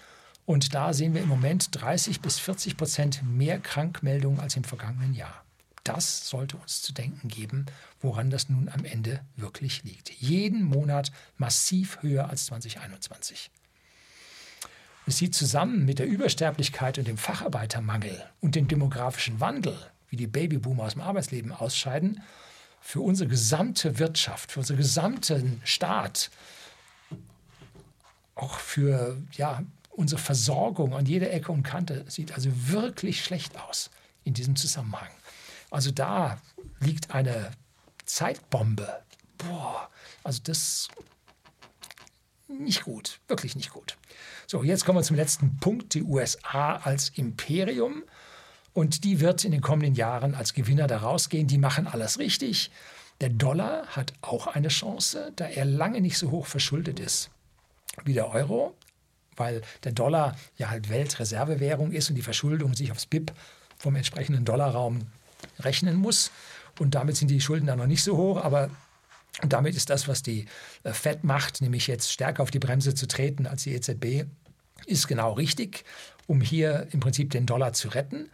Und 0.45 0.73
da 0.73 0.93
sehen 0.93 1.13
wir 1.13 1.21
im 1.21 1.29
Moment 1.29 1.69
30 1.71 2.21
bis 2.21 2.39
40 2.39 2.77
Prozent 2.77 3.21
mehr 3.23 3.59
Krankmeldungen 3.59 4.39
als 4.39 4.55
im 4.55 4.63
vergangenen 4.63 5.13
Jahr. 5.13 5.43
Das 5.83 6.27
sollte 6.29 6.57
uns 6.57 6.81
zu 6.81 6.93
denken 6.93 7.27
geben, 7.27 7.65
woran 7.99 8.29
das 8.29 8.49
nun 8.49 8.69
am 8.69 8.85
Ende 8.85 9.21
wirklich 9.35 9.83
liegt. 9.83 10.11
Jeden 10.11 10.63
Monat 10.63 11.11
massiv 11.37 12.01
höher 12.01 12.29
als 12.29 12.45
2021. 12.45 13.49
Es 15.07 15.17
sieht 15.17 15.33
zusammen 15.33 15.85
mit 15.85 15.97
der 15.97 16.05
Übersterblichkeit 16.05 16.99
und 16.99 17.07
dem 17.07 17.17
Facharbeitermangel 17.17 18.23
und 18.39 18.55
dem 18.55 18.67
demografischen 18.67 19.39
Wandel, 19.39 19.75
wie 20.09 20.17
die 20.17 20.27
Babyboomer 20.27 20.83
aus 20.83 20.93
dem 20.93 21.01
Arbeitsleben 21.01 21.51
ausscheiden, 21.51 22.21
für 22.81 23.01
unsere 23.01 23.29
gesamte 23.29 23.99
Wirtschaft, 23.99 24.51
für 24.51 24.59
unseren 24.59 24.77
gesamten 24.77 25.61
Staat, 25.63 26.31
auch 28.35 28.57
für 28.59 29.21
ja, 29.33 29.63
unsere 29.91 30.19
Versorgung 30.19 30.95
an 30.95 31.05
jeder 31.05 31.31
Ecke 31.31 31.51
und 31.51 31.63
Kante 31.63 32.03
sieht 32.09 32.33
also 32.33 32.49
wirklich 32.69 33.23
schlecht 33.23 33.57
aus 33.59 33.91
in 34.23 34.33
diesem 34.33 34.55
Zusammenhang. 34.55 35.09
Also 35.69 35.91
da 35.91 36.41
liegt 36.79 37.11
eine 37.11 37.51
Zeitbombe. 38.05 39.03
Boah, 39.37 39.89
also 40.23 40.41
das 40.43 40.89
nicht 42.47 42.83
gut, 42.83 43.19
wirklich 43.27 43.55
nicht 43.55 43.71
gut. 43.71 43.97
So, 44.47 44.63
jetzt 44.63 44.85
kommen 44.85 44.99
wir 44.99 45.03
zum 45.03 45.15
letzten 45.15 45.57
Punkt, 45.57 45.93
die 45.93 46.03
USA 46.03 46.75
als 46.75 47.09
Imperium. 47.09 48.03
Und 48.73 49.03
die 49.03 49.19
wird 49.19 49.43
in 49.43 49.51
den 49.51 49.61
kommenden 49.61 49.95
Jahren 49.95 50.33
als 50.33 50.53
Gewinner 50.53 50.87
da 50.87 50.97
rausgehen. 50.97 51.47
Die 51.47 51.57
machen 51.57 51.87
alles 51.87 52.19
richtig. 52.19 52.71
Der 53.19 53.29
Dollar 53.29 53.87
hat 53.87 54.13
auch 54.21 54.47
eine 54.47 54.69
Chance, 54.69 55.31
da 55.35 55.45
er 55.45 55.65
lange 55.65 56.01
nicht 56.01 56.17
so 56.17 56.31
hoch 56.31 56.47
verschuldet 56.47 56.99
ist 56.99 57.29
wie 58.05 58.13
der 58.13 58.29
Euro, 58.29 58.75
weil 59.35 59.61
der 59.83 59.91
Dollar 59.91 60.35
ja 60.57 60.69
halt 60.69 60.89
Weltreservewährung 60.89 61.91
ist 61.91 62.09
und 62.09 62.15
die 62.15 62.21
Verschuldung 62.21 62.73
sich 62.73 62.91
aufs 62.91 63.05
BIP 63.05 63.31
vom 63.77 63.95
entsprechenden 63.95 64.45
Dollarraum 64.45 65.01
rechnen 65.59 65.95
muss. 65.95 66.31
Und 66.79 66.95
damit 66.95 67.17
sind 67.17 67.29
die 67.29 67.41
Schulden 67.41 67.67
dann 67.67 67.79
noch 67.79 67.87
nicht 67.87 68.03
so 68.03 68.17
hoch, 68.17 68.43
aber 68.43 68.69
damit 69.47 69.75
ist 69.75 69.89
das, 69.89 70.07
was 70.07 70.23
die 70.23 70.45
äh, 70.83 70.93
Fed 70.93 71.23
macht, 71.23 71.61
nämlich 71.61 71.87
jetzt 71.87 72.11
stärker 72.11 72.43
auf 72.43 72.51
die 72.51 72.59
Bremse 72.59 72.93
zu 72.93 73.07
treten 73.07 73.47
als 73.47 73.63
die 73.63 73.73
EZB, 73.73 74.25
ist 74.85 75.07
genau 75.07 75.33
richtig, 75.33 75.85
um 76.27 76.41
hier 76.41 76.87
im 76.91 76.99
Prinzip 76.99 77.31
den 77.31 77.45
Dollar 77.45 77.73
zu 77.73 77.89
retten. 77.89 78.29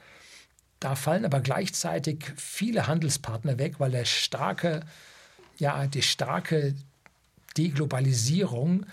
Da 0.79 0.95
fallen 0.95 1.25
aber 1.25 1.41
gleichzeitig 1.41 2.23
viele 2.35 2.87
Handelspartner 2.87 3.57
weg, 3.57 3.79
weil 3.79 3.91
der 3.91 4.05
starke, 4.05 4.81
ja, 5.57 5.87
die 5.87 6.03
starke 6.03 6.75
Deglobalisierung 7.57 8.85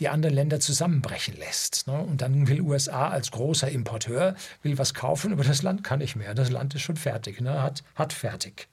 die 0.00 0.08
anderen 0.08 0.34
Länder 0.34 0.60
zusammenbrechen 0.60 1.36
lässt. 1.36 1.86
Ne? 1.86 1.98
Und 1.98 2.22
dann 2.22 2.48
will 2.48 2.62
USA 2.62 3.08
als 3.10 3.30
großer 3.30 3.70
Importeur 3.70 4.34
will 4.62 4.78
was 4.78 4.94
kaufen, 4.94 5.32
aber 5.32 5.44
das 5.44 5.62
Land 5.62 5.84
kann 5.84 5.98
nicht 5.98 6.16
mehr. 6.16 6.34
Das 6.34 6.50
Land 6.50 6.74
ist 6.74 6.82
schon 6.82 6.96
fertig, 6.96 7.40
ne? 7.40 7.62
hat, 7.62 7.84
hat 7.94 8.12
fertig. 8.12 8.68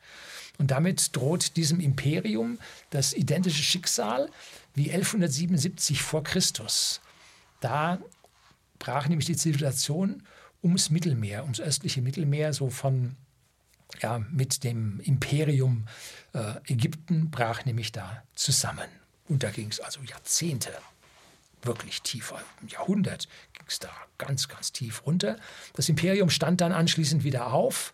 Und 0.57 0.71
damit 0.71 1.15
droht 1.15 1.55
diesem 1.57 1.79
Imperium 1.79 2.57
das 2.89 3.13
identische 3.13 3.61
Schicksal 3.61 4.29
wie 4.73 4.89
1177 4.89 6.01
vor 6.01 6.23
Christus. 6.23 7.01
Da 7.59 7.99
brach 8.79 9.07
nämlich 9.07 9.27
die 9.27 9.35
Zivilisation 9.35 10.23
ums 10.63 10.89
Mittelmeer, 10.89 11.43
ums 11.43 11.59
östliche 11.59 12.01
Mittelmeer, 12.01 12.53
so 12.53 12.69
von 12.69 13.15
ja, 14.01 14.19
mit 14.31 14.63
dem 14.63 14.99
Imperium 14.99 15.87
äh, 16.33 16.55
Ägypten 16.67 17.31
brach 17.31 17.65
nämlich 17.65 17.91
da 17.91 18.23
zusammen. 18.35 18.87
Und 19.27 19.43
da 19.43 19.51
ging 19.51 19.69
es 19.69 19.79
also 19.79 20.01
Jahrzehnte 20.01 20.71
wirklich 21.63 22.01
tief, 22.01 22.33
ein 22.33 22.67
Jahrhundert 22.67 23.27
ging 23.53 23.65
es 23.67 23.79
da 23.79 23.89
ganz, 24.17 24.47
ganz 24.47 24.71
tief 24.71 25.05
runter. 25.05 25.37
Das 25.73 25.89
Imperium 25.89 26.29
stand 26.29 26.61
dann 26.61 26.71
anschließend 26.71 27.23
wieder 27.23 27.51
auf, 27.53 27.93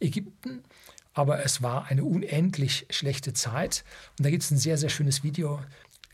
Ägypten, 0.00 0.62
aber 1.14 1.44
es 1.44 1.62
war 1.62 1.86
eine 1.86 2.04
unendlich 2.04 2.86
schlechte 2.90 3.32
Zeit. 3.32 3.84
Und 4.18 4.26
da 4.26 4.30
gibt 4.30 4.42
es 4.42 4.50
ein 4.50 4.58
sehr, 4.58 4.76
sehr 4.76 4.88
schönes 4.88 5.22
Video, 5.22 5.62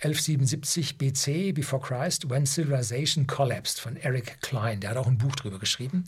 1177 0.02 0.96
BC, 0.96 1.52
Before 1.52 1.82
Christ, 1.82 2.30
When 2.30 2.46
Civilization 2.46 3.26
Collapsed 3.26 3.78
von 3.78 3.96
Eric 3.96 4.40
Klein. 4.40 4.80
Der 4.80 4.90
hat 4.90 4.96
auch 4.96 5.06
ein 5.06 5.18
Buch 5.18 5.36
darüber 5.36 5.58
geschrieben. 5.58 6.04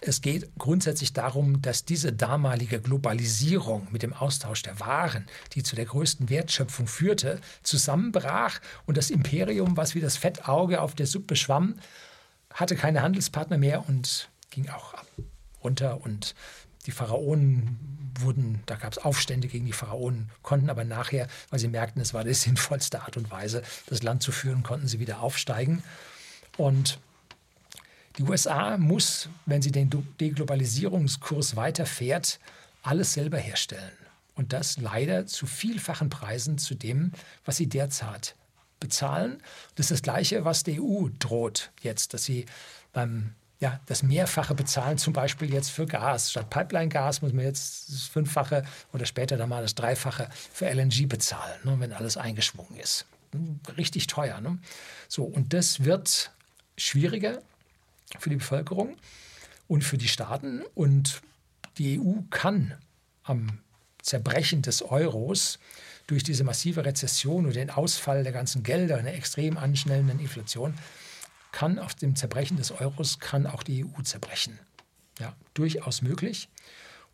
Es 0.00 0.20
geht 0.20 0.50
grundsätzlich 0.58 1.12
darum, 1.12 1.62
dass 1.62 1.84
diese 1.84 2.12
damalige 2.12 2.80
Globalisierung 2.80 3.86
mit 3.92 4.02
dem 4.02 4.12
Austausch 4.12 4.64
der 4.64 4.80
Waren, 4.80 5.26
die 5.54 5.62
zu 5.62 5.76
der 5.76 5.84
größten 5.84 6.28
Wertschöpfung 6.28 6.88
führte, 6.88 7.40
zusammenbrach 7.62 8.60
und 8.84 8.96
das 8.96 9.10
Imperium, 9.10 9.76
was 9.76 9.94
wie 9.94 10.00
das 10.00 10.16
Fettauge 10.16 10.80
auf 10.80 10.96
der 10.96 11.06
Suppe 11.06 11.36
schwamm, 11.36 11.76
hatte 12.52 12.74
keine 12.74 13.02
Handelspartner 13.02 13.58
mehr 13.58 13.88
und 13.88 14.28
ging 14.50 14.68
auch 14.70 14.94
runter 15.62 16.00
und 16.02 16.34
die 16.86 16.92
Pharaonen 16.92 17.78
wurden, 18.20 18.62
da 18.66 18.76
gab 18.76 18.92
es 18.92 18.98
Aufstände 18.98 19.48
gegen 19.48 19.66
die 19.66 19.72
Pharaonen, 19.72 20.30
konnten 20.42 20.70
aber 20.70 20.84
nachher, 20.84 21.28
weil 21.50 21.58
sie 21.58 21.68
merkten, 21.68 22.00
es 22.00 22.14
war 22.14 22.24
die 22.24 22.34
sinnvollste 22.34 23.02
Art 23.02 23.16
und 23.16 23.30
Weise, 23.30 23.62
das 23.86 24.02
Land 24.02 24.22
zu 24.22 24.32
führen, 24.32 24.62
konnten 24.62 24.88
sie 24.88 25.00
wieder 25.00 25.20
aufsteigen. 25.20 25.82
Und 26.56 26.98
die 28.18 28.22
USA 28.22 28.78
muss, 28.78 29.28
wenn 29.44 29.60
sie 29.60 29.72
den 29.72 29.90
Deglobalisierungskurs 30.20 31.56
weiterfährt, 31.56 32.40
alles 32.82 33.12
selber 33.12 33.38
herstellen. 33.38 33.92
Und 34.34 34.52
das 34.52 34.78
leider 34.78 35.26
zu 35.26 35.46
vielfachen 35.46 36.08
Preisen 36.08 36.58
zu 36.58 36.74
dem, 36.74 37.12
was 37.44 37.56
sie 37.56 37.68
derzeit 37.68 38.36
bezahlen. 38.80 39.42
Das 39.74 39.86
ist 39.86 39.90
das 39.90 40.02
Gleiche, 40.02 40.44
was 40.44 40.62
der 40.62 40.82
EU 40.82 41.08
droht 41.18 41.72
jetzt, 41.82 42.14
dass 42.14 42.24
sie 42.24 42.46
beim 42.92 43.34
ja, 43.58 43.80
das 43.86 44.02
Mehrfache 44.02 44.54
bezahlen, 44.54 44.98
zum 44.98 45.12
Beispiel 45.12 45.52
jetzt 45.52 45.70
für 45.70 45.86
Gas. 45.86 46.30
Statt 46.30 46.50
Pipeline-Gas 46.50 47.22
muss 47.22 47.32
man 47.32 47.44
jetzt 47.44 47.90
das 47.90 48.02
Fünffache 48.02 48.64
oder 48.92 49.06
später 49.06 49.36
dann 49.36 49.48
mal 49.48 49.62
das 49.62 49.74
Dreifache 49.74 50.28
für 50.52 50.66
LNG 50.66 51.08
bezahlen, 51.08 51.58
ne, 51.64 51.76
wenn 51.78 51.92
alles 51.92 52.16
eingeschwungen 52.16 52.78
ist. 52.78 53.06
Richtig 53.76 54.06
teuer. 54.06 54.40
Ne? 54.40 54.58
So, 55.08 55.24
und 55.24 55.52
das 55.52 55.84
wird 55.84 56.32
schwieriger 56.76 57.40
für 58.18 58.30
die 58.30 58.36
Bevölkerung 58.36 58.96
und 59.68 59.84
für 59.84 59.98
die 59.98 60.08
Staaten. 60.08 60.62
Und 60.74 61.22
die 61.78 61.98
EU 61.98 62.20
kann 62.30 62.74
am 63.22 63.58
Zerbrechen 64.02 64.62
des 64.62 64.82
Euros 64.82 65.58
durch 66.06 66.22
diese 66.22 66.44
massive 66.44 66.84
Rezession 66.84 67.46
und 67.46 67.56
den 67.56 67.70
Ausfall 67.70 68.22
der 68.22 68.32
ganzen 68.32 68.62
Gelder, 68.62 68.98
einer 68.98 69.14
extrem 69.14 69.56
anschnellenden 69.56 70.20
Inflation, 70.20 70.74
kann 71.56 71.78
auf 71.78 71.94
dem 71.94 72.14
Zerbrechen 72.16 72.58
des 72.58 72.70
Euros 72.70 73.18
kann 73.18 73.46
auch 73.46 73.62
die 73.62 73.82
EU 73.82 74.02
zerbrechen. 74.02 74.58
Ja, 75.18 75.34
durchaus 75.54 76.02
möglich. 76.02 76.50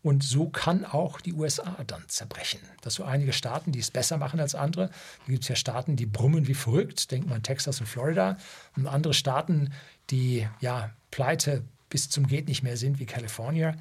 Und 0.02 0.24
so 0.24 0.48
kann 0.48 0.85
auch 0.85 1.20
die 1.20 1.32
USA 1.32 1.77
dann 1.86 2.02
zerbrechen. 2.09 2.59
Dass 2.81 2.94
so 2.94 3.05
einige 3.05 3.32
Staaten, 3.32 3.70
die 3.70 3.78
es 3.78 3.93
besser 3.93 4.16
machen 4.16 4.40
als 4.40 4.56
andere, 4.56 4.89
da 4.89 5.27
gibt 5.28 5.44
es 5.44 5.48
ja 5.48 5.55
Staaten, 5.55 5.94
die 5.94 6.06
brummen 6.06 6.48
wie 6.48 6.55
verrückt, 6.55 7.12
denkt 7.12 7.28
man 7.28 7.44
Texas 7.44 7.78
und 7.78 7.86
Florida, 7.86 8.36
und 8.74 8.89
andere 8.89 9.14
Staaten, 9.14 9.73
die 10.10 10.48
ja 10.59 10.90
pleite 11.12 11.62
bis 11.89 12.10
zum 12.10 12.27
geht 12.27 12.48
nicht 12.48 12.64
mehr 12.64 12.77
sind, 12.77 12.98
wie 12.98 13.06
Kalifornien, 13.06 13.78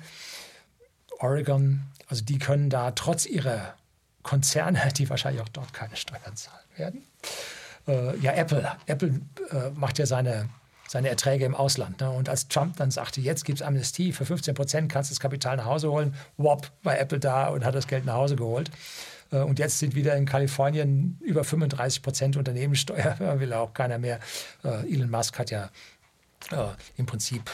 Oregon, 1.17 1.81
also 2.05 2.23
die 2.23 2.37
können 2.37 2.69
da 2.69 2.91
trotz 2.91 3.25
ihrer 3.25 3.73
Konzerne, 4.21 4.93
die 4.95 5.09
wahrscheinlich 5.09 5.41
auch 5.41 5.49
dort 5.49 5.73
keine 5.73 5.95
Steuern 5.95 6.35
zahlen 6.35 6.69
werden, 6.75 7.03
äh, 7.87 8.17
ja, 8.17 8.33
Apple. 8.33 8.71
Apple 8.85 9.21
äh, 9.49 9.69
macht 9.75 9.99
ja 9.99 10.05
seine, 10.05 10.49
seine 10.87 11.09
Erträge 11.09 11.45
im 11.45 11.55
Ausland. 11.55 12.01
Ne? 12.01 12.09
Und 12.09 12.29
als 12.29 12.47
Trump 12.47 12.77
dann 12.77 12.91
sagte, 12.91 13.21
jetzt 13.21 13.45
gibt 13.45 13.59
es 13.59 13.65
Amnestie, 13.65 14.11
für 14.11 14.25
15 14.25 14.53
Prozent 14.53 14.91
kannst 14.91 15.09
du 15.09 15.13
das 15.13 15.19
Kapital 15.19 15.57
nach 15.57 15.65
Hause 15.65 15.91
holen, 15.91 16.15
wop, 16.37 16.71
war 16.83 16.97
Apple 16.97 17.19
da 17.19 17.47
und 17.47 17.65
hat 17.65 17.75
das 17.75 17.87
Geld 17.87 18.05
nach 18.05 18.15
Hause 18.15 18.35
geholt. 18.35 18.71
Äh, 19.31 19.37
und 19.37 19.59
jetzt 19.59 19.79
sind 19.79 19.95
wieder 19.95 20.15
in 20.15 20.25
Kalifornien 20.25 21.17
über 21.21 21.43
35 21.43 22.01
Prozent 22.01 22.37
Unternehmenssteuer, 22.37 23.17
will 23.39 23.53
auch 23.53 23.73
keiner 23.73 23.97
mehr. 23.97 24.19
Äh, 24.63 24.93
Elon 24.93 25.09
Musk 25.09 25.39
hat 25.39 25.51
ja 25.51 25.69
äh, 26.51 26.67
im 26.97 27.05
Prinzip 27.05 27.49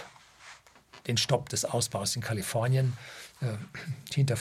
den 1.08 1.18
Stopp 1.18 1.50
des 1.50 1.64
Ausbaus 1.64 2.16
in 2.18 2.22
Kalifornien 2.22 2.92
hinter 4.14 4.36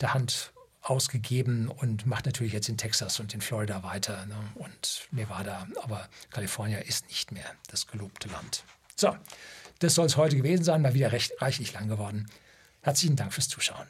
der 0.00 0.14
Hand 0.14 0.52
ausgegeben 0.90 1.68
und 1.68 2.06
macht 2.06 2.26
natürlich 2.26 2.52
jetzt 2.52 2.68
in 2.68 2.76
Texas 2.76 3.18
und 3.20 3.34
in 3.34 3.40
Florida 3.40 3.82
weiter 3.82 4.24
ne? 4.26 4.36
und 4.54 5.08
Nevada. 5.10 5.66
Aber 5.82 6.08
Kalifornien 6.30 6.80
ist 6.82 7.08
nicht 7.08 7.32
mehr 7.32 7.46
das 7.68 7.86
gelobte 7.86 8.28
Land. 8.28 8.64
So, 8.94 9.16
das 9.80 9.94
soll 9.94 10.06
es 10.06 10.16
heute 10.16 10.36
gewesen 10.36 10.64
sein. 10.64 10.82
Mal 10.82 10.94
wieder 10.94 11.12
recht 11.12 11.32
reichlich 11.40 11.72
lang 11.72 11.88
geworden. 11.88 12.26
Herzlichen 12.82 13.16
Dank 13.16 13.32
fürs 13.32 13.48
Zuschauen. 13.48 13.86